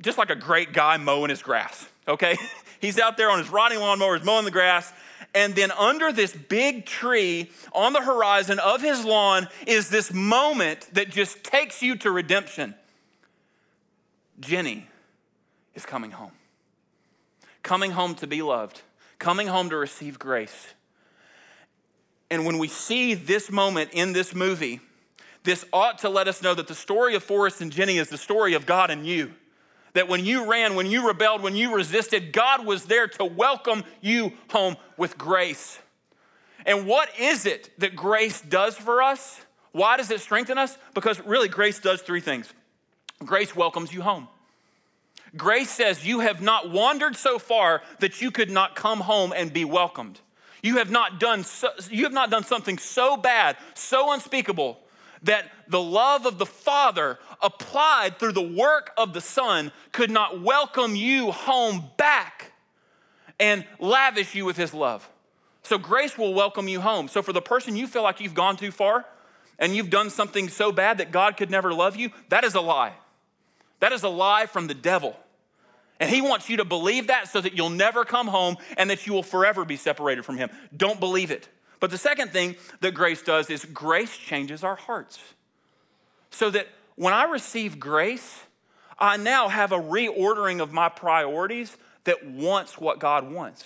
just 0.00 0.16
like 0.16 0.30
a 0.30 0.36
great 0.36 0.72
guy 0.72 0.96
mowing 0.96 1.30
his 1.30 1.42
grass, 1.42 1.88
okay? 2.10 2.36
He's 2.80 2.98
out 2.98 3.16
there 3.16 3.30
on 3.30 3.38
his 3.38 3.50
riding 3.50 3.78
lawnmower, 3.78 4.16
he's 4.16 4.24
mowing 4.24 4.46
the 4.46 4.50
grass, 4.50 4.90
and 5.34 5.54
then 5.54 5.70
under 5.70 6.12
this 6.12 6.32
big 6.32 6.86
tree 6.86 7.50
on 7.72 7.92
the 7.92 8.00
horizon 8.00 8.58
of 8.58 8.80
his 8.80 9.04
lawn 9.04 9.48
is 9.66 9.90
this 9.90 10.12
moment 10.12 10.88
that 10.94 11.10
just 11.10 11.44
takes 11.44 11.82
you 11.82 11.96
to 11.96 12.10
redemption. 12.10 12.74
Jenny 14.40 14.88
is 15.74 15.84
coming 15.84 16.10
home. 16.10 16.32
Coming 17.62 17.90
home 17.90 18.14
to 18.16 18.26
be 18.26 18.40
loved, 18.40 18.80
coming 19.18 19.46
home 19.46 19.68
to 19.68 19.76
receive 19.76 20.18
grace. 20.18 20.68
And 22.30 22.46
when 22.46 22.58
we 22.58 22.68
see 22.68 23.14
this 23.14 23.50
moment 23.50 23.90
in 23.92 24.14
this 24.14 24.34
movie, 24.34 24.80
this 25.42 25.64
ought 25.72 25.98
to 25.98 26.08
let 26.08 26.28
us 26.28 26.42
know 26.42 26.54
that 26.54 26.68
the 26.68 26.74
story 26.74 27.14
of 27.14 27.22
Forrest 27.22 27.60
and 27.60 27.70
Jenny 27.70 27.98
is 27.98 28.08
the 28.08 28.18
story 28.18 28.54
of 28.54 28.66
God 28.66 28.90
and 28.90 29.06
you. 29.06 29.34
That 29.94 30.08
when 30.08 30.24
you 30.24 30.48
ran, 30.50 30.74
when 30.74 30.86
you 30.86 31.06
rebelled, 31.06 31.42
when 31.42 31.56
you 31.56 31.74
resisted, 31.74 32.32
God 32.32 32.64
was 32.64 32.84
there 32.84 33.08
to 33.08 33.24
welcome 33.24 33.84
you 34.00 34.32
home 34.50 34.76
with 34.96 35.18
grace. 35.18 35.78
And 36.66 36.86
what 36.86 37.08
is 37.18 37.46
it 37.46 37.70
that 37.78 37.96
grace 37.96 38.40
does 38.40 38.76
for 38.76 39.02
us? 39.02 39.40
Why 39.72 39.96
does 39.96 40.10
it 40.10 40.20
strengthen 40.20 40.58
us? 40.58 40.76
Because 40.94 41.20
really, 41.20 41.48
grace 41.48 41.78
does 41.78 42.02
three 42.02 42.20
things 42.20 42.52
grace 43.24 43.54
welcomes 43.54 43.92
you 43.92 44.02
home. 44.02 44.28
Grace 45.36 45.70
says 45.70 46.04
you 46.04 46.20
have 46.20 46.40
not 46.40 46.70
wandered 46.70 47.14
so 47.16 47.38
far 47.38 47.82
that 48.00 48.20
you 48.20 48.30
could 48.30 48.50
not 48.50 48.74
come 48.74 49.00
home 49.00 49.32
and 49.34 49.52
be 49.52 49.64
welcomed. 49.64 50.20
You 50.62 50.78
have 50.78 50.90
not 50.90 51.20
done, 51.20 51.44
so, 51.44 51.68
you 51.90 52.04
have 52.04 52.12
not 52.12 52.30
done 52.30 52.44
something 52.44 52.78
so 52.78 53.16
bad, 53.16 53.56
so 53.74 54.12
unspeakable, 54.12 54.78
that 55.22 55.50
the 55.68 55.80
love 55.80 56.26
of 56.26 56.38
the 56.38 56.46
Father 56.46 57.18
applied 57.42 58.18
through 58.18 58.32
the 58.32 58.40
work 58.40 58.92
of 58.96 59.12
the 59.12 59.20
Son 59.20 59.72
could 59.92 60.10
not 60.10 60.40
welcome 60.40 60.96
you 60.96 61.30
home 61.30 61.84
back 61.96 62.52
and 63.38 63.64
lavish 63.78 64.34
you 64.34 64.44
with 64.44 64.56
His 64.56 64.72
love. 64.74 65.08
So 65.62 65.78
grace 65.78 66.16
will 66.16 66.34
welcome 66.34 66.68
you 66.68 66.80
home. 66.80 67.08
So 67.08 67.22
for 67.22 67.32
the 67.32 67.42
person 67.42 67.76
you 67.76 67.86
feel 67.86 68.02
like 68.02 68.20
you've 68.20 68.34
gone 68.34 68.56
too 68.56 68.70
far 68.70 69.04
and 69.58 69.74
you've 69.74 69.90
done 69.90 70.10
something 70.10 70.48
so 70.48 70.72
bad 70.72 70.98
that 70.98 71.12
God 71.12 71.36
could 71.36 71.50
never 71.50 71.72
love 71.72 71.96
you, 71.96 72.10
that 72.30 72.44
is 72.44 72.54
a 72.54 72.60
lie. 72.60 72.94
That 73.80 73.92
is 73.92 74.02
a 74.02 74.08
lie 74.08 74.46
from 74.46 74.66
the 74.66 74.74
devil. 74.74 75.16
And 75.98 76.08
he 76.08 76.22
wants 76.22 76.48
you 76.48 76.56
to 76.58 76.64
believe 76.64 77.08
that 77.08 77.28
so 77.28 77.40
that 77.40 77.52
you'll 77.54 77.68
never 77.68 78.06
come 78.06 78.26
home 78.26 78.56
and 78.78 78.88
that 78.88 79.06
you 79.06 79.12
will 79.12 79.22
forever 79.22 79.66
be 79.66 79.76
separated 79.76 80.24
from 80.24 80.38
him. 80.38 80.48
Don't 80.74 80.98
believe 80.98 81.30
it. 81.30 81.48
But 81.80 81.90
the 81.90 81.98
second 81.98 82.30
thing 82.30 82.56
that 82.80 82.92
grace 82.92 83.22
does 83.22 83.50
is 83.50 83.64
grace 83.64 84.16
changes 84.16 84.62
our 84.62 84.76
hearts. 84.76 85.18
So 86.30 86.50
that 86.50 86.68
when 86.94 87.14
I 87.14 87.24
receive 87.24 87.80
grace, 87.80 88.40
I 88.98 89.16
now 89.16 89.48
have 89.48 89.72
a 89.72 89.78
reordering 89.78 90.60
of 90.60 90.72
my 90.72 90.90
priorities 90.90 91.76
that 92.04 92.24
wants 92.26 92.78
what 92.78 92.98
God 92.98 93.30
wants, 93.30 93.64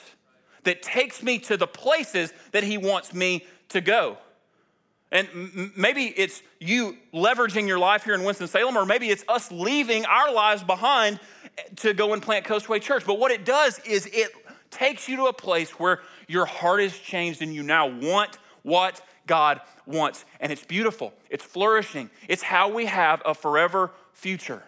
that 0.62 0.82
takes 0.82 1.22
me 1.22 1.38
to 1.40 1.56
the 1.56 1.66
places 1.66 2.32
that 2.52 2.64
He 2.64 2.78
wants 2.78 3.12
me 3.12 3.44
to 3.70 3.80
go. 3.80 4.16
And 5.12 5.72
maybe 5.76 6.06
it's 6.06 6.42
you 6.58 6.96
leveraging 7.12 7.68
your 7.68 7.78
life 7.78 8.04
here 8.04 8.14
in 8.14 8.24
Winston-Salem, 8.24 8.76
or 8.76 8.84
maybe 8.84 9.10
it's 9.10 9.24
us 9.28 9.52
leaving 9.52 10.04
our 10.06 10.32
lives 10.32 10.64
behind 10.64 11.20
to 11.76 11.94
go 11.94 12.14
and 12.14 12.22
plant 12.22 12.44
Coastway 12.44 12.80
Church. 12.80 13.04
But 13.06 13.20
what 13.20 13.30
it 13.30 13.44
does 13.44 13.78
is 13.80 14.06
it 14.06 14.32
takes 14.74 15.08
you 15.08 15.16
to 15.16 15.26
a 15.26 15.32
place 15.32 15.70
where 15.78 16.00
your 16.28 16.46
heart 16.46 16.80
is 16.80 16.98
changed 16.98 17.42
and 17.42 17.54
you 17.54 17.62
now 17.62 17.86
want 17.86 18.38
what 18.62 19.00
God 19.26 19.60
wants. 19.86 20.24
And 20.40 20.52
it's 20.52 20.64
beautiful, 20.64 21.12
it's 21.30 21.44
flourishing, 21.44 22.10
it's 22.28 22.42
how 22.42 22.68
we 22.70 22.86
have 22.86 23.22
a 23.24 23.34
forever 23.34 23.90
future. 24.12 24.62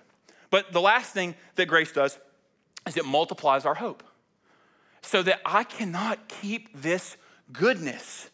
But 0.51 0.73
the 0.73 0.81
last 0.81 1.13
thing 1.13 1.35
that 1.57 1.67
grace 1.67 1.93
does 1.93 2.19
is 2.87 2.97
it 2.97 3.05
multiplies 3.05 3.67
our 3.67 3.75
hope 3.75 4.03
so 5.03 5.23
that 5.23 5.41
I 5.45 5.65
cannot 5.65 6.29
keep 6.29 6.81
this 6.81 7.17
goodness 7.53 8.31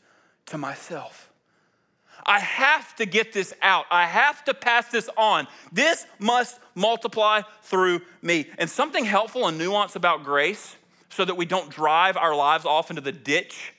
to 0.46 0.58
myself. 0.58 1.30
I 2.24 2.38
have 2.38 2.94
to 2.96 3.06
get 3.06 3.32
this 3.32 3.52
out. 3.62 3.86
I 3.90 4.06
have 4.06 4.44
to 4.44 4.54
pass 4.54 4.88
this 4.88 5.10
on. 5.16 5.48
This 5.72 6.06
must 6.18 6.60
multiply 6.74 7.42
through 7.62 8.02
me. 8.20 8.46
And 8.58 8.70
something 8.70 9.04
helpful 9.04 9.48
and 9.48 9.58
nuance 9.58 9.96
about 9.96 10.22
grace 10.22 10.76
so 11.14 11.24
that 11.24 11.36
we 11.36 11.44
don't 11.44 11.70
drive 11.70 12.16
our 12.16 12.34
lives 12.34 12.64
off 12.64 12.90
into 12.90 13.02
the 13.02 13.12
ditch 13.12 13.74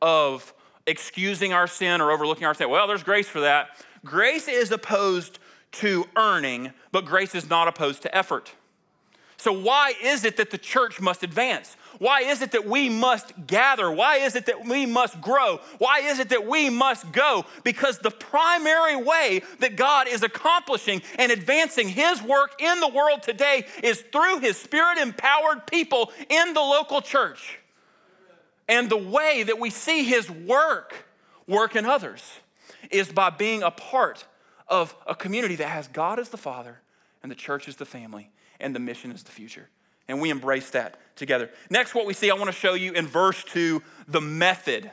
of 0.00 0.54
excusing 0.86 1.52
our 1.52 1.66
sin 1.66 2.00
or 2.00 2.12
overlooking 2.12 2.44
our 2.44 2.54
sin. 2.54 2.70
Well, 2.70 2.86
there's 2.86 3.02
grace 3.02 3.28
for 3.28 3.40
that. 3.40 3.84
Grace 4.04 4.46
is 4.46 4.70
opposed 4.70 5.40
to 5.72 6.06
earning, 6.16 6.72
but 6.92 7.04
grace 7.04 7.34
is 7.34 7.50
not 7.50 7.66
opposed 7.66 8.02
to 8.02 8.16
effort. 8.16 8.52
So, 9.36 9.52
why 9.52 9.94
is 10.02 10.24
it 10.24 10.36
that 10.38 10.50
the 10.50 10.58
church 10.58 11.00
must 11.00 11.22
advance? 11.22 11.76
Why 11.98 12.22
is 12.22 12.42
it 12.42 12.52
that 12.52 12.66
we 12.66 12.88
must 12.88 13.32
gather? 13.46 13.90
Why 13.90 14.16
is 14.18 14.36
it 14.36 14.46
that 14.46 14.66
we 14.66 14.86
must 14.86 15.20
grow? 15.20 15.60
Why 15.78 16.00
is 16.00 16.18
it 16.18 16.28
that 16.30 16.46
we 16.46 16.70
must 16.70 17.10
go? 17.12 17.44
Because 17.64 17.98
the 17.98 18.10
primary 18.10 18.96
way 18.96 19.42
that 19.60 19.76
God 19.76 20.08
is 20.08 20.22
accomplishing 20.22 21.02
and 21.18 21.32
advancing 21.32 21.88
His 21.88 22.22
work 22.22 22.60
in 22.60 22.80
the 22.80 22.88
world 22.88 23.22
today 23.22 23.66
is 23.82 24.00
through 24.00 24.40
His 24.40 24.56
Spirit 24.56 24.98
empowered 24.98 25.66
people 25.66 26.12
in 26.28 26.54
the 26.54 26.60
local 26.60 27.00
church. 27.00 27.58
And 28.68 28.90
the 28.90 28.96
way 28.96 29.44
that 29.44 29.58
we 29.58 29.70
see 29.70 30.04
His 30.04 30.30
work 30.30 31.06
work 31.46 31.76
in 31.76 31.86
others 31.86 32.22
is 32.90 33.10
by 33.10 33.30
being 33.30 33.62
a 33.62 33.70
part 33.70 34.24
of 34.68 34.94
a 35.06 35.14
community 35.14 35.56
that 35.56 35.68
has 35.68 35.88
God 35.88 36.18
as 36.18 36.28
the 36.28 36.36
Father 36.36 36.80
and 37.22 37.30
the 37.30 37.36
church 37.36 37.68
as 37.68 37.76
the 37.76 37.86
family 37.86 38.30
and 38.60 38.74
the 38.74 38.80
mission 38.80 39.12
as 39.12 39.22
the 39.22 39.32
future. 39.32 39.68
And 40.08 40.20
we 40.20 40.30
embrace 40.30 40.70
that 40.70 40.98
together. 41.16 41.50
Next, 41.70 41.94
what 41.94 42.06
we 42.06 42.14
see, 42.14 42.30
I 42.30 42.34
want 42.34 42.46
to 42.46 42.52
show 42.52 42.74
you 42.74 42.92
in 42.92 43.06
verse 43.06 43.42
2 43.44 43.82
the 44.08 44.20
method 44.20 44.90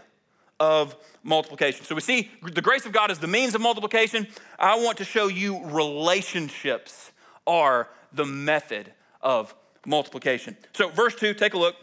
of 0.60 0.96
multiplication. 1.24 1.86
So 1.86 1.96
we 1.96 2.02
see 2.02 2.32
the 2.42 2.62
grace 2.62 2.86
of 2.86 2.92
God 2.92 3.12
is 3.12 3.20
the 3.20 3.28
means 3.28 3.56
of 3.56 3.62
multiplication. 3.62 4.28
I 4.58 4.76
want 4.78 4.98
to 5.00 5.06
show 5.06 5.28
you 5.28 5.66
relationships 5.66 7.12
are 7.46 7.90
the 8.14 8.26
method 8.26 8.92
of 9.22 9.54
multiplication. 9.86 10.56
So, 10.74 10.90
verse 10.90 11.16
2, 11.16 11.34
take 11.34 11.54
a 11.54 11.58
look. 11.58 11.76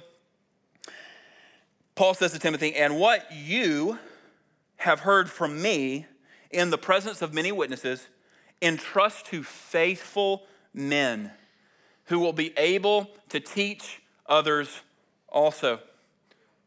Paul 1.94 2.14
says 2.14 2.32
to 2.32 2.38
Timothy, 2.38 2.74
And 2.74 2.98
what 2.98 3.26
you 3.32 3.98
have 4.76 5.00
heard 5.00 5.30
from 5.30 5.60
me 5.60 6.06
in 6.50 6.70
the 6.70 6.78
presence 6.78 7.20
of 7.22 7.34
many 7.34 7.52
witnesses, 7.52 8.08
entrust 8.62 9.26
to 9.26 9.42
faithful 9.42 10.46
men 10.72 11.30
who 12.10 12.18
will 12.18 12.32
be 12.32 12.52
able 12.58 13.08
to 13.28 13.38
teach 13.38 14.02
others 14.26 14.80
also. 15.28 15.78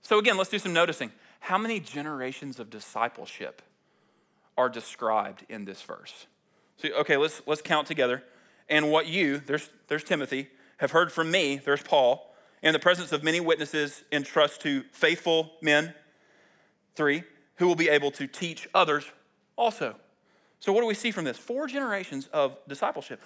So, 0.01 0.17
again, 0.17 0.37
let's 0.37 0.49
do 0.49 0.57
some 0.57 0.71
noticing. 0.71 1.11
How 1.41 1.57
many 1.57 1.81
generations 1.81 2.59
of 2.59 2.69
discipleship 2.69 3.61
are 4.57 4.69
described 4.69 5.45
in 5.49 5.65
this 5.65 5.81
verse? 5.81 6.27
So, 6.77 6.87
okay, 6.99 7.17
let's, 7.17 7.41
let's 7.45 7.61
count 7.61 7.87
together. 7.87 8.23
And 8.69 8.89
what 8.89 9.07
you, 9.07 9.39
there's, 9.39 9.69
there's 9.89 10.05
Timothy, 10.05 10.47
have 10.77 10.91
heard 10.91 11.11
from 11.11 11.29
me, 11.29 11.59
there's 11.63 11.83
Paul, 11.83 12.33
in 12.61 12.71
the 12.71 12.79
presence 12.79 13.11
of 13.11 13.21
many 13.21 13.41
witnesses, 13.41 14.05
entrust 14.13 14.61
to 14.61 14.83
faithful 14.93 15.51
men, 15.61 15.93
three, 16.95 17.23
who 17.57 17.67
will 17.67 17.75
be 17.75 17.89
able 17.89 18.11
to 18.11 18.27
teach 18.27 18.69
others 18.73 19.03
also. 19.57 19.97
So, 20.61 20.71
what 20.71 20.79
do 20.79 20.87
we 20.87 20.93
see 20.93 21.11
from 21.11 21.25
this? 21.25 21.37
Four 21.37 21.67
generations 21.67 22.29
of 22.31 22.57
discipleship. 22.69 23.19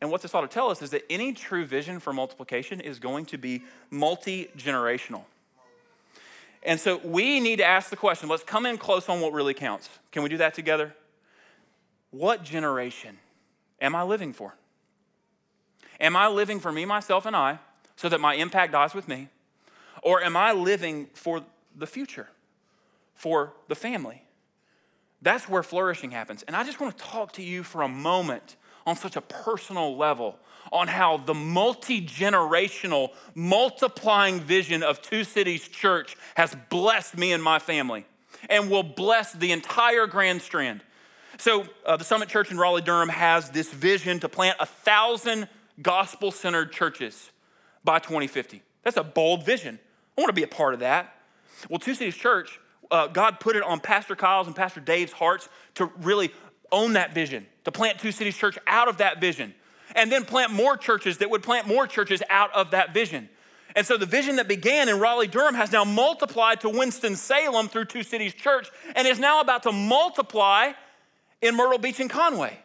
And 0.00 0.10
what 0.10 0.22
this 0.22 0.34
ought 0.34 0.42
to 0.42 0.48
tell 0.48 0.70
us 0.70 0.80
is 0.80 0.90
that 0.90 1.02
any 1.10 1.32
true 1.32 1.64
vision 1.64 1.98
for 1.98 2.12
multiplication 2.12 2.80
is 2.80 2.98
going 2.98 3.26
to 3.26 3.38
be 3.38 3.62
multi 3.90 4.48
generational. 4.56 5.22
And 6.62 6.78
so 6.78 7.00
we 7.04 7.40
need 7.40 7.56
to 7.56 7.64
ask 7.64 7.90
the 7.90 7.96
question 7.96 8.28
let's 8.28 8.44
come 8.44 8.66
in 8.66 8.78
close 8.78 9.08
on 9.08 9.20
what 9.20 9.32
really 9.32 9.54
counts. 9.54 9.88
Can 10.12 10.22
we 10.22 10.28
do 10.28 10.36
that 10.38 10.54
together? 10.54 10.94
What 12.10 12.42
generation 12.42 13.18
am 13.80 13.94
I 13.94 14.02
living 14.02 14.32
for? 14.32 14.54
Am 16.00 16.16
I 16.16 16.28
living 16.28 16.60
for 16.60 16.70
me, 16.70 16.84
myself, 16.84 17.26
and 17.26 17.34
I 17.34 17.58
so 17.96 18.08
that 18.08 18.20
my 18.20 18.34
impact 18.34 18.72
dies 18.72 18.94
with 18.94 19.08
me? 19.08 19.28
Or 20.02 20.22
am 20.22 20.36
I 20.36 20.52
living 20.52 21.08
for 21.12 21.42
the 21.76 21.86
future, 21.86 22.28
for 23.14 23.52
the 23.66 23.74
family? 23.74 24.22
That's 25.20 25.48
where 25.48 25.64
flourishing 25.64 26.12
happens. 26.12 26.44
And 26.44 26.54
I 26.54 26.62
just 26.62 26.80
want 26.80 26.96
to 26.96 27.04
talk 27.04 27.32
to 27.32 27.42
you 27.42 27.64
for 27.64 27.82
a 27.82 27.88
moment 27.88 28.56
on 28.86 28.96
such 28.96 29.16
a 29.16 29.20
personal 29.20 29.96
level 29.96 30.38
on 30.72 30.88
how 30.88 31.16
the 31.16 31.34
multi 31.34 32.04
generational, 32.04 33.10
multiplying 33.34 34.40
vision 34.40 34.82
of 34.82 35.00
Two 35.00 35.24
Cities 35.24 35.66
Church 35.68 36.16
has 36.34 36.56
blessed 36.68 37.16
me 37.16 37.32
and 37.32 37.42
my 37.42 37.58
family 37.58 38.04
and 38.48 38.70
will 38.70 38.82
bless 38.82 39.32
the 39.32 39.52
entire 39.52 40.06
Grand 40.06 40.42
Strand. 40.42 40.82
So, 41.38 41.66
uh, 41.86 41.96
the 41.96 42.04
Summit 42.04 42.28
Church 42.28 42.50
in 42.50 42.58
Raleigh 42.58 42.82
Durham 42.82 43.08
has 43.08 43.50
this 43.50 43.72
vision 43.72 44.20
to 44.20 44.28
plant 44.28 44.56
a 44.60 44.66
thousand 44.66 45.48
gospel 45.80 46.30
centered 46.32 46.72
churches 46.72 47.30
by 47.84 47.98
2050. 47.98 48.62
That's 48.82 48.96
a 48.96 49.04
bold 49.04 49.46
vision. 49.46 49.78
I 50.16 50.20
want 50.20 50.28
to 50.30 50.34
be 50.34 50.42
a 50.42 50.48
part 50.48 50.74
of 50.74 50.80
that. 50.80 51.14
Well, 51.68 51.78
Two 51.78 51.94
Cities 51.94 52.16
Church 52.16 52.58
uh, 52.90 53.06
God 53.06 53.40
put 53.40 53.56
it 53.56 53.62
on 53.62 53.80
Pastor 53.80 54.16
Kyle's 54.16 54.46
and 54.46 54.56
Pastor 54.56 54.80
Dave's 54.80 55.12
hearts 55.12 55.48
to 55.74 55.86
really 56.00 56.30
own 56.72 56.94
that 56.94 57.14
vision, 57.14 57.46
to 57.64 57.72
plant 57.72 57.98
Two 57.98 58.12
Cities 58.12 58.36
Church 58.36 58.58
out 58.66 58.88
of 58.88 58.98
that 58.98 59.20
vision, 59.20 59.54
and 59.94 60.10
then 60.10 60.24
plant 60.24 60.52
more 60.52 60.76
churches 60.76 61.18
that 61.18 61.30
would 61.30 61.42
plant 61.42 61.66
more 61.66 61.86
churches 61.86 62.22
out 62.30 62.52
of 62.54 62.72
that 62.72 62.94
vision. 62.94 63.28
And 63.76 63.86
so 63.86 63.96
the 63.96 64.06
vision 64.06 64.36
that 64.36 64.48
began 64.48 64.88
in 64.88 64.98
Raleigh 64.98 65.26
Durham 65.26 65.54
has 65.54 65.72
now 65.72 65.84
multiplied 65.84 66.60
to 66.62 66.68
Winston-Salem 66.68 67.68
through 67.68 67.84
Two 67.86 68.02
Cities 68.02 68.34
Church 68.34 68.70
and 68.96 69.06
is 69.06 69.18
now 69.18 69.40
about 69.40 69.62
to 69.64 69.72
multiply 69.72 70.72
in 71.42 71.54
Myrtle 71.54 71.78
Beach 71.78 72.00
and 72.00 72.10
Conway. 72.10 72.58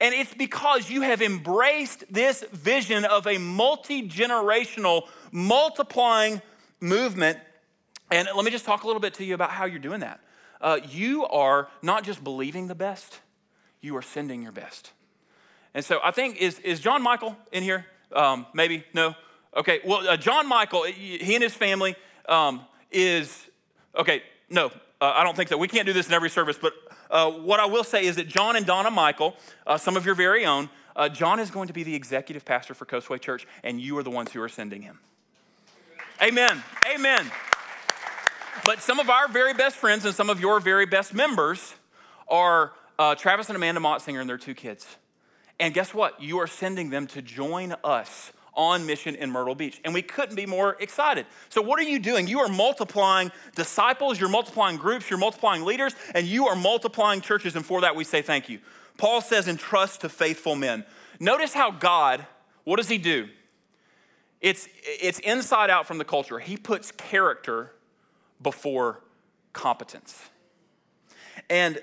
And 0.00 0.14
it's 0.14 0.34
because 0.34 0.90
you 0.90 1.02
have 1.02 1.22
embraced 1.22 2.04
this 2.10 2.44
vision 2.52 3.04
of 3.04 3.26
a 3.26 3.38
multi 3.38 4.08
generational, 4.08 5.08
multiplying 5.32 6.42
movement 6.80 7.38
and 8.10 8.28
let 8.34 8.44
me 8.44 8.50
just 8.50 8.64
talk 8.64 8.84
a 8.84 8.86
little 8.86 9.00
bit 9.00 9.14
to 9.14 9.24
you 9.24 9.34
about 9.34 9.50
how 9.50 9.64
you're 9.64 9.78
doing 9.78 10.00
that. 10.00 10.20
Uh, 10.60 10.80
you 10.88 11.26
are 11.26 11.68
not 11.82 12.04
just 12.04 12.22
believing 12.24 12.68
the 12.68 12.74
best, 12.74 13.20
you 13.80 13.96
are 13.96 14.02
sending 14.02 14.42
your 14.42 14.52
best. 14.52 14.92
And 15.74 15.84
so 15.84 16.00
I 16.02 16.10
think, 16.10 16.38
is, 16.38 16.58
is 16.60 16.80
John 16.80 17.02
Michael 17.02 17.36
in 17.52 17.62
here? 17.62 17.86
Um, 18.12 18.46
maybe? 18.54 18.84
No? 18.94 19.14
Okay, 19.56 19.80
well, 19.84 20.08
uh, 20.08 20.16
John 20.16 20.48
Michael, 20.48 20.84
he 20.84 21.34
and 21.34 21.42
his 21.42 21.54
family 21.54 21.96
um, 22.28 22.62
is, 22.90 23.46
okay, 23.94 24.22
no, 24.48 24.66
uh, 25.00 25.12
I 25.14 25.24
don't 25.24 25.36
think 25.36 25.48
so. 25.48 25.56
We 25.56 25.68
can't 25.68 25.86
do 25.86 25.92
this 25.92 26.08
in 26.08 26.14
every 26.14 26.30
service, 26.30 26.58
but 26.60 26.72
uh, 27.10 27.30
what 27.30 27.60
I 27.60 27.66
will 27.66 27.84
say 27.84 28.04
is 28.04 28.16
that 28.16 28.28
John 28.28 28.56
and 28.56 28.66
Donna 28.66 28.90
Michael, 28.90 29.36
uh, 29.66 29.76
some 29.76 29.96
of 29.96 30.04
your 30.04 30.14
very 30.14 30.46
own, 30.46 30.68
uh, 30.94 31.08
John 31.08 31.38
is 31.40 31.50
going 31.50 31.68
to 31.68 31.74
be 31.74 31.82
the 31.82 31.94
executive 31.94 32.44
pastor 32.44 32.74
for 32.74 32.86
Coastway 32.86 33.20
Church, 33.20 33.46
and 33.62 33.80
you 33.80 33.96
are 33.98 34.02
the 34.02 34.10
ones 34.10 34.32
who 34.32 34.40
are 34.40 34.48
sending 34.48 34.82
him. 34.82 34.98
Amen. 36.22 36.62
Amen. 36.94 37.30
But 38.64 38.80
some 38.80 38.98
of 38.98 39.10
our 39.10 39.28
very 39.28 39.54
best 39.54 39.76
friends 39.76 40.04
and 40.04 40.14
some 40.14 40.30
of 40.30 40.40
your 40.40 40.60
very 40.60 40.86
best 40.86 41.14
members 41.14 41.74
are 42.28 42.72
uh, 42.98 43.14
Travis 43.14 43.48
and 43.48 43.56
Amanda 43.56 43.80
Motzinger 43.80 44.20
and 44.20 44.28
their 44.28 44.38
two 44.38 44.54
kids. 44.54 44.86
And 45.60 45.72
guess 45.72 45.94
what? 45.94 46.20
You 46.22 46.38
are 46.38 46.46
sending 46.46 46.90
them 46.90 47.06
to 47.08 47.22
join 47.22 47.74
us 47.84 48.32
on 48.54 48.86
mission 48.86 49.14
in 49.14 49.30
Myrtle 49.30 49.54
Beach. 49.54 49.80
And 49.84 49.92
we 49.92 50.02
couldn't 50.02 50.34
be 50.34 50.46
more 50.46 50.76
excited. 50.80 51.26
So, 51.50 51.60
what 51.60 51.78
are 51.78 51.84
you 51.84 51.98
doing? 51.98 52.26
You 52.26 52.40
are 52.40 52.48
multiplying 52.48 53.30
disciples, 53.54 54.18
you're 54.18 54.30
multiplying 54.30 54.78
groups, 54.78 55.10
you're 55.10 55.18
multiplying 55.18 55.64
leaders, 55.64 55.94
and 56.14 56.26
you 56.26 56.46
are 56.48 56.56
multiplying 56.56 57.20
churches. 57.20 57.54
And 57.54 57.64
for 57.64 57.82
that, 57.82 57.94
we 57.94 58.04
say 58.04 58.22
thank 58.22 58.48
you. 58.48 58.60
Paul 58.96 59.20
says, 59.20 59.46
entrust 59.46 60.00
to 60.00 60.08
faithful 60.08 60.56
men. 60.56 60.84
Notice 61.20 61.52
how 61.52 61.70
God, 61.70 62.26
what 62.64 62.76
does 62.76 62.88
he 62.88 62.96
do? 62.98 63.28
It's, 64.40 64.68
it's 64.84 65.18
inside 65.18 65.70
out 65.70 65.86
from 65.86 65.98
the 65.98 66.04
culture. 66.04 66.38
He 66.38 66.56
puts 66.56 66.92
character 66.92 67.72
before 68.42 69.02
competence. 69.52 70.20
And 71.48 71.80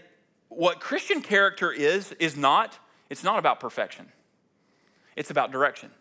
what 0.49 0.79
Christian 0.79 1.21
character 1.21 1.71
is, 1.71 2.11
is 2.13 2.37
not, 2.37 2.77
it's 3.09 3.23
not 3.23 3.39
about 3.39 3.59
perfection. 3.59 4.11
It's 5.15 5.31
about 5.31 5.51
direction. 5.51 5.91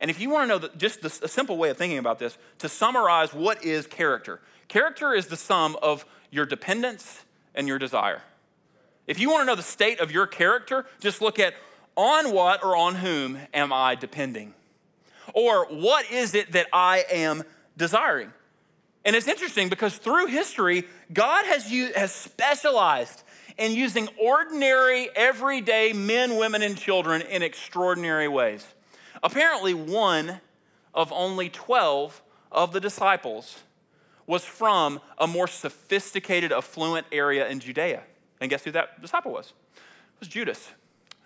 And 0.00 0.10
if 0.10 0.20
you 0.20 0.30
want 0.30 0.44
to 0.44 0.48
know 0.48 0.58
the, 0.58 0.76
just 0.76 1.02
the, 1.02 1.24
a 1.24 1.28
simple 1.28 1.56
way 1.56 1.70
of 1.70 1.76
thinking 1.76 1.98
about 1.98 2.18
this, 2.18 2.36
to 2.58 2.68
summarize 2.68 3.32
what 3.32 3.64
is 3.64 3.86
character, 3.86 4.40
character 4.68 5.14
is 5.14 5.26
the 5.26 5.36
sum 5.36 5.76
of 5.82 6.04
your 6.30 6.46
dependence 6.46 7.24
and 7.54 7.68
your 7.68 7.78
desire. 7.78 8.22
If 9.06 9.18
you 9.20 9.30
want 9.30 9.42
to 9.42 9.46
know 9.46 9.54
the 9.54 9.62
state 9.62 10.00
of 10.00 10.10
your 10.10 10.26
character, 10.26 10.86
just 11.00 11.20
look 11.20 11.38
at 11.38 11.54
on 11.96 12.32
what 12.32 12.64
or 12.64 12.76
on 12.76 12.94
whom 12.94 13.38
am 13.52 13.72
I 13.72 13.94
depending? 13.94 14.54
Or 15.34 15.66
what 15.66 16.10
is 16.10 16.34
it 16.34 16.52
that 16.52 16.66
I 16.72 17.04
am 17.10 17.42
desiring? 17.76 18.32
And 19.04 19.16
it's 19.16 19.26
interesting 19.26 19.68
because 19.68 19.96
through 19.96 20.26
history, 20.26 20.84
God 21.12 21.44
has, 21.46 21.70
used, 21.70 21.96
has 21.96 22.12
specialized 22.12 23.22
in 23.58 23.72
using 23.72 24.08
ordinary, 24.20 25.10
everyday 25.14 25.92
men, 25.92 26.36
women, 26.36 26.62
and 26.62 26.76
children 26.76 27.22
in 27.22 27.42
extraordinary 27.42 28.28
ways. 28.28 28.66
Apparently, 29.22 29.74
one 29.74 30.40
of 30.94 31.12
only 31.12 31.48
12 31.48 32.22
of 32.50 32.72
the 32.72 32.80
disciples 32.80 33.58
was 34.26 34.44
from 34.44 35.00
a 35.18 35.26
more 35.26 35.48
sophisticated, 35.48 36.52
affluent 36.52 37.06
area 37.10 37.48
in 37.48 37.60
Judea. 37.60 38.02
And 38.40 38.50
guess 38.50 38.64
who 38.64 38.70
that 38.72 39.00
disciple 39.00 39.32
was? 39.32 39.52
It 39.76 40.20
was 40.20 40.28
Judas. 40.28 40.70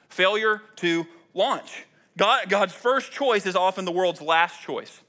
Failure 0.08 0.62
to 0.76 1.06
launch. 1.34 1.84
God, 2.16 2.48
God's 2.48 2.72
first 2.72 3.12
choice 3.12 3.44
is 3.44 3.54
often 3.54 3.84
the 3.84 3.92
world's 3.92 4.22
last 4.22 4.62
choice. 4.62 5.00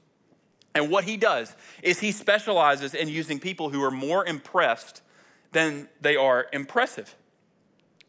And 0.78 0.90
what 0.90 1.04
he 1.04 1.16
does 1.16 1.54
is 1.82 1.98
he 1.98 2.12
specializes 2.12 2.94
in 2.94 3.08
using 3.08 3.40
people 3.40 3.68
who 3.68 3.82
are 3.82 3.90
more 3.90 4.24
impressed 4.24 5.02
than 5.50 5.88
they 6.00 6.14
are 6.14 6.46
impressive. 6.52 7.14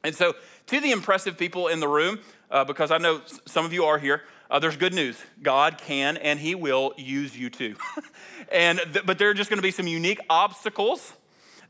And 0.04 0.16
so, 0.16 0.36
to 0.68 0.80
the 0.80 0.92
impressive 0.92 1.38
people 1.38 1.68
in 1.68 1.80
the 1.80 1.88
room, 1.88 2.20
uh, 2.52 2.64
because 2.64 2.92
I 2.92 3.00
know 3.00 3.22
some 3.48 3.66
of 3.66 3.74
you 3.74 3.86
are 3.86 3.98
here, 3.98 4.22
uh, 4.52 4.60
there's 4.60 4.78
good 4.78 4.94
news. 4.94 5.20
God 5.42 5.80
can 5.80 6.18
and 6.18 6.40
He 6.40 6.54
will 6.54 6.94
use 6.96 7.36
you 7.36 7.50
too. 7.50 7.76
and 8.52 8.80
th- 8.94 9.06
but 9.06 9.18
there 9.18 9.30
are 9.30 9.34
just 9.34 9.50
going 9.50 9.58
to 9.58 9.64
be 9.64 9.72
some 9.72 9.88
unique 9.88 10.20
obstacles 10.30 11.14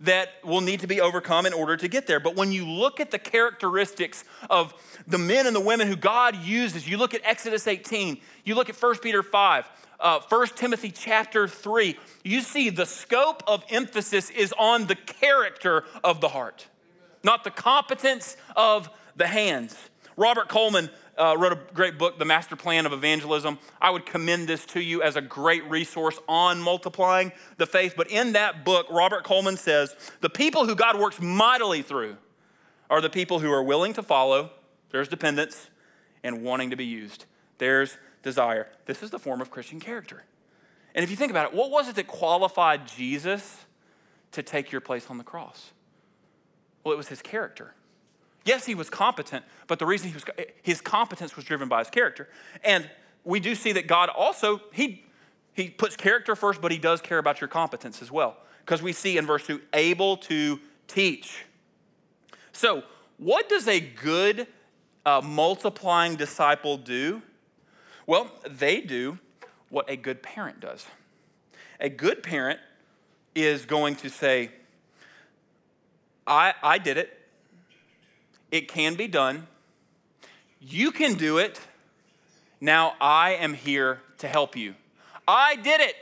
that 0.02 0.30
will 0.44 0.62
need 0.62 0.82
to 0.82 0.88
be 0.88 1.02
overcome 1.02 1.46
in 1.46 1.54
order 1.54 1.76
to 1.76 1.88
get 1.88 2.08
there. 2.08 2.20
But 2.20 2.36
when 2.36 2.52
you 2.52 2.66
look 2.66 3.00
at 3.00 3.12
the 3.12 3.20
characteristics 3.20 4.24
of 4.50 4.74
the 5.08 5.18
men 5.18 5.48
and 5.48 5.56
the 5.56 5.62
women 5.62 5.88
who 5.88 5.96
God 5.96 6.36
uses, 6.38 6.88
you 6.88 6.98
look 6.98 7.14
at 7.14 7.22
Exodus 7.24 7.68
18, 7.68 8.20
you 8.46 8.56
look 8.56 8.70
at 8.70 8.76
1 8.76 8.98
Peter 9.00 9.24
5, 9.24 9.70
uh, 10.00 10.20
1 10.28 10.48
Timothy 10.56 10.92
chapter 10.92 11.48
3, 11.48 11.98
you 12.24 12.42
see 12.42 12.70
the 12.70 12.86
scope 12.86 13.44
of 13.48 13.64
emphasis 13.70 14.30
is 14.30 14.54
on 14.58 14.88
the 14.88 14.96
character 14.96 15.84
of 16.04 16.22
the 16.22 16.30
heart, 16.30 16.68
not 17.24 17.44
the 17.44 17.52
competence 17.52 18.38
of 18.56 18.90
the 19.16 19.28
hands. 19.28 19.76
Robert 20.16 20.50
Coleman 20.50 20.90
uh, 21.18 21.36
wrote 21.38 21.54
a 21.54 21.60
great 21.74 21.98
book, 21.98 22.18
The 22.18 22.26
Master 22.26 22.56
Plan 22.56 22.86
of 22.86 22.94
Evangelism. 22.94 23.60
I 23.82 23.90
would 23.90 24.06
commend 24.06 24.48
this 24.48 24.66
to 24.68 24.82
you 24.82 25.02
as 25.02 25.16
a 25.16 25.22
great 25.22 25.70
resource 25.70 26.18
on 26.28 26.62
multiplying 26.62 27.32
the 27.58 27.66
faith. 27.66 27.94
But 27.96 28.10
in 28.10 28.34
that 28.34 28.64
book, 28.64 28.88
Robert 28.90 29.24
Coleman 29.24 29.58
says 29.58 29.96
the 30.22 30.30
people 30.30 30.66
who 30.66 30.76
God 30.76 31.00
works 31.00 31.22
mightily 31.22 31.82
through 31.82 32.18
are 32.90 33.02
the 33.02 33.10
people 33.10 33.40
who 33.40 33.52
are 33.52 33.64
willing 33.64 33.94
to 33.94 34.04
follow, 34.04 34.52
there's 34.92 35.08
dependence, 35.08 35.70
and 36.24 36.44
wanting 36.44 36.70
to 36.72 36.76
be 36.76 36.86
used. 36.86 37.26
There's 37.58 37.98
desire. 38.22 38.68
This 38.86 39.04
is 39.04 39.10
the 39.10 39.20
form 39.20 39.42
of 39.42 39.52
Christian 39.52 39.80
character. 39.80 40.24
And 40.96 41.04
if 41.04 41.10
you 41.10 41.16
think 41.16 41.32
about 41.32 41.52
it, 41.52 41.54
what 41.54 41.72
was 41.72 41.88
it 41.88 41.96
that 41.96 42.08
qualified 42.08 42.88
Jesus 42.88 43.66
to 44.32 44.44
take 44.44 44.72
your 44.72 44.82
place 44.82 45.08
on 45.10 45.18
the 45.18 45.24
cross? 45.24 45.72
Well, 46.84 46.94
it 46.94 46.98
was 46.98 47.08
his 47.08 47.22
character. 47.22 47.74
Yes, 48.46 48.66
he 48.66 48.74
was 48.74 48.90
competent, 48.90 49.46
but 49.68 49.80
the 49.80 49.86
reason 49.86 50.10
he 50.10 50.14
was 50.14 50.24
his 50.64 50.82
competence 50.82 51.36
was 51.36 51.46
driven 51.46 51.68
by 51.68 51.80
his 51.80 51.90
character. 51.90 52.30
And 52.64 52.90
we 53.24 53.40
do 53.40 53.54
see 53.54 53.74
that 53.74 53.88
God 53.88 54.10
also 54.10 54.62
he 54.72 55.04
he 55.54 55.70
puts 55.70 55.96
character 55.96 56.36
first, 56.36 56.62
but 56.62 56.72
he 56.72 56.78
does 56.78 57.02
care 57.02 57.18
about 57.18 57.42
your 57.42 57.48
competence 57.48 58.02
as 58.02 58.12
well. 58.12 58.38
Because 58.62 58.82
we 58.82 58.94
see 58.94 59.18
in 59.18 59.26
verse 59.26 59.46
2, 59.46 59.60
able 59.74 60.18
to 60.18 60.60
teach. 60.88 61.46
So, 62.54 62.84
what 63.18 63.50
does 63.50 63.68
a 63.68 63.80
good 63.80 64.48
uh, 65.06 65.22
multiplying 65.22 66.16
disciple 66.16 66.78
do? 66.78 67.22
Well, 68.10 68.32
they 68.44 68.82
do 68.82 69.20
what 69.70 69.88
a 69.88 69.96
good 69.96 70.24
parent 70.24 70.60
does. 70.60 70.84
A 71.80 71.90
good 71.90 72.24
parent 72.24 72.60
is 73.36 73.68
going 73.68 73.98
to 73.98 74.10
say, 74.10 74.50
I, 76.26 76.56
I 76.64 76.80
did 76.80 76.98
it. 76.98 77.16
It 78.50 78.68
can 78.68 78.96
be 78.96 79.08
done. 79.08 79.46
You 80.60 80.90
can 80.90 81.14
do 81.14 81.38
it. 81.38 81.62
Now 82.60 82.96
I 83.00 83.34
am 83.34 83.54
here 83.54 84.02
to 84.18 84.28
help 84.28 84.56
you. 84.56 84.74
I 85.28 85.58
did 85.58 85.80
it. 85.80 85.94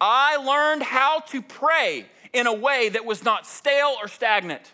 I 0.00 0.38
learned 0.38 0.82
how 0.82 1.20
to 1.28 1.42
pray 1.42 2.06
in 2.32 2.46
a 2.46 2.54
way 2.54 2.88
that 2.88 3.04
was 3.04 3.22
not 3.22 3.46
stale 3.46 3.96
or 4.00 4.08
stagnant. 4.08 4.72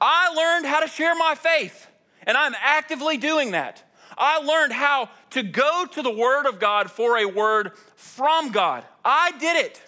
I 0.00 0.32
learned 0.32 0.64
how 0.64 0.80
to 0.80 0.88
share 0.88 1.14
my 1.14 1.34
faith, 1.34 1.88
and 2.26 2.38
I'm 2.38 2.54
actively 2.58 3.18
doing 3.18 3.50
that. 3.50 3.82
I 4.16 4.40
learned 4.40 4.72
how 4.72 5.08
to 5.30 5.42
go 5.42 5.86
to 5.92 6.02
the 6.02 6.10
Word 6.10 6.46
of 6.46 6.60
God 6.60 6.90
for 6.90 7.18
a 7.18 7.26
word 7.26 7.72
from 7.96 8.52
God. 8.52 8.84
I 9.04 9.32
did 9.38 9.64
it. 9.64 9.82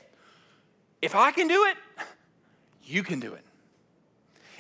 If 1.03 1.15
I 1.15 1.31
can 1.31 1.49
do 1.49 1.65
it, 1.65 1.77
you 2.85 3.03
can 3.03 3.21
do 3.21 3.35
it. 3.35 3.45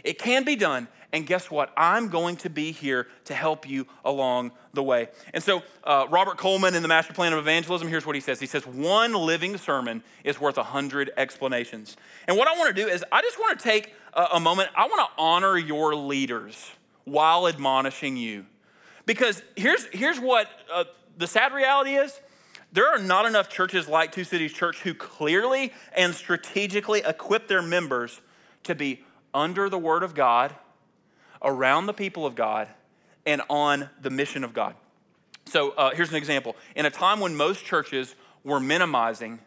It 0.05 0.19
can 0.19 0.45
be 0.45 0.55
done, 0.55 0.87
and 1.13 1.27
guess 1.27 1.51
what? 1.51 1.73
I'm 1.77 2.09
going 2.09 2.37
to 2.37 2.51
be 2.51 2.71
here 2.71 3.09
to 3.25 3.35
help 3.35 3.69
you 3.69 3.87
along 4.05 4.53
the 4.73 4.83
way. 4.83 5.09
And 5.35 5.43
so, 5.43 5.63
uh, 5.83 6.07
Robert 6.11 6.37
Coleman 6.37 6.77
in 6.77 6.83
the 6.83 6.89
Master 6.89 7.13
Plan 7.13 7.33
of 7.33 7.39
Evangelism, 7.41 7.89
here's 7.89 8.07
what 8.07 8.15
he 8.15 8.21
says 8.21 8.39
He 8.39 8.47
says, 8.47 8.67
One 8.67 9.15
living 9.15 9.57
sermon 9.57 10.05
is 10.23 10.41
worth 10.41 10.59
a 10.59 10.63
hundred 10.63 11.11
explanations. 11.17 11.97
And 12.29 12.37
what 12.37 12.47
I 12.47 12.57
want 12.57 12.75
to 12.75 12.83
do 12.83 12.89
is, 12.89 13.05
I 13.11 13.23
just 13.23 13.39
want 13.39 13.59
to 13.59 13.65
take 13.65 13.95
a, 14.13 14.27
a 14.35 14.41
moment, 14.41 14.71
I 14.77 14.87
want 14.87 15.09
to 15.09 15.21
honor 15.21 15.59
your 15.59 15.97
leaders 15.97 16.71
while 17.05 17.49
admonishing 17.49 18.17
you. 18.17 18.47
Because 19.07 19.43
here's, 19.57 19.85
here's 19.87 20.19
what 20.19 20.49
uh, 20.73 20.85
the 21.17 21.27
sad 21.27 21.55
reality 21.55 21.95
is 21.95 22.21
there 22.73 22.89
are 22.89 22.99
not 22.99 23.25
enough 23.25 23.49
churches 23.49 23.89
like 23.89 24.13
Two 24.13 24.25
Cities 24.25 24.53
Church 24.53 24.81
who 24.83 24.93
clearly 24.93 25.73
and 25.97 26.15
strategically 26.15 27.03
equip 27.07 27.49
their 27.49 27.63
members 27.63 28.21
to 28.65 28.75
be 28.75 29.03
under 29.33 29.71
the 29.71 29.79
Word 29.79 30.03
of 30.03 30.15
God 30.15 30.55
around 31.43 31.87
the 31.87 31.95
people 31.95 32.27
of 32.27 32.35
God 32.35 32.69
and 33.25 33.41
on 33.49 33.89
the 34.03 34.11
mission 34.11 34.45
of 34.45 34.53
God. 34.53 34.75
So 35.47 35.71
uh, 35.71 35.95
here's 35.95 36.11
an 36.11 36.17
example. 36.17 36.57
In 36.75 36.87
a 36.87 36.91
time 36.91 37.21
when 37.21 37.37
most 37.37 37.65
churches 37.65 38.15
were 38.45 38.61
minimizing, 38.61 39.39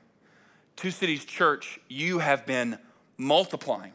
Two 0.78 0.92
Cities 0.92 1.26
Church, 1.26 1.80
you 1.90 2.20
have 2.20 2.46
been 2.46 2.78
multiplying. 3.18 3.92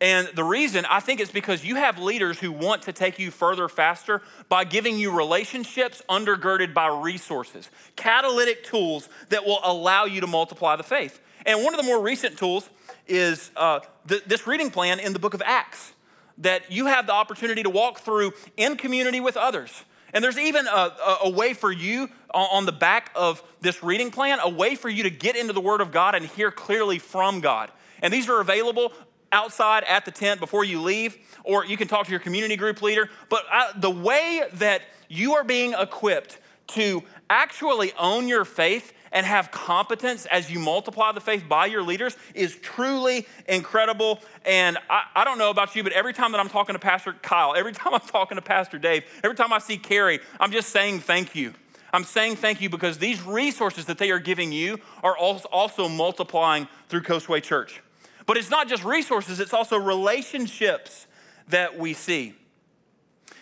And 0.00 0.28
the 0.34 0.44
reason 0.44 0.84
I 0.84 1.00
think 1.00 1.20
it's 1.20 1.30
because 1.30 1.64
you 1.64 1.74
have 1.74 1.98
leaders 1.98 2.38
who 2.38 2.52
want 2.52 2.82
to 2.82 2.92
take 2.92 3.18
you 3.18 3.30
further 3.30 3.68
faster 3.68 4.22
by 4.48 4.64
giving 4.64 4.96
you 4.96 5.10
relationships 5.10 6.02
undergirded 6.08 6.72
by 6.72 6.86
resources, 6.86 7.68
catalytic 7.96 8.62
tools 8.62 9.08
that 9.30 9.44
will 9.44 9.60
allow 9.64 10.04
you 10.04 10.20
to 10.20 10.28
multiply 10.28 10.76
the 10.76 10.84
faith. 10.84 11.20
And 11.44 11.64
one 11.64 11.74
of 11.74 11.80
the 11.80 11.86
more 11.86 12.00
recent 12.00 12.38
tools 12.38 12.68
is 13.08 13.50
uh, 13.56 13.80
th- 14.06 14.24
this 14.24 14.46
reading 14.46 14.70
plan 14.70 15.00
in 15.00 15.12
the 15.12 15.18
book 15.18 15.34
of 15.34 15.42
Acts 15.44 15.92
that 16.38 16.70
you 16.70 16.86
have 16.86 17.06
the 17.06 17.12
opportunity 17.12 17.64
to 17.64 17.70
walk 17.70 18.00
through 18.00 18.32
in 18.56 18.76
community 18.76 19.18
with 19.18 19.36
others. 19.36 19.84
And 20.14 20.22
there's 20.22 20.38
even 20.38 20.66
a, 20.66 20.70
a, 20.70 21.18
a, 21.24 21.30
way 21.30 21.52
for 21.52 21.70
you 21.70 22.08
on 22.32 22.64
the 22.64 22.72
back 22.72 23.10
of 23.14 23.42
this 23.60 23.82
reading 23.82 24.10
plan, 24.10 24.38
a 24.40 24.48
way 24.48 24.74
for 24.74 24.88
you 24.88 25.02
to 25.02 25.10
get 25.10 25.36
into 25.36 25.52
the 25.52 25.60
Word 25.60 25.80
of 25.80 25.92
God 25.92 26.14
and 26.14 26.24
hear 26.24 26.50
clearly 26.50 26.98
from 26.98 27.40
God. 27.40 27.70
And 28.00 28.12
these 28.12 28.28
are 28.28 28.40
available 28.40 28.92
outside 29.32 29.84
at 29.84 30.04
the 30.04 30.10
tent 30.10 30.40
before 30.40 30.64
you 30.64 30.80
leave, 30.80 31.16
or 31.44 31.64
you 31.64 31.76
can 31.76 31.88
talk 31.88 32.06
to 32.06 32.10
your 32.10 32.20
community 32.20 32.56
group 32.56 32.82
leader. 32.82 33.10
But 33.28 33.44
I, 33.50 33.72
the 33.76 33.90
way 33.90 34.42
that 34.54 34.82
you 35.08 35.34
are 35.34 35.44
being 35.44 35.74
equipped 35.74 36.38
to 36.68 37.02
actually 37.30 37.92
own 37.98 38.28
your 38.28 38.44
faith 38.44 38.92
and 39.12 39.24
have 39.24 39.50
competence 39.50 40.26
as 40.26 40.50
you 40.50 40.58
multiply 40.58 41.12
the 41.12 41.20
faith 41.20 41.44
by 41.48 41.66
your 41.66 41.82
leaders 41.82 42.16
is 42.34 42.56
truly 42.56 43.26
incredible. 43.46 44.20
And 44.44 44.76
I, 44.90 45.04
I, 45.14 45.24
don't 45.24 45.38
know 45.38 45.50
about 45.50 45.74
you, 45.74 45.82
but 45.82 45.92
every 45.92 46.12
time 46.12 46.32
that 46.32 46.40
I'm 46.40 46.48
talking 46.48 46.74
to 46.74 46.78
Pastor 46.78 47.14
Kyle, 47.14 47.54
every 47.56 47.72
time 47.74 47.94
I'm 47.94 48.00
talking 48.00 48.36
to 48.36 48.42
Pastor 48.42 48.78
Dave, 48.78 49.04
every 49.24 49.36
time 49.36 49.52
I 49.52 49.58
see 49.58 49.78
Carrie, 49.78 50.20
I'm 50.38 50.52
just 50.52 50.70
saying 50.70 51.00
thank 51.00 51.34
you. 51.34 51.54
I'm 51.92 52.04
saying 52.04 52.36
thank 52.36 52.60
you 52.60 52.68
because 52.68 52.98
these 52.98 53.22
resources 53.22 53.86
that 53.86 53.96
they 53.96 54.10
are 54.10 54.18
giving 54.18 54.52
you 54.52 54.78
are 55.02 55.16
also 55.16 55.88
multiplying 55.88 56.68
through 56.88 57.02
Coastway 57.02 57.42
Church. 57.42 57.80
But 58.28 58.36
it's 58.36 58.50
not 58.50 58.68
just 58.68 58.84
resources, 58.84 59.40
it's 59.40 59.54
also 59.54 59.78
relationships 59.78 61.06
that 61.48 61.78
we 61.78 61.94
see. 61.94 62.34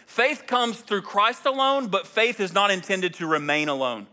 Faith 0.06 0.44
comes 0.46 0.78
through 0.78 1.02
Christ 1.02 1.44
alone, 1.44 1.88
but 1.88 2.06
faith 2.06 2.38
is 2.38 2.54
not 2.54 2.70
intended 2.70 3.14
to 3.14 3.26
remain 3.26 3.68
alone. 3.68 4.06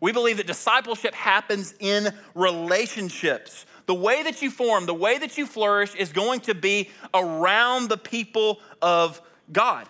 We 0.00 0.10
believe 0.10 0.38
that 0.38 0.48
discipleship 0.48 1.14
happens 1.14 1.74
in 1.78 2.12
relationships. 2.34 3.66
The 3.86 3.94
way 3.94 4.24
that 4.24 4.42
you 4.42 4.50
form, 4.50 4.86
the 4.86 4.94
way 4.94 5.16
that 5.16 5.38
you 5.38 5.46
flourish 5.46 5.94
is 5.94 6.10
going 6.10 6.40
to 6.40 6.56
be 6.56 6.90
around 7.14 7.88
the 7.88 7.96
people 7.96 8.58
of 8.82 9.22
God. 9.52 9.88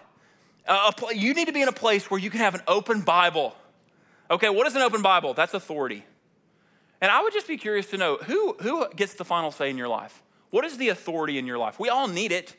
Uh, 0.68 0.92
you 1.14 1.32
need 1.32 1.46
to 1.46 1.52
be 1.54 1.62
in 1.62 1.68
a 1.68 1.72
place 1.72 2.10
where 2.10 2.20
you 2.20 2.28
can 2.28 2.40
have 2.40 2.54
an 2.54 2.62
open 2.68 3.00
Bible. 3.00 3.56
Okay, 4.30 4.50
what 4.50 4.66
is 4.66 4.76
an 4.76 4.82
open 4.82 5.00
Bible? 5.00 5.32
That's 5.32 5.54
authority. 5.54 6.04
And 7.00 7.10
I 7.10 7.22
would 7.22 7.32
just 7.32 7.48
be 7.48 7.56
curious 7.56 7.86
to 7.86 7.96
know 7.96 8.18
who, 8.18 8.54
who 8.60 8.86
gets 8.94 9.14
the 9.14 9.24
final 9.24 9.50
say 9.50 9.70
in 9.70 9.78
your 9.78 9.88
life? 9.88 10.22
What 10.56 10.64
is 10.64 10.78
the 10.78 10.88
authority 10.88 11.36
in 11.36 11.46
your 11.46 11.58
life? 11.58 11.78
We 11.78 11.90
all 11.90 12.08
need 12.08 12.32
it, 12.32 12.56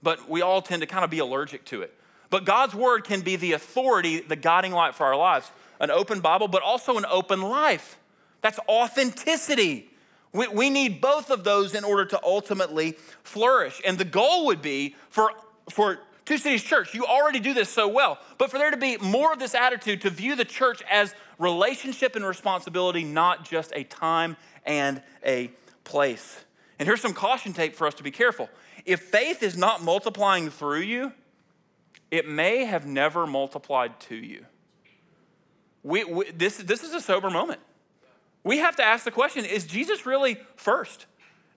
but 0.00 0.30
we 0.30 0.42
all 0.42 0.62
tend 0.62 0.80
to 0.82 0.86
kind 0.86 1.02
of 1.02 1.10
be 1.10 1.18
allergic 1.18 1.64
to 1.64 1.82
it. 1.82 1.92
But 2.30 2.44
God's 2.44 2.72
word 2.72 3.02
can 3.02 3.22
be 3.22 3.34
the 3.34 3.54
authority, 3.54 4.20
the 4.20 4.36
guiding 4.36 4.70
light 4.70 4.94
for 4.94 5.06
our 5.06 5.16
lives 5.16 5.50
an 5.80 5.90
open 5.90 6.20
Bible, 6.20 6.46
but 6.46 6.62
also 6.62 6.98
an 6.98 7.04
open 7.10 7.42
life. 7.42 7.98
That's 8.42 8.60
authenticity. 8.68 9.90
We, 10.32 10.46
we 10.46 10.70
need 10.70 11.00
both 11.00 11.32
of 11.32 11.42
those 11.42 11.74
in 11.74 11.82
order 11.82 12.04
to 12.04 12.20
ultimately 12.22 12.92
flourish. 13.24 13.82
And 13.84 13.98
the 13.98 14.04
goal 14.04 14.46
would 14.46 14.62
be 14.62 14.94
for, 15.10 15.32
for 15.68 15.98
Two 16.24 16.38
Cities 16.38 16.62
Church, 16.62 16.94
you 16.94 17.06
already 17.06 17.40
do 17.40 17.54
this 17.54 17.70
so 17.70 17.88
well, 17.88 18.20
but 18.38 18.52
for 18.52 18.58
there 18.58 18.70
to 18.70 18.76
be 18.76 18.98
more 18.98 19.32
of 19.32 19.40
this 19.40 19.56
attitude 19.56 20.02
to 20.02 20.10
view 20.10 20.36
the 20.36 20.44
church 20.44 20.80
as 20.88 21.12
relationship 21.40 22.14
and 22.14 22.24
responsibility, 22.24 23.02
not 23.02 23.44
just 23.44 23.72
a 23.74 23.82
time 23.82 24.36
and 24.64 25.02
a 25.26 25.50
place. 25.82 26.44
And 26.82 26.88
here's 26.88 27.00
some 27.00 27.14
caution 27.14 27.52
tape 27.52 27.76
for 27.76 27.86
us 27.86 27.94
to 27.94 28.02
be 28.02 28.10
careful. 28.10 28.50
If 28.84 29.02
faith 29.02 29.44
is 29.44 29.56
not 29.56 29.84
multiplying 29.84 30.50
through 30.50 30.80
you, 30.80 31.12
it 32.10 32.26
may 32.26 32.64
have 32.64 32.86
never 32.86 33.24
multiplied 33.24 34.00
to 34.00 34.16
you. 34.16 34.44
We, 35.84 36.02
we, 36.02 36.32
this, 36.32 36.56
this 36.56 36.82
is 36.82 36.92
a 36.92 37.00
sober 37.00 37.30
moment. 37.30 37.60
We 38.42 38.58
have 38.58 38.74
to 38.74 38.82
ask 38.82 39.04
the 39.04 39.12
question 39.12 39.44
is 39.44 39.64
Jesus 39.64 40.06
really 40.06 40.38
first? 40.56 41.06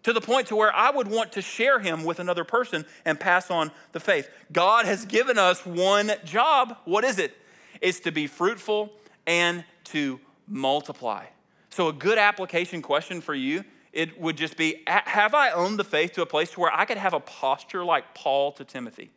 To 0.04 0.14
the 0.14 0.22
point 0.22 0.50
to 0.50 0.56
where 0.56 0.72
I 0.72 0.92
would 0.92 1.08
want 1.08 1.32
to 1.32 1.42
share 1.42 1.80
him 1.80 2.04
with 2.04 2.20
another 2.20 2.44
person 2.44 2.86
and 3.04 3.20
pass 3.20 3.50
on 3.50 3.72
the 3.94 4.00
faith. 4.00 4.30
God 4.52 4.86
has 4.86 5.06
given 5.06 5.40
us 5.40 5.66
one 5.66 6.12
job. 6.24 6.78
What 6.86 7.04
is 7.04 7.18
it? 7.18 7.36
It's 7.82 8.02
to 8.02 8.12
be 8.12 8.28
fruitful 8.28 8.94
and 9.26 9.66
to 9.86 10.20
multiply. 10.48 11.26
So, 11.72 11.88
a 11.88 11.94
good 11.94 12.20
application 12.20 12.84
question 12.84 13.22
for 13.22 13.34
you 13.34 13.66
it 13.96 14.22
would 14.22 14.38
just 14.38 14.58
be 14.58 14.84
Have 14.86 15.34
I 15.34 15.50
owned 15.52 15.80
the 15.80 15.84
faith 15.84 16.14
to 16.14 16.22
a 16.22 16.26
place 16.28 16.52
to 16.52 16.60
where 16.60 16.72
I 16.72 16.86
could 16.86 16.98
have 16.98 17.14
a 17.14 17.20
posture 17.20 17.84
like 17.84 18.14
Paul 18.14 18.52
to 18.54 18.64
Timothy? 18.64 19.10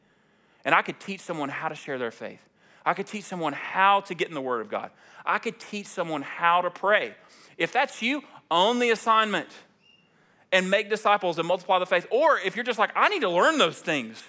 And 0.65 0.75
I 0.75 0.83
could 0.83 0.99
teach 0.99 1.21
someone 1.21 1.51
how 1.51 1.69
to 1.69 1.75
share 1.75 1.99
their 1.99 2.11
faith. 2.11 2.41
I 2.87 2.95
could 2.95 3.07
teach 3.07 3.25
someone 3.25 3.53
how 3.53 4.01
to 4.03 4.15
get 4.15 4.29
in 4.29 4.35
the 4.35 4.41
Word 4.41 4.61
of 4.61 4.71
God. 4.71 4.91
I 5.27 5.39
could 5.39 5.59
teach 5.59 5.87
someone 5.87 6.23
how 6.23 6.63
to 6.63 6.71
pray. 6.71 7.15
If 7.59 7.73
that's 7.73 8.01
you, 8.01 8.23
own 8.51 8.79
the 8.79 8.91
assignment 8.91 9.49
and 10.53 10.71
make 10.71 10.89
disciples 10.89 11.39
and 11.39 11.47
multiply 11.47 11.79
the 11.79 11.87
faith. 11.87 12.07
Or 12.11 12.39
if 12.39 12.57
you're 12.57 12.65
just 12.65 12.79
like, 12.79 12.91
I 12.97 13.09
need 13.09 13.21
to 13.21 13.29
learn 13.29 13.59
those 13.59 13.79
things, 13.79 14.23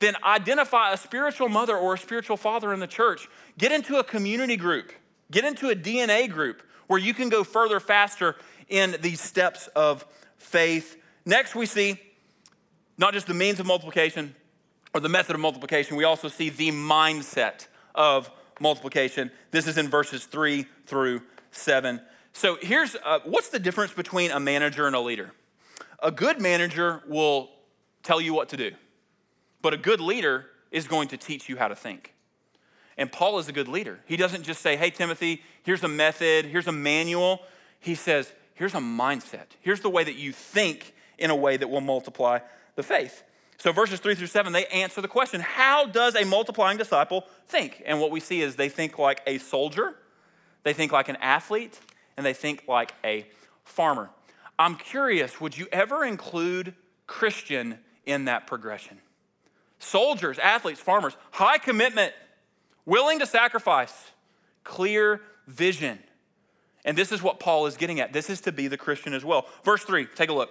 then 0.00 0.16
identify 0.24 0.92
a 0.92 0.96
spiritual 0.96 1.48
mother 1.48 1.76
or 1.76 1.94
a 1.94 1.98
spiritual 1.98 2.36
father 2.36 2.72
in 2.72 2.80
the 2.80 2.88
church. 2.88 3.28
Get 3.58 3.70
into 3.70 3.98
a 3.98 4.04
community 4.04 4.56
group, 4.56 4.92
get 5.32 5.44
into 5.44 5.70
a 5.70 5.74
DNA 5.74 6.30
group 6.30 6.62
where 6.86 7.00
you 7.00 7.14
can 7.14 7.28
go 7.28 7.42
further 7.42 7.80
faster 7.80 8.36
in 8.68 8.96
these 9.00 9.20
steps 9.20 9.66
of 9.68 10.06
faith. 10.36 10.96
Next, 11.24 11.54
we 11.54 11.66
see 11.66 11.98
not 12.98 13.14
just 13.14 13.26
the 13.26 13.34
means 13.34 13.58
of 13.58 13.66
multiplication 13.66 14.34
or 14.94 15.00
the 15.00 15.08
method 15.08 15.34
of 15.34 15.40
multiplication, 15.40 15.96
we 15.96 16.04
also 16.04 16.28
see 16.28 16.50
the 16.50 16.70
mindset 16.70 17.66
of 17.94 18.30
multiplication. 18.60 19.30
This 19.50 19.66
is 19.66 19.78
in 19.78 19.88
verses 19.88 20.26
three 20.26 20.66
through 20.86 21.22
seven. 21.50 22.00
So 22.32 22.58
here's 22.60 22.94
uh, 22.96 23.20
what's 23.24 23.48
the 23.48 23.58
difference 23.58 23.92
between 23.92 24.30
a 24.30 24.40
manager 24.40 24.86
and 24.86 24.94
a 24.94 25.00
leader? 25.00 25.32
A 26.02 26.10
good 26.10 26.40
manager 26.40 27.02
will 27.08 27.50
tell 28.02 28.20
you 28.20 28.34
what 28.34 28.50
to 28.50 28.56
do, 28.56 28.72
but 29.62 29.72
a 29.72 29.76
good 29.76 30.00
leader 30.00 30.46
is 30.70 30.86
going 30.86 31.08
to 31.08 31.16
teach 31.16 31.48
you 31.48 31.56
how 31.56 31.68
to 31.68 31.76
think. 31.76 32.14
And 33.02 33.10
Paul 33.10 33.40
is 33.40 33.48
a 33.48 33.52
good 33.52 33.66
leader. 33.66 33.98
He 34.06 34.16
doesn't 34.16 34.44
just 34.44 34.62
say, 34.62 34.76
hey, 34.76 34.90
Timothy, 34.90 35.42
here's 35.64 35.82
a 35.82 35.88
method, 35.88 36.44
here's 36.44 36.68
a 36.68 36.72
manual. 36.72 37.42
He 37.80 37.96
says, 37.96 38.32
here's 38.54 38.74
a 38.74 38.78
mindset. 38.78 39.46
Here's 39.60 39.80
the 39.80 39.90
way 39.90 40.04
that 40.04 40.14
you 40.14 40.30
think 40.30 40.94
in 41.18 41.28
a 41.28 41.34
way 41.34 41.56
that 41.56 41.68
will 41.68 41.80
multiply 41.80 42.38
the 42.76 42.84
faith. 42.84 43.24
So, 43.58 43.72
verses 43.72 43.98
three 43.98 44.14
through 44.14 44.28
seven, 44.28 44.52
they 44.52 44.66
answer 44.66 45.00
the 45.00 45.08
question 45.08 45.40
how 45.40 45.86
does 45.86 46.14
a 46.14 46.24
multiplying 46.24 46.78
disciple 46.78 47.24
think? 47.48 47.82
And 47.84 48.00
what 48.00 48.12
we 48.12 48.20
see 48.20 48.40
is 48.40 48.54
they 48.54 48.68
think 48.68 49.00
like 49.00 49.20
a 49.26 49.38
soldier, 49.38 49.96
they 50.62 50.72
think 50.72 50.92
like 50.92 51.08
an 51.08 51.16
athlete, 51.16 51.80
and 52.16 52.24
they 52.24 52.34
think 52.34 52.68
like 52.68 52.94
a 53.02 53.26
farmer. 53.64 54.10
I'm 54.60 54.76
curious, 54.76 55.40
would 55.40 55.58
you 55.58 55.66
ever 55.72 56.04
include 56.04 56.76
Christian 57.08 57.78
in 58.06 58.26
that 58.26 58.46
progression? 58.46 58.98
Soldiers, 59.80 60.38
athletes, 60.38 60.78
farmers, 60.78 61.16
high 61.32 61.58
commitment, 61.58 62.12
willing 62.86 63.18
to 63.20 63.26
sacrifice, 63.26 64.10
clear 64.64 65.20
vision. 65.46 65.98
And 66.84 66.96
this 66.98 67.12
is 67.12 67.22
what 67.22 67.38
Paul 67.38 67.66
is 67.66 67.76
getting 67.76 68.00
at. 68.00 68.12
This 68.12 68.28
is 68.28 68.40
to 68.42 68.52
be 68.52 68.68
the 68.68 68.76
Christian 68.76 69.14
as 69.14 69.24
well. 69.24 69.46
Verse 69.64 69.84
3, 69.84 70.06
take 70.14 70.30
a 70.30 70.32
look. 70.32 70.50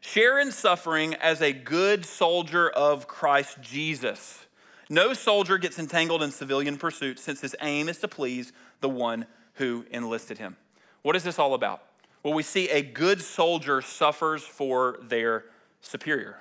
Share 0.00 0.38
in 0.38 0.52
suffering 0.52 1.14
as 1.14 1.42
a 1.42 1.52
good 1.52 2.04
soldier 2.04 2.70
of 2.70 3.08
Christ 3.08 3.60
Jesus. 3.60 4.46
No 4.88 5.12
soldier 5.12 5.58
gets 5.58 5.78
entangled 5.78 6.22
in 6.22 6.30
civilian 6.30 6.78
pursuits 6.78 7.22
since 7.22 7.40
his 7.40 7.56
aim 7.60 7.88
is 7.88 7.98
to 7.98 8.08
please 8.08 8.52
the 8.80 8.88
one 8.88 9.26
who 9.54 9.84
enlisted 9.90 10.38
him. 10.38 10.56
What 11.02 11.16
is 11.16 11.24
this 11.24 11.38
all 11.38 11.54
about? 11.54 11.82
Well, 12.22 12.32
we 12.34 12.42
see 12.42 12.68
a 12.68 12.82
good 12.82 13.20
soldier 13.20 13.82
suffers 13.82 14.42
for 14.42 14.98
their 15.02 15.44
superior. 15.80 16.40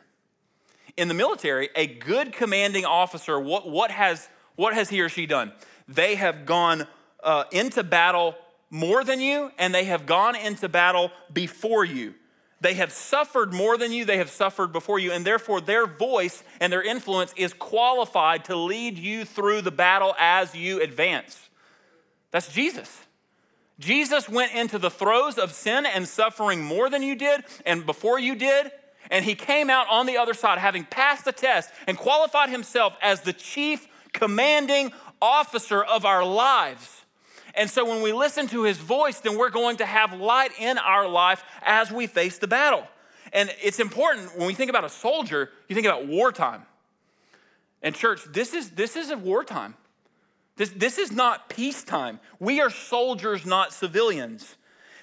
In 0.95 1.07
the 1.07 1.13
military, 1.13 1.69
a 1.75 1.87
good 1.87 2.31
commanding 2.31 2.85
officer, 2.85 3.39
what, 3.39 3.69
what, 3.69 3.91
has, 3.91 4.29
what 4.57 4.73
has 4.73 4.89
he 4.89 4.99
or 4.99 5.07
she 5.07 5.25
done? 5.25 5.53
They 5.87 6.15
have 6.15 6.45
gone 6.45 6.85
uh, 7.23 7.45
into 7.51 7.83
battle 7.83 8.35
more 8.69 9.05
than 9.05 9.21
you, 9.21 9.51
and 9.57 9.73
they 9.73 9.85
have 9.85 10.05
gone 10.05 10.35
into 10.35 10.67
battle 10.67 11.11
before 11.31 11.85
you. 11.85 12.13
They 12.59 12.73
have 12.73 12.91
suffered 12.91 13.53
more 13.53 13.77
than 13.77 13.91
you, 13.91 14.03
they 14.03 14.17
have 14.17 14.31
suffered 14.31 14.73
before 14.73 14.99
you, 14.99 15.11
and 15.11 15.23
therefore 15.23 15.61
their 15.61 15.85
voice 15.85 16.43
and 16.59 16.73
their 16.73 16.81
influence 16.81 17.33
is 17.37 17.53
qualified 17.53 18.45
to 18.45 18.55
lead 18.55 18.97
you 18.97 19.25
through 19.25 19.61
the 19.61 19.71
battle 19.71 20.15
as 20.19 20.55
you 20.55 20.81
advance. 20.81 21.49
That's 22.31 22.51
Jesus. 22.51 23.05
Jesus 23.79 24.27
went 24.27 24.55
into 24.55 24.79
the 24.79 24.89
throes 24.89 25.37
of 25.37 25.51
sin 25.51 25.85
and 25.85 26.07
suffering 26.07 26.63
more 26.63 26.89
than 26.89 27.03
you 27.03 27.15
did 27.15 27.43
and 27.63 27.85
before 27.85 28.19
you 28.19 28.35
did, 28.35 28.71
and 29.11 29.23
he 29.23 29.35
came 29.35 29.69
out 29.69 29.85
on 29.89 30.07
the 30.07 30.17
other 30.17 30.33
side 30.33 30.57
having 30.57 30.83
passed 30.83 31.25
the 31.25 31.31
test 31.31 31.69
and 31.85 31.95
qualified 31.95 32.49
himself 32.49 32.93
as 33.03 33.21
the 33.21 33.33
chief 33.33 33.87
commanding 34.17 34.91
officer 35.21 35.83
of 35.83 36.05
our 36.05 36.25
lives. 36.25 37.05
And 37.55 37.69
so 37.69 37.85
when 37.87 38.01
we 38.01 38.13
listen 38.13 38.47
to 38.47 38.63
his 38.63 38.77
voice, 38.77 39.19
then 39.19 39.37
we're 39.37 39.49
going 39.49 39.77
to 39.77 39.85
have 39.85 40.13
light 40.13 40.51
in 40.59 40.77
our 40.77 41.07
life 41.07 41.43
as 41.63 41.91
we 41.91 42.07
face 42.07 42.37
the 42.37 42.47
battle. 42.47 42.87
And 43.33 43.53
it's 43.61 43.79
important 43.79 44.37
when 44.37 44.47
we 44.47 44.53
think 44.53 44.69
about 44.69 44.83
a 44.83 44.89
soldier, 44.89 45.49
you 45.67 45.75
think 45.75 45.87
about 45.87 46.07
wartime. 46.07 46.63
And 47.81 47.95
church, 47.95 48.21
this 48.31 48.53
is 48.53 48.71
this 48.71 48.95
is 48.95 49.11
a 49.11 49.17
wartime. 49.17 49.75
This, 50.55 50.69
this 50.69 50.97
is 50.97 51.11
not 51.11 51.49
peacetime. 51.49 52.19
We 52.39 52.61
are 52.61 52.71
soldiers, 52.71 53.45
not 53.45 53.73
civilians. 53.73 54.55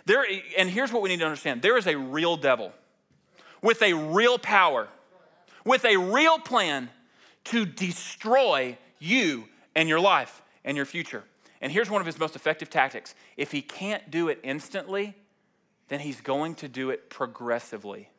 There, 0.05 0.27
and 0.59 0.69
here's 0.69 0.93
what 0.93 1.01
we 1.01 1.09
need 1.09 1.21
to 1.21 1.25
understand 1.25 1.63
there 1.63 1.79
is 1.79 1.87
a 1.87 1.97
real 1.97 2.37
devil 2.37 2.73
with 3.63 3.81
a 3.83 3.95
real 3.95 4.39
power, 4.39 4.89
with 5.65 5.85
a 5.85 5.97
real 5.97 6.39
plan 6.39 6.91
to 7.45 7.65
destroy 7.65 8.77
you 9.05 9.45
and 9.75 9.89
your 9.89 10.01
life 10.01 10.43
and 10.65 10.77
your 10.77 10.87
future. 10.87 11.25
And 11.61 11.73
here's 11.73 11.91
one 11.91 12.01
of 12.01 12.07
his 12.07 12.19
most 12.19 12.37
effective 12.37 12.71
tactics 12.71 13.15
if 13.37 13.53
he 13.53 13.63
can't 13.63 14.11
do 14.11 14.29
it 14.29 14.41
instantly, 14.43 15.15
then 15.89 16.01
he's 16.01 16.21
going 16.21 16.55
to 16.57 16.69
do 16.69 16.91
it 16.91 17.11
progressively. 17.11 18.11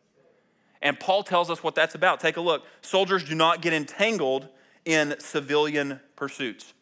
And 0.81 0.99
Paul 0.99 1.23
tells 1.23 1.49
us 1.49 1.63
what 1.63 1.73
that's 1.75 1.95
about. 1.95 2.19
Take 2.19 2.37
a 2.37 2.41
look. 2.41 2.63
Soldiers 2.81 3.23
do 3.23 3.33
not 3.33 3.61
get 3.61 3.73
entangled 3.73 4.47
in 4.83 5.15
civilian 5.19 5.99
pursuits. 6.15 6.73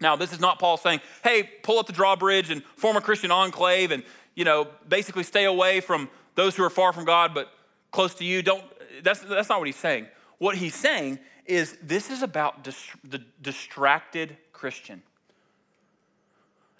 Now, 0.00 0.16
this 0.16 0.32
is 0.32 0.40
not 0.40 0.58
Paul 0.58 0.76
saying, 0.76 1.00
hey, 1.22 1.44
pull 1.62 1.78
up 1.78 1.86
the 1.86 1.92
drawbridge 1.92 2.50
and 2.50 2.62
form 2.76 2.96
a 2.96 3.00
Christian 3.00 3.30
enclave 3.30 3.92
and, 3.92 4.02
you 4.34 4.44
know, 4.44 4.68
basically 4.88 5.22
stay 5.22 5.44
away 5.44 5.80
from 5.80 6.08
those 6.34 6.56
who 6.56 6.64
are 6.64 6.70
far 6.70 6.92
from 6.92 7.04
God 7.04 7.34
but 7.34 7.50
close 7.92 8.14
to 8.16 8.24
you. 8.24 8.42
Don't, 8.42 8.64
that's, 9.02 9.20
that's 9.20 9.48
not 9.48 9.58
what 9.58 9.68
he's 9.68 9.76
saying. 9.76 10.06
What 10.38 10.56
he's 10.56 10.74
saying 10.74 11.18
is 11.48 11.76
this 11.82 12.10
is 12.10 12.22
about 12.22 12.64
dis- 12.64 12.90
the 13.04 13.22
distracted 13.40 14.36
Christian. 14.52 15.02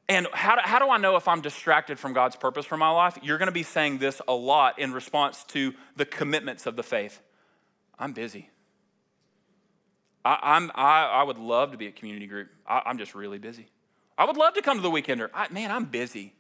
And 0.09 0.29
how 0.33 0.55
do, 0.55 0.61
how 0.65 0.79
do 0.79 0.89
I 0.89 0.99
know 0.99 1.17
if 1.17 1.27
I'm 1.27 1.41
distracted 1.41 1.99
from 1.99 2.13
God's 2.13 2.37
purpose 2.37 2.65
for 2.65 2.77
my 2.77 2.91
life? 2.91 3.19
You're 3.23 3.39
going 3.39 3.49
to 3.49 3.53
be 3.53 3.65
saying 3.65 3.99
this 3.99 4.21
a 4.29 4.33
lot 4.33 4.79
in 4.79 4.93
response 4.93 5.43
to 5.49 5.75
the 5.97 6.05
commitments 6.05 6.67
of 6.67 6.77
the 6.77 6.85
faith. 6.85 7.21
I'm 7.99 8.13
busy. 8.13 8.51
I, 10.25 10.57
am 10.57 10.71
I, 10.75 11.05
I 11.05 11.23
would 11.23 11.39
love 11.39 11.73
to 11.73 11.79
be 11.79 11.89
at 11.89 11.97
community 11.97 12.27
group. 12.27 12.49
I, 12.67 12.83
am 12.87 12.99
just 12.99 13.15
really 13.15 13.39
busy. 13.39 13.67
I 14.19 14.25
would 14.25 14.37
love 14.37 14.55
to 14.55 14.63
come 14.63 14.77
to 14.77 14.83
the 14.83 14.91
weekender. 14.91 15.29
I, 15.35 15.49
man, 15.51 15.71
I'm 15.71 15.87
busy. 15.87 16.35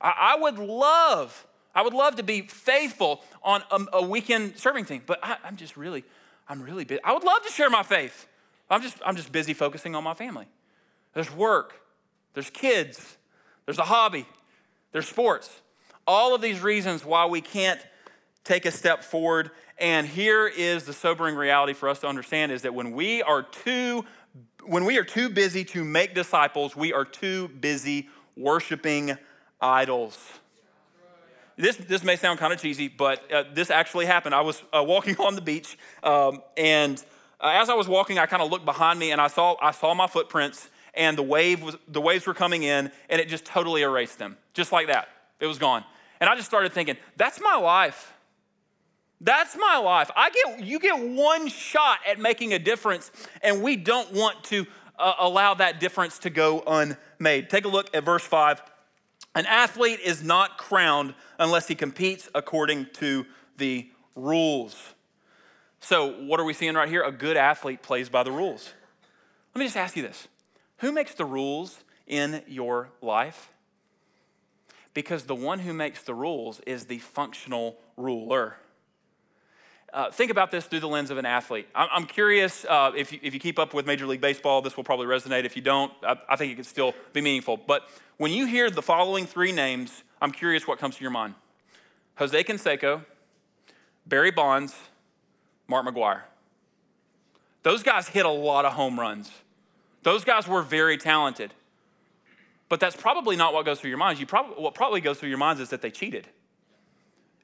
I, 0.00 0.34
I, 0.34 0.40
would 0.40 0.58
love, 0.58 1.46
I 1.74 1.82
would 1.82 1.94
love 1.94 2.16
to 2.16 2.22
be 2.22 2.42
faithful 2.42 3.22
on 3.42 3.62
a, 3.70 3.98
a 3.98 4.06
weekend 4.06 4.58
serving 4.58 4.86
team, 4.86 5.02
but 5.06 5.18
I, 5.22 5.36
I'm 5.44 5.56
just 5.56 5.76
really, 5.76 6.04
I'm 6.52 6.60
really 6.60 6.84
busy. 6.84 7.02
I 7.02 7.12
would 7.12 7.24
love 7.24 7.42
to 7.46 7.50
share 7.50 7.70
my 7.70 7.82
faith. 7.82 8.26
I'm 8.68 8.82
just, 8.82 8.98
I'm 9.06 9.16
just 9.16 9.32
busy 9.32 9.54
focusing 9.54 9.94
on 9.94 10.04
my 10.04 10.12
family. 10.12 10.46
There's 11.14 11.34
work 11.34 11.82
there's 12.34 12.50
kids, 12.50 13.16
there's 13.66 13.78
a 13.78 13.84
hobby, 13.84 14.26
there's 14.92 15.08
sports. 15.08 15.60
All 16.06 16.34
of 16.34 16.40
these 16.40 16.60
reasons 16.60 17.04
why 17.04 17.26
we 17.26 17.40
can't 17.40 17.80
take 18.44 18.66
a 18.66 18.70
step 18.70 19.04
forward. 19.04 19.50
And 19.78 20.06
here 20.06 20.46
is 20.46 20.84
the 20.84 20.92
sobering 20.92 21.36
reality 21.36 21.74
for 21.74 21.88
us 21.88 22.00
to 22.00 22.08
understand 22.08 22.52
is 22.52 22.62
that 22.62 22.74
when 22.74 22.92
we 22.92 23.22
are 23.22 23.42
too 23.42 24.04
when 24.64 24.84
we 24.84 24.96
are 24.96 25.04
too 25.04 25.28
busy 25.28 25.64
to 25.64 25.84
make 25.84 26.14
disciples, 26.14 26.76
we 26.76 26.92
are 26.92 27.04
too 27.04 27.48
busy 27.48 28.08
worshiping 28.36 29.18
idols. 29.60 30.16
This, 31.56 31.76
this 31.76 32.02
may 32.02 32.16
sound 32.16 32.38
kind 32.38 32.52
of 32.52 32.60
cheesy, 32.60 32.88
but 32.88 33.30
uh, 33.30 33.44
this 33.52 33.70
actually 33.70 34.06
happened. 34.06 34.34
I 34.34 34.40
was 34.40 34.62
uh, 34.72 34.82
walking 34.82 35.16
on 35.20 35.34
the 35.34 35.42
beach, 35.42 35.76
um, 36.02 36.42
and 36.56 37.02
uh, 37.40 37.50
as 37.60 37.68
I 37.68 37.74
was 37.74 37.88
walking, 37.88 38.18
I 38.18 38.26
kind 38.26 38.42
of 38.42 38.50
looked 38.50 38.64
behind 38.64 38.98
me 38.98 39.10
and 39.10 39.20
I 39.20 39.26
saw, 39.26 39.56
I 39.60 39.72
saw 39.72 39.94
my 39.94 40.06
footprints 40.06 40.70
and 40.94 41.16
the, 41.16 41.22
wave 41.22 41.62
was, 41.62 41.76
the 41.88 42.00
waves 42.00 42.26
were 42.26 42.34
coming 42.34 42.62
in, 42.62 42.90
and 43.08 43.20
it 43.20 43.28
just 43.28 43.44
totally 43.44 43.82
erased 43.82 44.18
them, 44.18 44.36
just 44.52 44.72
like 44.72 44.88
that. 44.88 45.08
It 45.40 45.46
was 45.46 45.58
gone. 45.58 45.84
And 46.20 46.28
I 46.28 46.36
just 46.36 46.46
started 46.46 46.72
thinking, 46.72 46.96
that's 47.16 47.40
my 47.40 47.56
life. 47.56 48.12
That's 49.20 49.56
my 49.56 49.78
life. 49.78 50.10
I 50.14 50.30
get, 50.30 50.64
you 50.64 50.78
get 50.78 50.98
one 50.98 51.48
shot 51.48 51.98
at 52.06 52.18
making 52.18 52.52
a 52.52 52.58
difference, 52.58 53.10
and 53.42 53.62
we 53.62 53.76
don't 53.76 54.12
want 54.12 54.44
to 54.44 54.66
uh, 54.98 55.14
allow 55.18 55.54
that 55.54 55.80
difference 55.80 56.18
to 56.20 56.30
go 56.30 56.62
unmade. 56.66 57.48
Take 57.48 57.64
a 57.64 57.68
look 57.68 57.94
at 57.94 58.04
verse 58.04 58.24
5. 58.24 58.62
An 59.34 59.46
athlete 59.46 60.00
is 60.00 60.22
not 60.22 60.58
crowned 60.58 61.14
unless 61.38 61.68
he 61.68 61.74
competes 61.74 62.28
according 62.34 62.86
to 62.94 63.26
the 63.56 63.88
rules. 64.14 64.76
So, 65.80 66.12
what 66.24 66.38
are 66.38 66.44
we 66.44 66.52
seeing 66.52 66.74
right 66.74 66.88
here? 66.88 67.02
A 67.02 67.10
good 67.10 67.36
athlete 67.36 67.82
plays 67.82 68.08
by 68.08 68.22
the 68.22 68.32
rules. 68.32 68.72
Let 69.54 69.60
me 69.60 69.66
just 69.66 69.76
ask 69.76 69.96
you 69.96 70.02
this 70.02 70.28
who 70.78 70.92
makes 70.92 71.14
the 71.14 71.24
rules 71.24 71.82
in 72.06 72.42
your 72.46 72.90
life? 73.00 73.50
Because 74.94 75.24
the 75.24 75.34
one 75.34 75.60
who 75.60 75.72
makes 75.72 76.02
the 76.02 76.14
rules 76.14 76.60
is 76.60 76.84
the 76.84 76.98
functional 76.98 77.78
ruler. 77.96 78.56
Uh, 79.92 80.10
think 80.10 80.30
about 80.30 80.50
this 80.50 80.64
through 80.64 80.80
the 80.80 80.88
lens 80.88 81.10
of 81.10 81.18
an 81.18 81.26
athlete. 81.26 81.68
I'm, 81.74 81.88
I'm 81.92 82.06
curious 82.06 82.64
uh, 82.64 82.92
if, 82.96 83.12
you, 83.12 83.20
if 83.22 83.34
you 83.34 83.40
keep 83.40 83.58
up 83.58 83.74
with 83.74 83.86
Major 83.86 84.06
League 84.06 84.22
Baseball, 84.22 84.62
this 84.62 84.76
will 84.76 84.84
probably 84.84 85.06
resonate. 85.06 85.44
If 85.44 85.54
you 85.54 85.60
don't, 85.60 85.92
I, 86.02 86.16
I 86.30 86.36
think 86.36 86.52
it 86.52 86.54
can 86.54 86.64
still 86.64 86.94
be 87.12 87.20
meaningful. 87.20 87.58
But 87.58 87.88
when 88.16 88.32
you 88.32 88.46
hear 88.46 88.70
the 88.70 88.80
following 88.80 89.26
three 89.26 89.52
names, 89.52 90.02
I'm 90.22 90.32
curious 90.32 90.66
what 90.66 90.78
comes 90.78 90.96
to 90.96 91.02
your 91.02 91.10
mind 91.10 91.34
Jose 92.16 92.42
Canseco, 92.44 93.04
Barry 94.06 94.30
Bonds, 94.30 94.74
Mark 95.68 95.86
McGwire. 95.86 96.22
Those 97.62 97.82
guys 97.82 98.08
hit 98.08 98.24
a 98.24 98.30
lot 98.30 98.64
of 98.64 98.72
home 98.72 98.98
runs. 98.98 99.30
Those 100.02 100.24
guys 100.24 100.48
were 100.48 100.62
very 100.62 100.96
talented. 100.96 101.52
But 102.68 102.80
that's 102.80 102.96
probably 102.96 103.36
not 103.36 103.52
what 103.52 103.66
goes 103.66 103.78
through 103.78 103.90
your 103.90 103.98
minds. 103.98 104.18
You 104.18 104.26
what 104.26 104.74
probably 104.74 105.02
goes 105.02 105.18
through 105.18 105.28
your 105.28 105.38
minds 105.38 105.60
is 105.60 105.68
that 105.68 105.82
they 105.82 105.90
cheated 105.90 106.26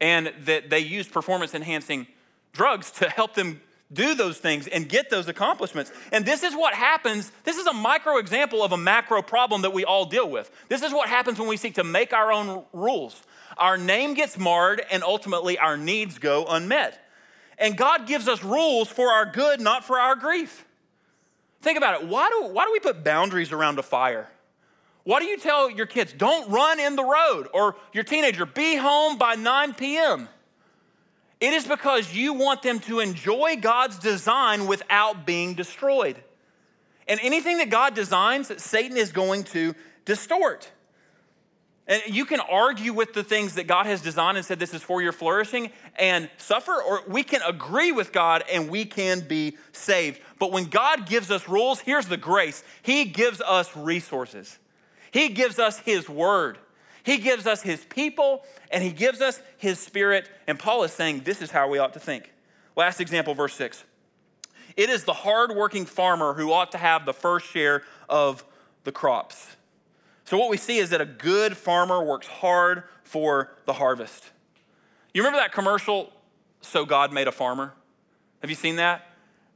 and 0.00 0.32
that 0.44 0.70
they 0.70 0.78
used 0.78 1.12
performance 1.12 1.54
enhancing 1.54 2.06
drugs 2.52 2.90
to 2.92 3.08
help 3.08 3.34
them 3.34 3.60
do 3.92 4.14
those 4.14 4.38
things 4.38 4.66
and 4.66 4.88
get 4.88 5.08
those 5.08 5.28
accomplishments. 5.28 5.92
And 6.12 6.24
this 6.24 6.42
is 6.42 6.54
what 6.54 6.74
happens. 6.74 7.32
This 7.44 7.56
is 7.56 7.66
a 7.66 7.72
micro 7.72 8.18
example 8.18 8.62
of 8.62 8.72
a 8.72 8.76
macro 8.76 9.22
problem 9.22 9.62
that 9.62 9.72
we 9.72 9.84
all 9.84 10.04
deal 10.04 10.28
with. 10.28 10.50
This 10.68 10.82
is 10.82 10.92
what 10.92 11.08
happens 11.08 11.38
when 11.38 11.48
we 11.48 11.56
seek 11.56 11.74
to 11.74 11.84
make 11.84 12.12
our 12.12 12.30
own 12.30 12.64
rules. 12.72 13.20
Our 13.56 13.78
name 13.78 14.14
gets 14.14 14.38
marred, 14.38 14.82
and 14.90 15.02
ultimately 15.02 15.58
our 15.58 15.76
needs 15.76 16.18
go 16.18 16.44
unmet. 16.46 17.02
And 17.58 17.76
God 17.76 18.06
gives 18.06 18.28
us 18.28 18.44
rules 18.44 18.88
for 18.88 19.08
our 19.08 19.26
good, 19.26 19.60
not 19.60 19.84
for 19.84 19.98
our 19.98 20.14
grief. 20.14 20.64
Think 21.60 21.76
about 21.76 22.02
it. 22.02 22.08
Why 22.08 22.28
do, 22.30 22.48
why 22.52 22.66
do 22.66 22.72
we 22.72 22.80
put 22.80 23.02
boundaries 23.02 23.52
around 23.52 23.78
a 23.78 23.82
fire? 23.82 24.28
Why 25.02 25.18
do 25.18 25.24
you 25.24 25.38
tell 25.38 25.70
your 25.70 25.86
kids, 25.86 26.12
don't 26.12 26.50
run 26.50 26.78
in 26.78 26.94
the 26.94 27.02
road? 27.02 27.48
Or 27.54 27.76
your 27.92 28.04
teenager, 28.04 28.44
be 28.46 28.76
home 28.76 29.16
by 29.16 29.34
9 29.34 29.74
p.m.? 29.74 30.28
It 31.40 31.52
is 31.52 31.66
because 31.66 32.14
you 32.14 32.34
want 32.34 32.62
them 32.62 32.80
to 32.80 33.00
enjoy 33.00 33.56
God's 33.60 33.98
design 33.98 34.66
without 34.66 35.24
being 35.24 35.54
destroyed. 35.54 36.16
And 37.06 37.20
anything 37.22 37.58
that 37.58 37.70
God 37.70 37.94
designs, 37.94 38.50
Satan 38.62 38.96
is 38.96 39.12
going 39.12 39.44
to 39.44 39.74
distort. 40.04 40.70
And 41.88 42.02
you 42.06 42.26
can 42.26 42.40
argue 42.40 42.92
with 42.92 43.14
the 43.14 43.24
things 43.24 43.54
that 43.54 43.66
God 43.66 43.86
has 43.86 44.02
designed 44.02 44.36
and 44.36 44.44
said 44.44 44.58
this 44.58 44.74
is 44.74 44.82
for 44.82 45.00
your 45.00 45.12
flourishing 45.12 45.70
and 45.96 46.28
suffer, 46.36 46.82
or 46.82 47.02
we 47.08 47.22
can 47.22 47.40
agree 47.42 47.92
with 47.92 48.12
God 48.12 48.44
and 48.52 48.68
we 48.68 48.84
can 48.84 49.20
be 49.20 49.56
saved. 49.72 50.20
But 50.38 50.52
when 50.52 50.66
God 50.66 51.08
gives 51.08 51.30
us 51.30 51.48
rules, 51.48 51.80
here's 51.80 52.06
the 52.06 52.18
grace 52.18 52.62
He 52.82 53.06
gives 53.06 53.40
us 53.40 53.74
resources, 53.74 54.58
He 55.10 55.30
gives 55.30 55.58
us 55.58 55.78
His 55.78 56.10
word, 56.10 56.58
He 57.08 57.16
gives 57.16 57.46
us 57.46 57.62
His 57.62 57.82
people, 57.86 58.44
and 58.70 58.84
He 58.84 58.90
gives 58.90 59.22
us 59.22 59.40
His 59.56 59.78
spirit. 59.78 60.28
And 60.46 60.58
Paul 60.58 60.82
is 60.82 60.92
saying 60.92 61.22
this 61.24 61.40
is 61.40 61.50
how 61.50 61.66
we 61.66 61.78
ought 61.78 61.94
to 61.94 62.00
think. 62.00 62.30
Last 62.76 63.00
example, 63.00 63.32
verse 63.32 63.54
6. 63.54 63.82
It 64.76 64.90
is 64.90 65.04
the 65.04 65.14
hardworking 65.14 65.86
farmer 65.86 66.34
who 66.34 66.52
ought 66.52 66.70
to 66.72 66.78
have 66.78 67.06
the 67.06 67.14
first 67.14 67.46
share 67.46 67.82
of 68.10 68.44
the 68.84 68.92
crops. 68.92 69.56
So, 70.24 70.36
what 70.36 70.50
we 70.50 70.58
see 70.58 70.76
is 70.76 70.90
that 70.90 71.00
a 71.00 71.06
good 71.06 71.56
farmer 71.56 72.04
works 72.04 72.26
hard 72.26 72.82
for 73.04 73.56
the 73.64 73.72
harvest. 73.72 74.28
You 75.14 75.22
remember 75.22 75.38
that 75.38 75.52
commercial, 75.52 76.12
So 76.60 76.84
God 76.84 77.10
Made 77.10 77.26
a 77.26 77.32
Farmer? 77.32 77.72
Have 78.42 78.50
you 78.50 78.56
seen 78.56 78.76
that? 78.76 79.06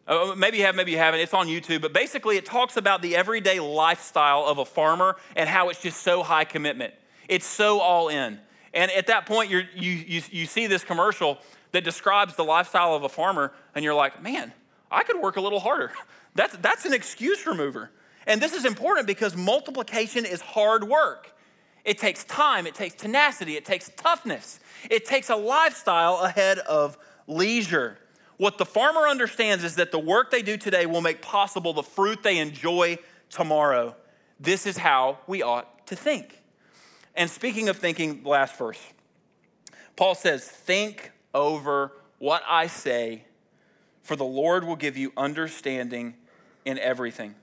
Uh, 0.09 0.35
maybe 0.39 0.57
you 0.57 0.65
have, 0.65 0.75
maybe 0.75 0.93
you 0.93 0.97
haven't. 0.97 1.21
It's 1.21 1.35
on 1.35 1.49
YouTube. 1.49 1.83
But 1.83 1.93
basically, 1.93 2.39
it 2.39 2.47
talks 2.47 2.79
about 2.79 3.03
the 3.03 3.15
everyday 3.15 3.61
lifestyle 3.61 4.47
of 4.47 4.57
a 4.57 4.65
farmer 4.65 5.17
and 5.37 5.51
how 5.51 5.69
it's 5.69 5.83
just 5.83 6.03
so 6.03 6.23
high 6.23 6.45
commitment. 6.45 6.95
It's 7.33 7.47
so 7.47 7.81
all 7.81 8.09
in. 8.09 8.39
And 8.75 8.91
at 8.91 9.07
that 9.07 9.25
point, 9.25 9.51
you 9.51 9.63
you, 9.75 10.23
you 10.31 10.47
see 10.47 10.67
this 10.67 10.85
commercial 10.85 11.39
that 11.73 11.83
describes 11.83 12.37
the 12.37 12.45
lifestyle 12.45 12.95
of 12.95 13.05
a 13.05 13.09
farmer, 13.09 13.53
and 13.75 13.83
you're 13.83 13.95
like, 13.95 14.23
man, 14.23 14.53
I 14.91 15.03
could 15.03 15.19
work 15.19 15.37
a 15.37 15.41
little 15.41 15.61
harder. 15.61 15.93
That's, 16.35 16.57
that's 16.63 16.87
an 16.87 16.95
excuse 16.95 17.47
remover. 17.47 17.91
And 18.27 18.41
this 18.41 18.55
is 18.55 18.65
important 18.65 19.07
because 19.07 19.37
multiplication 19.37 20.25
is 20.25 20.41
hard 20.41 20.83
work. 20.83 21.31
It 21.85 21.99
takes 21.99 22.25
time, 22.25 22.67
it 22.67 22.75
takes 22.75 22.95
tenacity, 22.95 23.57
it 23.57 23.67
takes 23.67 23.91
toughness, 23.99 24.59
it 24.89 25.05
takes 25.05 25.29
a 25.29 25.37
lifestyle 25.37 26.21
ahead 26.21 26.59
of 26.61 26.97
leisure. 27.27 27.99
What 28.39 28.57
the 28.57 28.65
farmer 28.65 29.07
understands 29.09 29.63
is 29.63 29.75
that 29.75 29.93
the 29.93 29.99
work 29.99 30.31
they 30.31 30.41
do 30.41 30.57
today 30.57 30.87
will 30.87 31.03
make 31.03 31.21
possible 31.21 31.75
the 31.75 31.83
fruit 31.83 32.23
they 32.23 32.39
enjoy 32.39 32.97
tomorrow. 33.29 33.95
This 34.41 34.65
is 34.65 34.79
how 34.79 35.19
we 35.27 35.43
ought 35.43 35.87
to 35.89 35.97
think. 35.97 36.42
And 37.15 37.31
speaking 37.31 37.69
of 37.69 37.77
thinking, 37.77 38.23
last 38.25 38.57
verse, 38.57 38.81
Paul 39.97 40.15
says, 40.15 40.45
Think 40.45 41.13
over 41.35 41.93
what 42.19 42.43
I 42.49 42.67
say, 42.67 43.25
for 44.03 44.17
the 44.17 44.25
Lord 44.25 44.65
will 44.65 44.77
give 44.77 44.97
you 44.97 45.13
understanding 45.17 46.15
in 46.65 46.79
everything. 46.79 47.35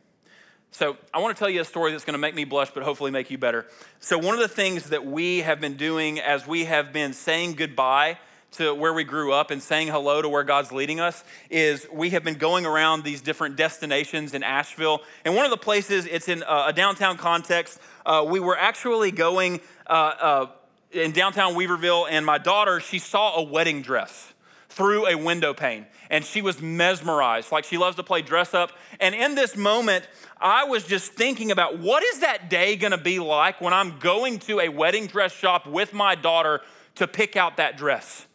So, 0.71 0.97
I 1.13 1.19
want 1.19 1.35
to 1.35 1.39
tell 1.39 1.49
you 1.49 1.61
a 1.61 1.65
story 1.65 1.91
that's 1.91 2.05
going 2.05 2.13
to 2.13 2.19
make 2.19 2.35
me 2.35 2.43
blush, 2.45 2.69
but 2.71 2.83
hopefully 2.83 3.09
make 3.09 3.31
you 3.31 3.39
better. 3.39 3.65
So, 3.99 4.19
one 4.19 4.35
of 4.35 4.39
the 4.39 4.47
things 4.47 4.89
that 4.89 5.03
we 5.05 5.39
have 5.39 5.59
been 5.59 5.77
doing 5.77 6.19
as 6.19 6.45
we 6.45 6.65
have 6.65 6.93
been 6.93 7.13
saying 7.13 7.53
goodbye 7.53 8.19
to 8.51 8.73
where 8.73 8.93
we 8.93 9.03
grew 9.03 9.31
up 9.31 9.51
and 9.51 9.61
saying 9.61 9.87
hello 9.87 10.21
to 10.21 10.29
where 10.29 10.43
God's 10.43 10.71
leading 10.71 10.99
us 10.99 11.23
is 11.49 11.87
we 11.91 12.09
have 12.11 12.23
been 12.23 12.37
going 12.37 12.65
around 12.65 13.03
these 13.03 13.21
different 13.21 13.55
destinations 13.55 14.33
in 14.33 14.43
Asheville. 14.43 15.01
And 15.23 15.35
one 15.35 15.45
of 15.45 15.51
the 15.51 15.57
places, 15.57 16.05
it's 16.05 16.27
in 16.27 16.43
a 16.47 16.73
downtown 16.73 17.17
context. 17.17 17.79
Uh, 18.05 18.25
we 18.27 18.39
were 18.39 18.57
actually 18.57 19.11
going 19.11 19.61
uh, 19.87 19.91
uh, 19.91 20.45
in 20.91 21.11
downtown 21.11 21.53
Weaverville, 21.53 22.07
and 22.09 22.25
my 22.25 22.37
daughter, 22.39 22.79
she 22.79 22.97
saw 22.97 23.35
a 23.35 23.43
wedding 23.43 23.81
dress 23.81 24.33
through 24.69 25.07
a 25.07 25.15
window 25.15 25.53
pane 25.53 25.85
and 26.09 26.23
she 26.23 26.41
was 26.41 26.61
mesmerized. 26.61 27.51
Like 27.51 27.65
she 27.65 27.77
loves 27.77 27.95
to 27.97 28.03
play 28.03 28.21
dress 28.21 28.53
up. 28.53 28.71
And 28.99 29.13
in 29.13 29.35
this 29.35 29.55
moment, 29.55 30.07
I 30.39 30.63
was 30.63 30.85
just 30.85 31.13
thinking 31.13 31.51
about 31.51 31.79
what 31.79 32.03
is 32.03 32.19
that 32.19 32.49
day 32.49 32.75
gonna 32.75 32.97
be 32.97 33.19
like 33.19 33.61
when 33.61 33.73
I'm 33.73 33.99
going 33.99 34.39
to 34.39 34.59
a 34.59 34.69
wedding 34.69 35.07
dress 35.07 35.31
shop 35.31 35.67
with 35.67 35.93
my 35.93 36.15
daughter 36.15 36.61
to 36.95 37.07
pick 37.07 37.35
out 37.35 37.57
that 37.57 37.77
dress. 37.77 38.25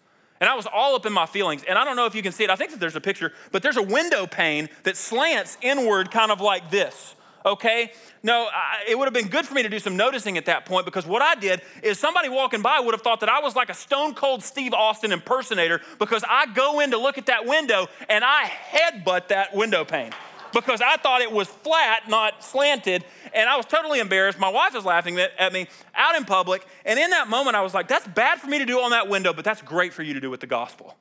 And 0.40 0.48
I 0.48 0.54
was 0.54 0.66
all 0.66 0.94
up 0.96 1.06
in 1.06 1.12
my 1.12 1.26
feelings. 1.26 1.62
And 1.66 1.78
I 1.78 1.84
don't 1.84 1.96
know 1.96 2.06
if 2.06 2.14
you 2.14 2.22
can 2.22 2.32
see 2.32 2.44
it. 2.44 2.50
I 2.50 2.56
think 2.56 2.72
that 2.72 2.80
there's 2.80 2.96
a 2.96 3.00
picture, 3.00 3.32
but 3.52 3.62
there's 3.62 3.76
a 3.76 3.82
window 3.82 4.26
pane 4.26 4.68
that 4.82 4.96
slants 4.96 5.56
inward, 5.62 6.10
kind 6.10 6.30
of 6.30 6.40
like 6.40 6.70
this 6.70 7.14
okay? 7.46 7.92
No, 8.22 8.48
I, 8.52 8.84
it 8.88 8.98
would 8.98 9.04
have 9.04 9.12
been 9.12 9.28
good 9.28 9.46
for 9.46 9.54
me 9.54 9.62
to 9.62 9.68
do 9.68 9.78
some 9.78 9.96
noticing 9.96 10.38
at 10.38 10.46
that 10.46 10.64
point 10.64 10.86
because 10.86 11.06
what 11.06 11.22
I 11.22 11.34
did 11.34 11.60
is 11.82 11.98
somebody 11.98 12.28
walking 12.28 12.62
by 12.62 12.80
would 12.80 12.94
have 12.94 13.02
thought 13.02 13.20
that 13.20 13.28
I 13.28 13.40
was 13.40 13.54
like 13.54 13.68
a 13.68 13.74
stone 13.74 14.14
cold 14.14 14.42
Steve 14.42 14.72
Austin 14.72 15.12
impersonator 15.12 15.80
because 15.98 16.24
I 16.28 16.46
go 16.46 16.80
in 16.80 16.90
to 16.92 16.98
look 16.98 17.18
at 17.18 17.26
that 17.26 17.46
window 17.46 17.86
and 18.08 18.24
I 18.24 18.44
headbutt 18.44 19.28
that 19.28 19.54
window 19.54 19.84
pane 19.84 20.12
because 20.54 20.80
I 20.80 20.96
thought 20.96 21.20
it 21.20 21.30
was 21.30 21.48
flat, 21.48 22.08
not 22.08 22.42
slanted. 22.42 23.04
And 23.34 23.48
I 23.48 23.56
was 23.56 23.66
totally 23.66 23.98
embarrassed. 23.98 24.38
My 24.38 24.48
wife 24.48 24.72
was 24.72 24.84
laughing 24.84 25.18
at 25.18 25.52
me 25.52 25.66
out 25.94 26.14
in 26.14 26.24
public. 26.24 26.66
And 26.86 26.98
in 26.98 27.10
that 27.10 27.28
moment, 27.28 27.56
I 27.56 27.62
was 27.62 27.74
like, 27.74 27.88
that's 27.88 28.06
bad 28.06 28.40
for 28.40 28.46
me 28.46 28.58
to 28.58 28.64
do 28.64 28.80
on 28.80 28.92
that 28.92 29.08
window, 29.08 29.32
but 29.32 29.44
that's 29.44 29.60
great 29.60 29.92
for 29.92 30.02
you 30.02 30.14
to 30.14 30.20
do 30.20 30.30
with 30.30 30.40
the 30.40 30.46
gospel. 30.46 30.96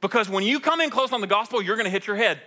Because 0.00 0.28
when 0.28 0.44
you 0.44 0.60
come 0.60 0.80
in 0.80 0.90
close 0.90 1.12
on 1.12 1.20
the 1.20 1.26
gospel, 1.26 1.62
you're 1.62 1.76
going 1.76 1.86
to 1.86 1.90
hit 1.90 2.06
your 2.06 2.16
head. 2.16 2.40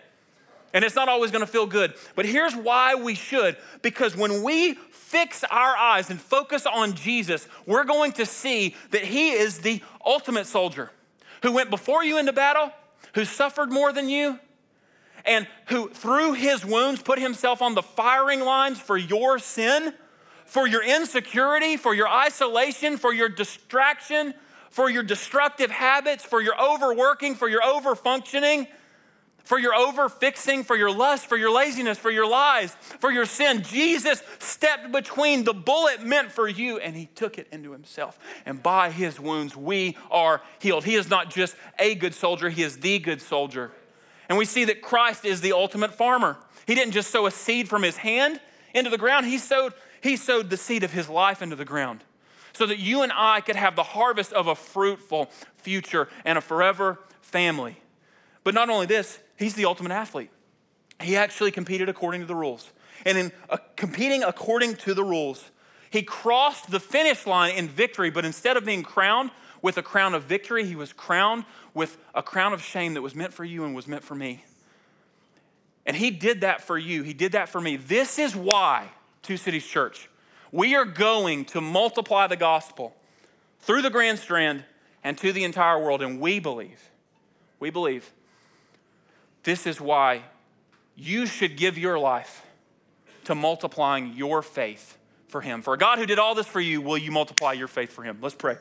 And 0.74 0.84
it's 0.84 0.96
not 0.96 1.08
always 1.08 1.32
gonna 1.32 1.48
feel 1.48 1.66
good. 1.66 1.94
But 2.16 2.26
here's 2.26 2.54
why 2.54 2.96
we 2.96 3.16
should 3.16 3.56
because 3.82 4.14
when 4.18 4.44
we 4.44 4.74
fix 4.74 5.46
our 5.46 5.78
eyes 5.78 6.10
and 6.10 6.20
focus 6.20 6.66
on 6.66 6.96
Jesus, 6.96 7.48
we're 7.66 7.86
going 7.86 8.12
to 8.14 8.26
see 8.26 8.76
that 8.92 9.06
He 9.06 9.32
is 9.32 9.60
the 9.60 9.82
ultimate 10.06 10.48
soldier 10.48 10.92
who 11.44 11.54
went 11.54 11.70
before 11.70 12.04
you 12.04 12.18
into 12.18 12.34
battle, 12.34 12.74
who 13.14 13.24
suffered 13.24 13.72
more 13.72 13.94
than 13.94 14.10
you, 14.10 14.38
and 15.26 15.48
who 15.68 15.90
through 15.90 16.34
His 16.34 16.66
wounds 16.66 17.02
put 17.02 17.20
Himself 17.20 17.62
on 17.62 17.76
the 17.76 17.82
firing 17.82 18.42
lines 18.42 18.80
for 18.80 18.98
your 18.98 19.40
sin, 19.40 19.94
for 20.46 20.68
your 20.68 20.84
insecurity, 20.84 21.78
for 21.78 21.94
your 21.94 22.08
isolation, 22.08 22.98
for 22.98 23.14
your 23.14 23.30
distraction, 23.30 24.34
for 24.70 24.90
your 24.90 25.04
destructive 25.04 25.72
habits, 25.72 26.24
for 26.24 26.42
your 26.42 26.60
overworking, 26.62 27.36
for 27.36 27.50
your 27.50 27.62
overfunctioning 27.62 28.68
for 29.46 29.60
your 29.60 29.74
overfixing, 29.74 30.66
for 30.66 30.76
your 30.76 30.92
lust, 30.92 31.28
for 31.28 31.38
your 31.38 31.52
laziness, 31.52 31.98
for 31.98 32.12
your 32.12 32.28
lies, 32.28 32.76
for 33.00 33.12
your 33.12 33.26
sin. 33.26 33.62
Jesus 33.62 34.22
stepped 34.40 34.92
between 34.92 35.44
the 35.44 35.54
bullet 35.54 36.04
meant 36.04 36.32
for 36.32 36.48
you 36.48 36.80
and 36.80 36.96
he 36.96 37.06
took 37.16 37.38
it 37.38 37.48
into 37.52 37.72
himself. 37.72 38.20
And 38.46 38.62
by 38.62 38.90
his 38.90 39.20
wounds, 39.20 39.56
we 39.56 39.98
are 40.12 40.42
healed. 40.60 40.84
He 40.84 40.96
is 40.96 41.10
not 41.10 41.30
just 41.30 41.56
a 41.80 41.96
good 41.96 42.16
soldier, 42.16 42.50
he 42.50 42.64
is 42.64 42.80
the 42.80 43.00
good 43.00 43.22
soldier. 43.22 43.72
And 44.30 44.38
we 44.38 44.46
see 44.46 44.66
that 44.66 44.82
Christ 44.82 45.26
is 45.26 45.42
the 45.42 45.54
ultimate 45.54 45.94
farmer. 45.94 46.38
He 46.68 46.76
didn't 46.76 46.94
just 46.94 47.12
sow 47.12 47.26
a 47.26 47.32
seed 47.32 47.70
from 47.70 47.84
his 47.84 47.98
hand 47.98 48.40
into 48.74 48.90
the 48.90 48.98
ground, 48.98 49.26
he 49.26 49.38
sowed, 49.38 49.74
he 50.02 50.18
sowed 50.18 50.50
the 50.50 50.58
seed 50.58 50.84
of 50.84 50.92
his 50.92 51.08
life 51.08 51.42
into 51.42 51.56
the 51.56 51.64
ground 51.64 52.04
so 52.52 52.66
that 52.66 52.78
you 52.78 53.04
and 53.04 53.12
I 53.16 53.40
could 53.40 53.56
have 53.56 53.76
the 53.76 53.84
harvest 53.84 54.34
of 54.34 54.48
a 54.48 54.56
fruitful 54.56 55.30
future 55.58 56.10
and 56.26 56.38
a 56.38 56.42
forever 56.42 57.00
family. 57.22 57.78
But 58.44 58.54
not 58.54 58.70
only 58.70 58.86
this, 58.86 59.20
He's 59.38 59.54
the 59.56 59.66
ultimate 59.66 59.92
athlete. 59.92 60.30
He 61.02 61.18
actually 61.18 61.52
competed 61.52 61.90
according 61.90 62.22
to 62.22 62.28
the 62.28 62.36
rules. 62.36 62.72
And 63.06 63.18
in 63.18 63.32
uh, 63.50 63.58
competing 63.76 64.24
according 64.24 64.78
to 64.78 64.94
the 64.94 65.04
rules, 65.04 65.52
he 65.90 66.02
crossed 66.04 66.72
the 66.72 66.80
finish 66.80 67.26
line 67.26 67.56
in 67.56 67.68
victory, 67.68 68.10
but 68.10 68.26
instead 68.26 68.58
of 68.58 68.66
being 68.66 68.84
crowned 68.84 69.32
with 69.66 69.80
a 69.80 69.82
crown 69.82 70.14
of 70.14 70.26
victory, 70.26 70.64
he 70.64 70.76
was 70.76 70.94
crowned 70.94 71.44
with 71.74 71.98
a 72.14 72.22
crown 72.22 72.54
of 72.54 72.62
shame 72.62 72.94
that 72.94 73.02
was 73.02 73.16
meant 73.16 73.34
for 73.34 73.44
you 73.44 73.66
and 73.66 73.74
was 73.74 73.88
meant 73.88 74.04
for 74.04 74.14
me. 74.14 74.46
And 75.88 75.98
he 75.98 76.12
did 76.12 76.42
that 76.42 76.62
for 76.62 76.78
you. 76.78 77.02
He 77.02 77.16
did 77.16 77.32
that 77.32 77.50
for 77.50 77.60
me. 77.60 77.76
This 77.76 78.20
is 78.20 78.36
why, 78.36 78.92
Two 79.24 79.38
Cities 79.38 79.66
Church, 79.66 80.08
we 80.52 80.76
are 80.76 80.86
going 80.86 81.46
to 81.46 81.62
multiply 81.62 82.28
the 82.28 82.36
gospel 82.36 82.96
through 83.62 83.82
the 83.82 83.90
Grand 83.90 84.20
Strand 84.20 84.64
and 85.04 85.18
to 85.18 85.34
the 85.34 85.44
entire 85.44 85.80
world. 85.80 86.04
And 86.04 86.20
we 86.20 86.40
believe, 86.40 86.92
we 87.60 87.72
believe 87.72 88.14
This 89.42 89.66
is 89.66 89.82
why 89.82 90.22
you 90.96 91.26
should 91.26 91.58
give 91.58 91.76
your 91.76 91.98
life 91.98 92.46
to 93.24 93.34
multiplying 93.34 94.14
your 94.14 94.44
faith 94.44 94.96
for 95.28 95.42
Him. 95.42 95.64
For 95.64 95.74
a 95.74 95.78
God 95.80 95.98
who 95.98 96.06
did 96.06 96.20
all 96.20 96.36
this 96.36 96.46
for 96.46 96.62
you, 96.62 96.82
will 96.82 97.00
you 97.00 97.10
multiply 97.10 97.54
your 97.54 97.68
faith 97.68 97.92
for 97.92 98.04
Him? 98.04 98.20
Let's 98.22 98.36
pray. 98.36 98.58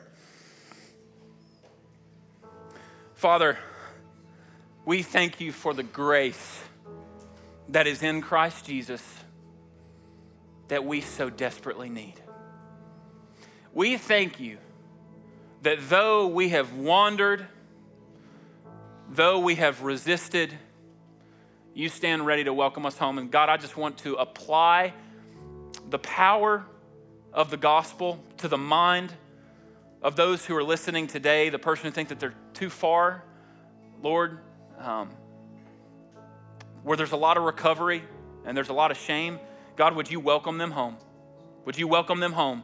Father, 3.15 3.57
we 4.83 5.01
thank 5.01 5.39
you 5.39 5.53
for 5.53 5.73
the 5.73 5.83
grace 5.83 6.61
that 7.69 7.87
is 7.87 8.03
in 8.03 8.21
Christ 8.21 8.65
Jesus 8.65 9.01
that 10.67 10.83
we 10.83 10.99
so 10.99 11.29
desperately 11.29 11.87
need. 11.87 12.15
We 13.73 13.95
thank 13.95 14.41
you 14.41 14.57
that 15.61 15.77
though 15.87 16.27
we 16.27 16.49
have 16.49 16.73
wandered, 16.73 17.47
though 19.09 19.39
we 19.39 19.55
have 19.55 19.81
resisted, 19.81 20.53
you 21.73 21.87
stand 21.87 22.25
ready 22.25 22.43
to 22.43 22.53
welcome 22.53 22.85
us 22.85 22.97
home. 22.97 23.17
And 23.17 23.31
God, 23.31 23.47
I 23.47 23.55
just 23.55 23.77
want 23.77 23.97
to 23.99 24.15
apply 24.15 24.93
the 25.89 25.99
power 25.99 26.65
of 27.31 27.49
the 27.49 27.57
gospel 27.57 28.19
to 28.39 28.49
the 28.49 28.57
mind 28.57 29.13
of 30.01 30.17
those 30.17 30.45
who 30.45 30.55
are 30.57 30.63
listening 30.63 31.07
today, 31.07 31.47
the 31.47 31.57
person 31.57 31.85
who 31.85 31.91
thinks 31.91 32.09
that 32.09 32.19
they're 32.19 32.35
too 32.55 32.69
far, 32.69 33.23
Lord, 34.01 34.39
um, 34.79 35.09
where 36.83 36.97
there's 36.97 37.11
a 37.11 37.17
lot 37.17 37.37
of 37.37 37.43
recovery 37.43 38.03
and 38.45 38.55
there's 38.55 38.69
a 38.69 38.73
lot 38.73 38.91
of 38.91 38.97
shame, 38.97 39.39
God, 39.75 39.95
would 39.95 40.09
you 40.09 40.19
welcome 40.19 40.57
them 40.57 40.71
home? 40.71 40.97
Would 41.65 41.77
you 41.77 41.87
welcome 41.87 42.19
them 42.19 42.33
home? 42.33 42.63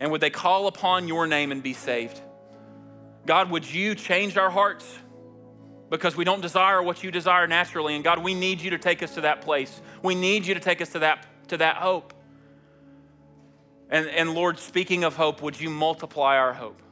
And 0.00 0.10
would 0.10 0.20
they 0.20 0.30
call 0.30 0.66
upon 0.66 1.08
your 1.08 1.26
name 1.26 1.52
and 1.52 1.62
be 1.62 1.72
saved? 1.72 2.20
God, 3.24 3.50
would 3.50 3.70
you 3.70 3.94
change 3.94 4.36
our 4.36 4.50
hearts? 4.50 4.86
Because 5.88 6.16
we 6.16 6.24
don't 6.24 6.40
desire 6.40 6.82
what 6.82 7.04
you 7.04 7.10
desire 7.10 7.46
naturally. 7.46 7.94
And 7.94 8.02
God, 8.02 8.22
we 8.22 8.34
need 8.34 8.60
you 8.60 8.70
to 8.70 8.78
take 8.78 9.02
us 9.02 9.14
to 9.14 9.22
that 9.22 9.42
place. 9.42 9.80
We 10.02 10.14
need 10.14 10.46
you 10.46 10.54
to 10.54 10.60
take 10.60 10.80
us 10.80 10.90
to 10.90 11.00
that, 11.00 11.26
to 11.48 11.58
that 11.58 11.76
hope. 11.76 12.12
And, 13.88 14.08
and 14.08 14.34
Lord, 14.34 14.58
speaking 14.58 15.04
of 15.04 15.14
hope, 15.16 15.42
would 15.42 15.60
you 15.60 15.70
multiply 15.70 16.36
our 16.36 16.52
hope? 16.52 16.82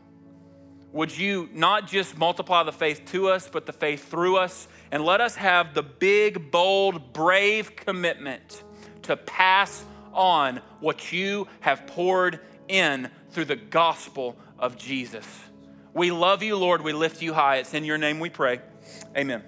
Would 0.94 1.18
you 1.18 1.48
not 1.52 1.88
just 1.88 2.16
multiply 2.16 2.62
the 2.62 2.70
faith 2.70 3.02
to 3.06 3.28
us, 3.28 3.48
but 3.48 3.66
the 3.66 3.72
faith 3.72 4.08
through 4.08 4.36
us? 4.36 4.68
And 4.92 5.04
let 5.04 5.20
us 5.20 5.34
have 5.34 5.74
the 5.74 5.82
big, 5.82 6.52
bold, 6.52 7.12
brave 7.12 7.74
commitment 7.74 8.62
to 9.02 9.16
pass 9.16 9.84
on 10.12 10.60
what 10.78 11.10
you 11.10 11.48
have 11.58 11.88
poured 11.88 12.38
in 12.68 13.10
through 13.30 13.46
the 13.46 13.56
gospel 13.56 14.36
of 14.56 14.78
Jesus. 14.78 15.26
We 15.92 16.12
love 16.12 16.44
you, 16.44 16.56
Lord. 16.56 16.80
We 16.80 16.92
lift 16.92 17.20
you 17.20 17.34
high. 17.34 17.56
It's 17.56 17.74
in 17.74 17.84
your 17.84 17.98
name 17.98 18.20
we 18.20 18.30
pray. 18.30 18.60
Amen. 19.16 19.42